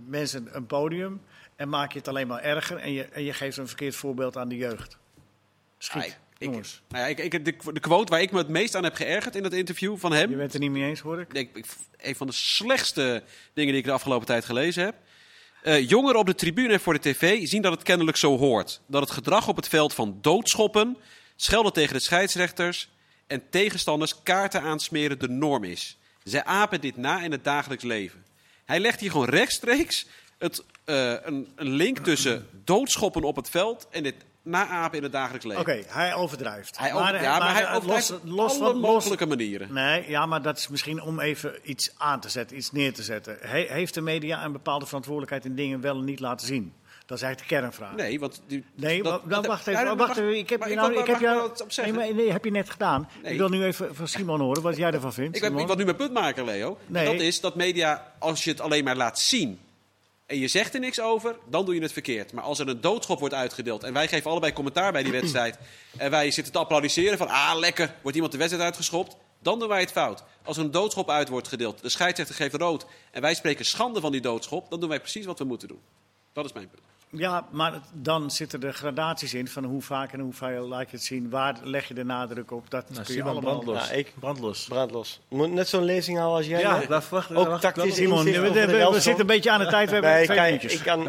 mensen 0.07 0.49
een 0.57 0.67
podium 0.67 1.21
en 1.57 1.69
maak 1.69 1.93
je 1.93 1.99
het 1.99 2.09
alleen 2.09 2.27
maar 2.27 2.43
erger 2.43 2.77
en 2.77 2.93
je, 2.93 3.05
en 3.05 3.23
je 3.23 3.33
geeft 3.33 3.57
een 3.57 3.67
verkeerd 3.67 3.97
voorbeeld 3.97 4.37
aan 4.37 4.49
de 4.49 4.57
jeugd. 4.57 4.99
Schiet, 5.79 6.19
ik. 6.39 6.51
Nou 6.51 6.65
ja, 6.89 7.07
ik, 7.07 7.19
ik, 7.19 7.45
de, 7.45 7.73
de, 7.73 7.81
quote 7.81 8.13
waar 8.13 8.21
ik 8.21 8.31
me 8.31 8.39
het 8.39 8.49
meest 8.49 8.75
aan 8.75 8.85
heb 8.85 8.95
geërgerd 8.95 9.37
in 9.37 9.43
dat 9.43 9.53
interview 9.53 9.97
van 9.99 10.13
hem... 10.13 10.31
Je 10.31 10.37
bent 10.37 10.53
het 10.53 10.55
er 10.55 10.69
niet 10.69 10.79
mee 10.79 10.89
eens, 10.89 11.01
hoor 11.01 11.21
ik. 11.21 11.33
ik, 11.33 11.57
ik 11.57 11.67
een 11.97 12.17
van 12.17 12.27
de 12.27 12.33
slechtste 12.33 13.23
dingen 13.55 13.71
die 13.71 13.81
ik 13.81 13.87
de 13.87 13.93
afgelopen 13.93 14.27
tijd 14.27 14.45
gelezen 14.45 14.85
heb. 14.85 14.95
jongeren 15.81 16.21
op 16.21 16.27
de 16.27 16.35
tribune 16.35 16.73
en 16.73 16.81
voor 16.81 16.93
de 16.93 17.11
tv 17.11 17.47
zien 17.47 17.63
dat 17.63 17.73
het 17.73 17.83
kennelijk 17.83 18.17
zo 18.17 18.39
hoort. 18.39 18.81
Dat 18.87 19.03
het 19.03 19.11
gedrag 19.11 19.49
op 19.49 19.57
het 19.57 19.69
veld 19.69 19.95
van 19.95 20.19
doodschoppen, 20.21 20.97
schelden 21.37 21.73
tegen 21.73 21.95
de 21.95 22.01
scheidsrechters 22.01 22.89
en 23.27 23.43
tegenstanders 23.51 24.23
kaarten 24.23 24.63
aansmeren 24.63 25.19
de 25.19 25.29
norm 25.29 25.65
is. 25.65 25.99
Zij 26.23 26.45
apen 26.45 26.81
dit 26.81 26.97
na 26.97 27.23
in 27.23 27.33
het 27.33 27.45
dagelijks 27.45 27.85
leven. 27.85 28.25
Hij 28.65 28.81
legt 28.81 29.01
hier 29.01 29.11
gewoon 29.11 29.29
rechtstreeks 29.29 30.07
het, 30.39 30.65
uh, 30.87 31.15
een, 31.23 31.53
een, 31.57 31.71
link 31.71 31.99
tussen 31.99 32.47
doodschoppen 32.65 33.23
op 33.23 33.37
het 33.37 33.51
veld 33.51 33.87
en 33.91 34.03
dit 34.03 34.15
naapen 34.47 34.97
in 34.97 35.03
het 35.03 35.13
dagelijks 35.13 35.47
leven. 35.47 35.61
Oké, 35.63 35.71
okay, 35.71 35.85
hij 35.89 36.15
overdrijft. 36.15 36.79
Hij 36.79 36.93
over, 36.93 37.05
maar, 37.05 37.23
ja, 37.23 37.31
maar, 37.31 37.39
maar 37.39 37.55
hij 37.55 37.75
overdrijft 37.75 38.11
los, 38.11 38.21
los 38.23 38.61
alle 38.61 38.75
mogelijke 38.75 39.27
manieren. 39.27 39.73
Nee, 39.73 40.09
ja, 40.09 40.27
maar 40.27 40.43
dat 40.43 40.59
is 40.59 40.69
misschien 40.69 41.03
om 41.03 41.21
even 41.21 41.59
iets 41.63 41.91
aan 41.97 42.21
te 42.21 42.29
zetten, 42.29 42.57
iets 42.57 42.73
neer 42.73 42.93
te 42.95 43.03
zetten. 43.03 43.37
He, 43.41 43.67
heeft 43.69 43.95
de 43.95 44.01
media 44.01 44.45
een 44.45 44.53
bepaalde 44.53 44.87
verantwoordelijkheid 44.87 45.45
in 45.45 45.55
dingen 45.55 45.81
wel 45.81 45.97
en 45.99 46.05
niet 46.05 46.21
laten 46.21 46.47
zien? 46.47 46.73
Dat 47.07 47.17
is 47.17 47.25
eigenlijk 47.25 47.53
de 47.53 47.61
kernvraag. 47.61 47.97
Nee, 47.97 48.21
want... 48.21 48.43
Die, 48.47 48.65
nee, 48.75 49.03
dat, 49.03 49.21
dan 49.21 49.31
dat, 49.31 49.47
wacht 49.47 49.67
even. 49.67 49.85
Ja, 49.85 49.97
wacht 49.97 50.17
even. 50.17 50.39
Ik 50.39 50.49
heb, 50.49 50.65
je 50.65 50.75
nou, 50.75 50.95
ik 50.99 51.07
heb 51.07 51.21
jou... 51.21 51.51
Nee, 51.77 51.93
maar, 51.93 52.15
nee, 52.15 52.33
heb 52.33 52.45
je 52.45 52.51
net 52.51 52.71
gedaan. 52.71 53.09
Nee. 53.23 53.33
Ik 53.33 53.39
wil 53.39 53.49
nu 53.49 53.65
even 53.65 53.95
van 53.95 54.09
Simon 54.09 54.41
horen 54.41 54.63
wat 54.63 54.77
jij 54.77 54.93
ervan 54.93 55.13
vindt. 55.13 55.37
Ik, 55.37 55.43
ik 55.43 55.67
wil 55.67 55.77
nu 55.77 55.85
mijn 55.85 55.97
punt 55.97 56.13
maken, 56.13 56.45
Leo. 56.45 56.79
Nee. 56.87 57.05
Dat 57.05 57.15
is 57.15 57.41
dat 57.41 57.55
media, 57.55 58.13
als 58.19 58.45
je 58.45 58.51
het 58.51 58.61
alleen 58.61 58.85
maar 58.85 58.97
laat 58.97 59.19
zien... 59.19 59.61
en 60.27 60.39
je 60.39 60.49
zegt 60.49 60.75
er 60.75 60.81
niks 60.81 61.01
over, 61.01 61.37
dan 61.49 61.65
doe 61.65 61.75
je 61.75 61.81
het 61.81 61.93
verkeerd. 61.93 62.33
Maar 62.33 62.45
als 62.45 62.59
er 62.59 62.69
een 62.69 62.81
doodschop 62.81 63.19
wordt 63.19 63.35
uitgedeeld... 63.35 63.83
en 63.83 63.93
wij 63.93 64.09
geven 64.09 64.31
allebei 64.31 64.53
commentaar 64.53 64.93
bij 64.93 65.03
die 65.03 65.13
wedstrijd... 65.13 65.59
en 65.97 66.11
wij 66.11 66.31
zitten 66.31 66.53
te 66.53 66.59
applaudisseren 66.59 67.19
van... 67.19 67.29
ah, 67.29 67.59
lekker, 67.59 67.95
wordt 68.03 68.15
iemand 68.15 68.33
de 68.33 68.39
wedstrijd 68.39 68.67
uitgeschopt... 68.67 69.17
dan 69.43 69.59
doen 69.59 69.69
wij 69.69 69.81
het 69.81 69.93
fout. 69.93 70.23
Als 70.45 70.57
er 70.57 70.65
een 70.65 70.71
doodschop 70.71 71.11
uit 71.11 71.29
wordt 71.29 71.49
gedeeld... 71.49 71.83
de 71.83 71.89
scheidsrechter 71.89 72.35
geeft 72.35 72.55
rood... 72.55 72.87
en 73.11 73.21
wij 73.21 73.35
spreken 73.35 73.65
schande 73.65 74.01
van 74.01 74.13
die 74.13 74.21
doodschop... 74.21 74.71
dan 74.71 74.81
doen 74.81 74.89
wij 74.89 75.01
precies 75.01 75.27
wat 75.27 75.39
we 75.39 75.45
moeten 75.45 75.69
doen. 75.69 75.81
Dat 76.33 76.45
is 76.45 76.53
mijn 76.53 76.69
punt. 76.69 76.83
Ja, 77.11 77.47
maar 77.51 77.81
dan 77.93 78.31
zitten 78.31 78.63
er 78.63 78.73
gradaties 78.73 79.35
in 79.35 79.49
van 79.49 79.65
hoe 79.65 79.83
vaak 79.83 80.13
en 80.13 80.21
hoe 80.21 80.33
veel 80.33 80.67
laat 80.67 80.91
je 80.91 80.97
het 80.97 81.05
zien. 81.05 81.31
Waar 81.31 81.59
leg 81.63 81.89
je 81.89 81.95
de 81.95 82.05
nadruk 82.05 82.51
op? 82.51 82.71
Dat 82.71 82.91
nou, 82.91 83.05
kun 83.05 83.15
je 83.15 83.23
allemaal... 83.23 83.41
brandlos. 83.41 83.89
Ja, 83.89 83.95
ik, 83.95 84.13
brandlos. 84.19 84.65
Brandlos. 84.69 85.21
Moet 85.29 85.53
net 85.53 85.69
zo'n 85.69 85.85
lezing 85.85 86.19
houden 86.19 86.39
als 86.39 86.47
jij. 86.47 86.61
Ja, 86.61 86.87
daar 86.87 87.03
verwacht 87.03 87.35
Ook 87.35 87.61
tactisch 87.61 87.95
Simon, 87.95 88.25
we, 88.25 88.41
we, 88.41 88.67
we, 88.67 88.89
we 88.91 89.01
zitten 89.01 89.21
een 89.21 89.27
beetje 89.27 89.51
aan 89.51 89.61
de 89.61 89.67
tijd. 89.67 89.87
We 89.89 89.93
hebben 89.93 90.13
nee, 90.13 90.25
twee 90.25 90.37
kijk, 90.37 90.63
ik 90.63 90.81
kan, 90.81 91.09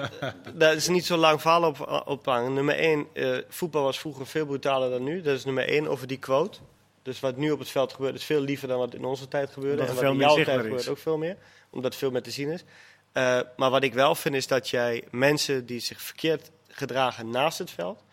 Dat 0.53 0.75
is 0.75 0.87
niet 0.87 1.05
zo 1.05 1.17
lang 1.17 1.41
verhaal 1.41 1.63
op, 1.63 2.03
ophangen. 2.05 2.53
Nummer 2.53 2.75
één, 2.75 3.07
uh, 3.13 3.37
voetbal 3.49 3.83
was 3.83 3.99
vroeger 3.99 4.27
veel 4.27 4.45
brutaler 4.45 4.89
dan 4.89 5.03
nu. 5.03 5.21
Dat 5.21 5.37
is 5.37 5.45
nummer 5.45 5.67
één 5.67 5.87
over 5.87 6.07
die 6.07 6.19
quote. 6.19 6.59
Dus 7.01 7.19
wat 7.19 7.37
nu 7.37 7.51
op 7.51 7.59
het 7.59 7.69
veld 7.69 7.93
gebeurt 7.93 8.15
is 8.15 8.23
veel 8.23 8.41
liever 8.41 8.67
dan 8.67 8.77
wat 8.77 8.93
in 8.93 9.05
onze 9.05 9.27
tijd 9.27 9.49
gebeurde. 9.49 9.77
Dat 9.77 9.89
en 9.89 9.95
wat 9.95 10.03
in 10.03 10.17
jouw 10.17 10.43
tijd 10.43 10.61
gebeurt 10.61 10.87
ook 10.87 10.97
veel 10.97 11.17
meer. 11.17 11.37
Omdat 11.69 11.95
veel 11.95 12.11
meer 12.11 12.21
te 12.21 12.31
zien 12.31 12.49
is. 12.49 12.63
Uh, 13.18 13.39
maar 13.55 13.70
wat 13.70 13.84
ik 13.84 13.93
wel 13.93 14.15
vind 14.15 14.36
is 14.36 14.47
dat 14.47 14.70
jij 14.70 15.03
mensen 15.11 15.65
die 15.65 15.80
zich 15.80 16.01
verkeerd 16.01 16.51
gedragen 16.68 17.30
naast 17.30 17.57
het 17.57 17.72
veld. 17.72 18.03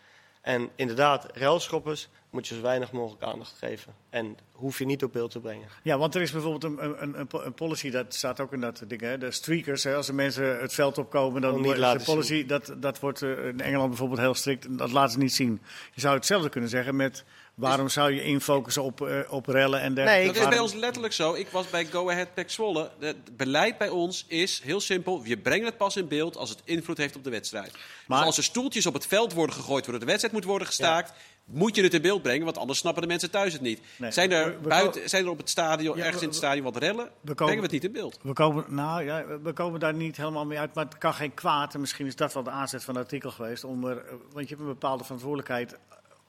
En 0.41 0.69
inderdaad, 0.75 1.27
railschoppers 1.33 2.09
moet 2.29 2.47
je 2.47 2.55
zo 2.55 2.61
weinig 2.61 2.91
mogelijk 2.91 3.23
aandacht 3.23 3.55
geven. 3.57 3.93
En 4.09 4.37
hoef 4.51 4.77
je 4.77 4.85
niet 4.85 5.03
op 5.03 5.13
beeld 5.13 5.31
te 5.31 5.39
brengen. 5.39 5.67
Ja, 5.83 5.97
want 5.97 6.15
er 6.15 6.21
is 6.21 6.31
bijvoorbeeld 6.31 6.63
een, 6.63 6.83
een, 7.01 7.19
een, 7.19 7.27
een 7.31 7.53
policy, 7.53 7.89
dat 7.89 8.13
staat 8.13 8.39
ook 8.39 8.53
in 8.53 8.61
dat 8.61 8.83
ding, 8.87 9.01
hè, 9.01 9.17
de 9.17 9.31
streakers. 9.31 9.83
Hè, 9.83 9.95
als 9.95 10.07
de 10.07 10.13
mensen 10.13 10.59
het 10.59 10.73
veld 10.73 10.97
opkomen, 10.97 11.41
dan 11.41 11.61
niet 11.61 11.75
de 11.75 12.01
policy, 12.05 12.45
dat, 12.45 12.73
dat 12.77 12.99
wordt 12.99 13.21
uh, 13.21 13.47
in 13.47 13.61
Engeland 13.61 13.89
bijvoorbeeld 13.89 14.19
heel 14.19 14.33
strikt. 14.33 14.77
Dat 14.77 14.91
laten 14.91 15.11
ze 15.11 15.17
niet 15.17 15.33
zien. 15.33 15.61
Je 15.93 16.01
zou 16.01 16.15
hetzelfde 16.15 16.49
kunnen 16.49 16.69
zeggen 16.69 16.95
met 16.95 17.23
Waarom 17.55 17.89
zou 17.89 18.11
je 18.11 18.23
infocussen 18.23 18.83
op, 18.83 19.01
uh, 19.01 19.19
op 19.29 19.47
rellen 19.47 19.81
en 19.81 19.93
dergelijke? 19.93 20.25
Nee, 20.25 20.33
dat 20.33 20.43
is 20.43 20.49
bij 20.49 20.59
ons 20.59 20.73
letterlijk 20.73 21.13
zo. 21.13 21.33
Ik 21.33 21.47
was 21.47 21.69
bij 21.69 21.85
Go 21.85 22.09
Ahead 22.09 22.33
Pek 22.33 22.51
Zwolle. 22.51 22.91
Het 22.99 23.37
beleid 23.37 23.77
bij 23.77 23.89
ons 23.89 24.25
is 24.27 24.61
heel 24.63 24.79
simpel. 24.79 25.21
Je 25.23 25.37
brengt 25.37 25.65
het 25.65 25.77
pas 25.77 25.95
in 25.95 26.07
beeld 26.07 26.37
als 26.37 26.49
het 26.49 26.61
invloed 26.63 26.97
heeft 26.97 27.15
op 27.15 27.23
de 27.23 27.29
wedstrijd. 27.29 27.71
Maar, 28.07 28.17
dus 28.17 28.27
als 28.27 28.37
er 28.37 28.43
stoeltjes 28.43 28.85
op 28.85 28.93
het 28.93 29.07
veld 29.07 29.33
worden 29.33 29.55
gegooid... 29.55 29.81
waardoor 29.81 29.99
de 29.99 30.05
wedstrijd 30.05 30.33
moet 30.33 30.43
worden 30.43 30.67
gestaakt... 30.67 31.13
moet 31.45 31.75
je 31.75 31.83
het 31.83 31.93
in 31.93 32.01
beeld 32.01 32.21
brengen, 32.21 32.45
want 32.45 32.57
anders 32.57 32.79
snappen 32.79 33.01
de 33.01 33.07
mensen 33.07 33.31
thuis 33.31 33.53
het 33.53 33.61
niet. 33.61 33.79
Nee. 33.97 34.11
Zijn, 34.11 34.31
er 34.31 34.61
buiten, 34.61 35.09
zijn 35.09 35.25
er 35.25 35.29
op 35.29 35.37
het 35.37 35.49
stadion, 35.49 35.97
ja, 35.97 36.03
ergens 36.03 36.21
in 36.21 36.27
het 36.27 36.37
stadion 36.37 36.63
wat 36.63 36.77
rellen, 36.77 37.05
we 37.05 37.33
komen, 37.33 37.35
brengen 37.35 37.55
we 37.55 37.61
het 37.61 37.71
niet 37.71 37.83
in 37.83 37.91
beeld. 37.91 38.19
We 38.21 38.33
komen, 38.33 38.65
nou, 38.67 39.03
ja, 39.03 39.25
we 39.43 39.53
komen 39.53 39.79
daar 39.79 39.93
niet 39.93 40.17
helemaal 40.17 40.45
mee 40.45 40.59
uit, 40.59 40.73
maar 40.73 40.85
het 40.85 40.97
kan 40.97 41.13
geen 41.13 41.33
kwaad. 41.33 41.73
En 41.73 41.79
misschien 41.79 42.05
is 42.05 42.15
dat 42.15 42.33
wel 42.33 42.43
de 42.43 42.49
aanzet 42.49 42.83
van 42.83 42.95
het 42.95 43.03
artikel 43.03 43.31
geweest. 43.31 43.63
Om 43.63 43.85
er, 43.85 44.03
want 44.31 44.49
je 44.49 44.55
hebt 44.55 44.59
een 44.59 44.73
bepaalde 44.73 45.03
verantwoordelijkheid 45.03 45.75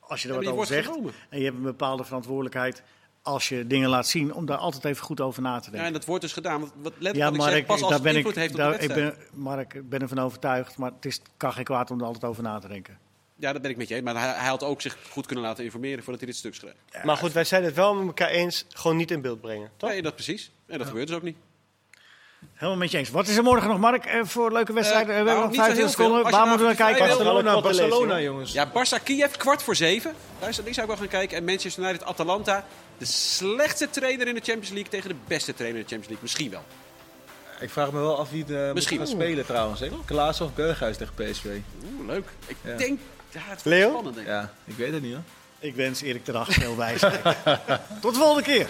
als 0.07 0.23
je 0.23 0.29
er 0.29 0.35
wat 0.35 0.47
over 0.47 0.67
zegt. 0.67 0.87
Genomen. 0.87 1.13
En 1.29 1.39
je 1.39 1.45
hebt 1.45 1.57
een 1.57 1.63
bepaalde 1.63 2.05
verantwoordelijkheid 2.05 2.83
als 3.23 3.49
je 3.49 3.67
dingen 3.67 3.89
laat 3.89 4.07
zien, 4.07 4.35
om 4.35 4.47
daar 4.47 4.57
altijd 4.57 4.85
even 4.85 5.05
goed 5.05 5.21
over 5.21 5.43
na 5.43 5.57
te 5.57 5.63
denken. 5.63 5.81
Ja, 5.81 5.87
en 5.87 5.93
dat 5.93 6.05
wordt 6.05 6.23
dus 6.23 6.33
gedaan. 6.33 6.61
Want 6.61 6.73
wat 6.83 6.93
letterlijk 6.99 7.37
ja, 7.37 7.45
Mark, 7.45 7.67
pas 7.67 7.83
als 7.83 8.01
ben 8.01 8.15
invloed 8.15 8.33
ik, 8.33 8.39
heeft 8.39 8.53
op 8.53 8.59
daar, 8.59 8.81
ik 8.81 8.95
ben, 8.95 9.15
Mark, 9.33 9.75
ik 9.75 9.89
ben 9.89 10.01
ervan 10.01 10.19
overtuigd, 10.19 10.77
maar 10.77 10.91
het 10.91 11.05
is, 11.05 11.21
kan 11.37 11.53
geen 11.53 11.65
kwaad 11.65 11.91
om 11.91 12.01
er 12.01 12.07
altijd 12.07 12.25
over 12.25 12.43
na 12.43 12.59
te 12.59 12.69
denken. 12.69 12.99
Ja, 13.39 13.53
dat 13.53 13.63
ben 13.63 13.71
ik 13.71 13.77
met 13.77 13.89
je. 13.89 14.03
Maar 14.03 14.15
hij, 14.15 14.29
hij, 14.29 14.49
had 14.49 14.63
ook 14.63 14.81
zich 14.81 14.97
goed 15.11 15.27
kunnen 15.27 15.45
laten 15.45 15.65
informeren 15.65 16.03
voordat 16.03 16.21
hij 16.21 16.31
dit 16.31 16.39
stuk 16.39 16.55
schreef. 16.55 16.75
Ja, 16.91 17.05
maar 17.05 17.17
goed, 17.17 17.33
wij 17.33 17.45
zijn 17.45 17.65
het 17.65 17.75
wel 17.75 17.95
met 17.95 18.07
elkaar 18.07 18.29
eens, 18.29 18.65
gewoon 18.69 18.97
niet 18.97 19.11
in 19.11 19.21
beeld 19.21 19.41
brengen. 19.41 19.71
Toch? 19.77 19.91
Nee, 19.91 20.03
dat 20.03 20.15
precies. 20.15 20.51
En 20.67 20.79
dat 20.79 20.87
gebeurt 20.87 21.07
dus 21.07 21.17
ook 21.17 21.23
niet. 21.23 21.37
Helemaal 22.55 22.79
met 22.79 22.91
je 22.91 22.99
eens. 22.99 23.11
Wat 23.11 23.29
is 23.29 23.37
er 23.37 23.43
morgen 23.43 23.69
nog, 23.69 23.79
Mark, 23.79 24.05
eh, 24.05 24.21
voor 24.25 24.53
leuke 24.53 24.73
wedstrijden? 24.73 25.17
Uh, 25.17 25.23
we 25.23 25.29
hebben 25.29 25.47
nog 25.47 25.55
25 25.55 25.91
seconden. 25.91 26.31
Waar 26.31 26.47
moeten 26.47 26.67
we 26.67 26.75
naar 26.75 26.91
kijken? 26.91 27.07
Barcelona, 27.07 27.61
Barcelona, 27.61 28.21
jongens. 28.21 28.53
Ja, 28.53 28.69
Barça 28.69 29.03
Kiev, 29.03 29.37
kwart 29.37 29.63
voor 29.63 29.77
zeven. 29.77 30.15
Daar 30.39 30.55
zou 30.55 30.69
ik 30.69 30.75
wel 30.75 30.97
gaan 30.97 31.09
kijken. 31.09 31.37
En 31.37 31.45
Manchester 31.45 31.83
United, 31.83 32.05
Atalanta. 32.05 32.65
De 32.99 33.05
slechtste 33.05 33.91
trainer 33.91 34.27
in 34.27 34.35
de 34.35 34.41
Champions 34.41 34.71
League 34.71 34.91
tegen 34.91 35.09
de 35.09 35.17
beste 35.27 35.55
trainer 35.55 35.79
in 35.81 35.87
de 35.87 35.95
Champions 35.95 36.09
League. 36.09 36.23
Misschien 36.23 36.51
wel. 36.51 36.65
Ik 37.61 37.71
vraag 37.71 37.93
me 37.93 37.99
wel 37.99 38.19
af 38.19 38.31
wie 38.31 38.45
de 38.45 38.71
Misschien 38.75 38.99
gaat 38.99 39.09
spelen 39.09 39.47
trouwens. 39.47 39.81
Hè? 39.81 39.89
Klaas 40.05 40.41
of 40.41 40.55
Berghuis 40.55 40.97
tegen 40.97 41.15
PSV. 41.15 41.45
Oeh, 41.45 42.07
leuk. 42.07 42.29
Ik 42.47 42.57
ja. 42.65 42.77
denk... 42.77 42.99
Ja, 43.31 43.41
het 43.45 43.65
Leo? 43.65 43.89
spannend, 43.89 44.15
denk 44.15 44.27
ik. 44.27 44.33
Ja, 44.33 44.53
ik 44.65 44.77
weet 44.77 44.93
het 44.93 45.03
niet 45.03 45.13
hoor. 45.13 45.23
Ik 45.59 45.75
wens 45.75 46.03
Erik 46.03 46.25
ten 46.25 46.35
Hag 46.35 46.49
veel 46.53 46.77
wijsheid. 46.77 47.23
Tot 48.01 48.15
de 48.15 48.21
volgende 48.21 48.43
keer. 48.43 48.69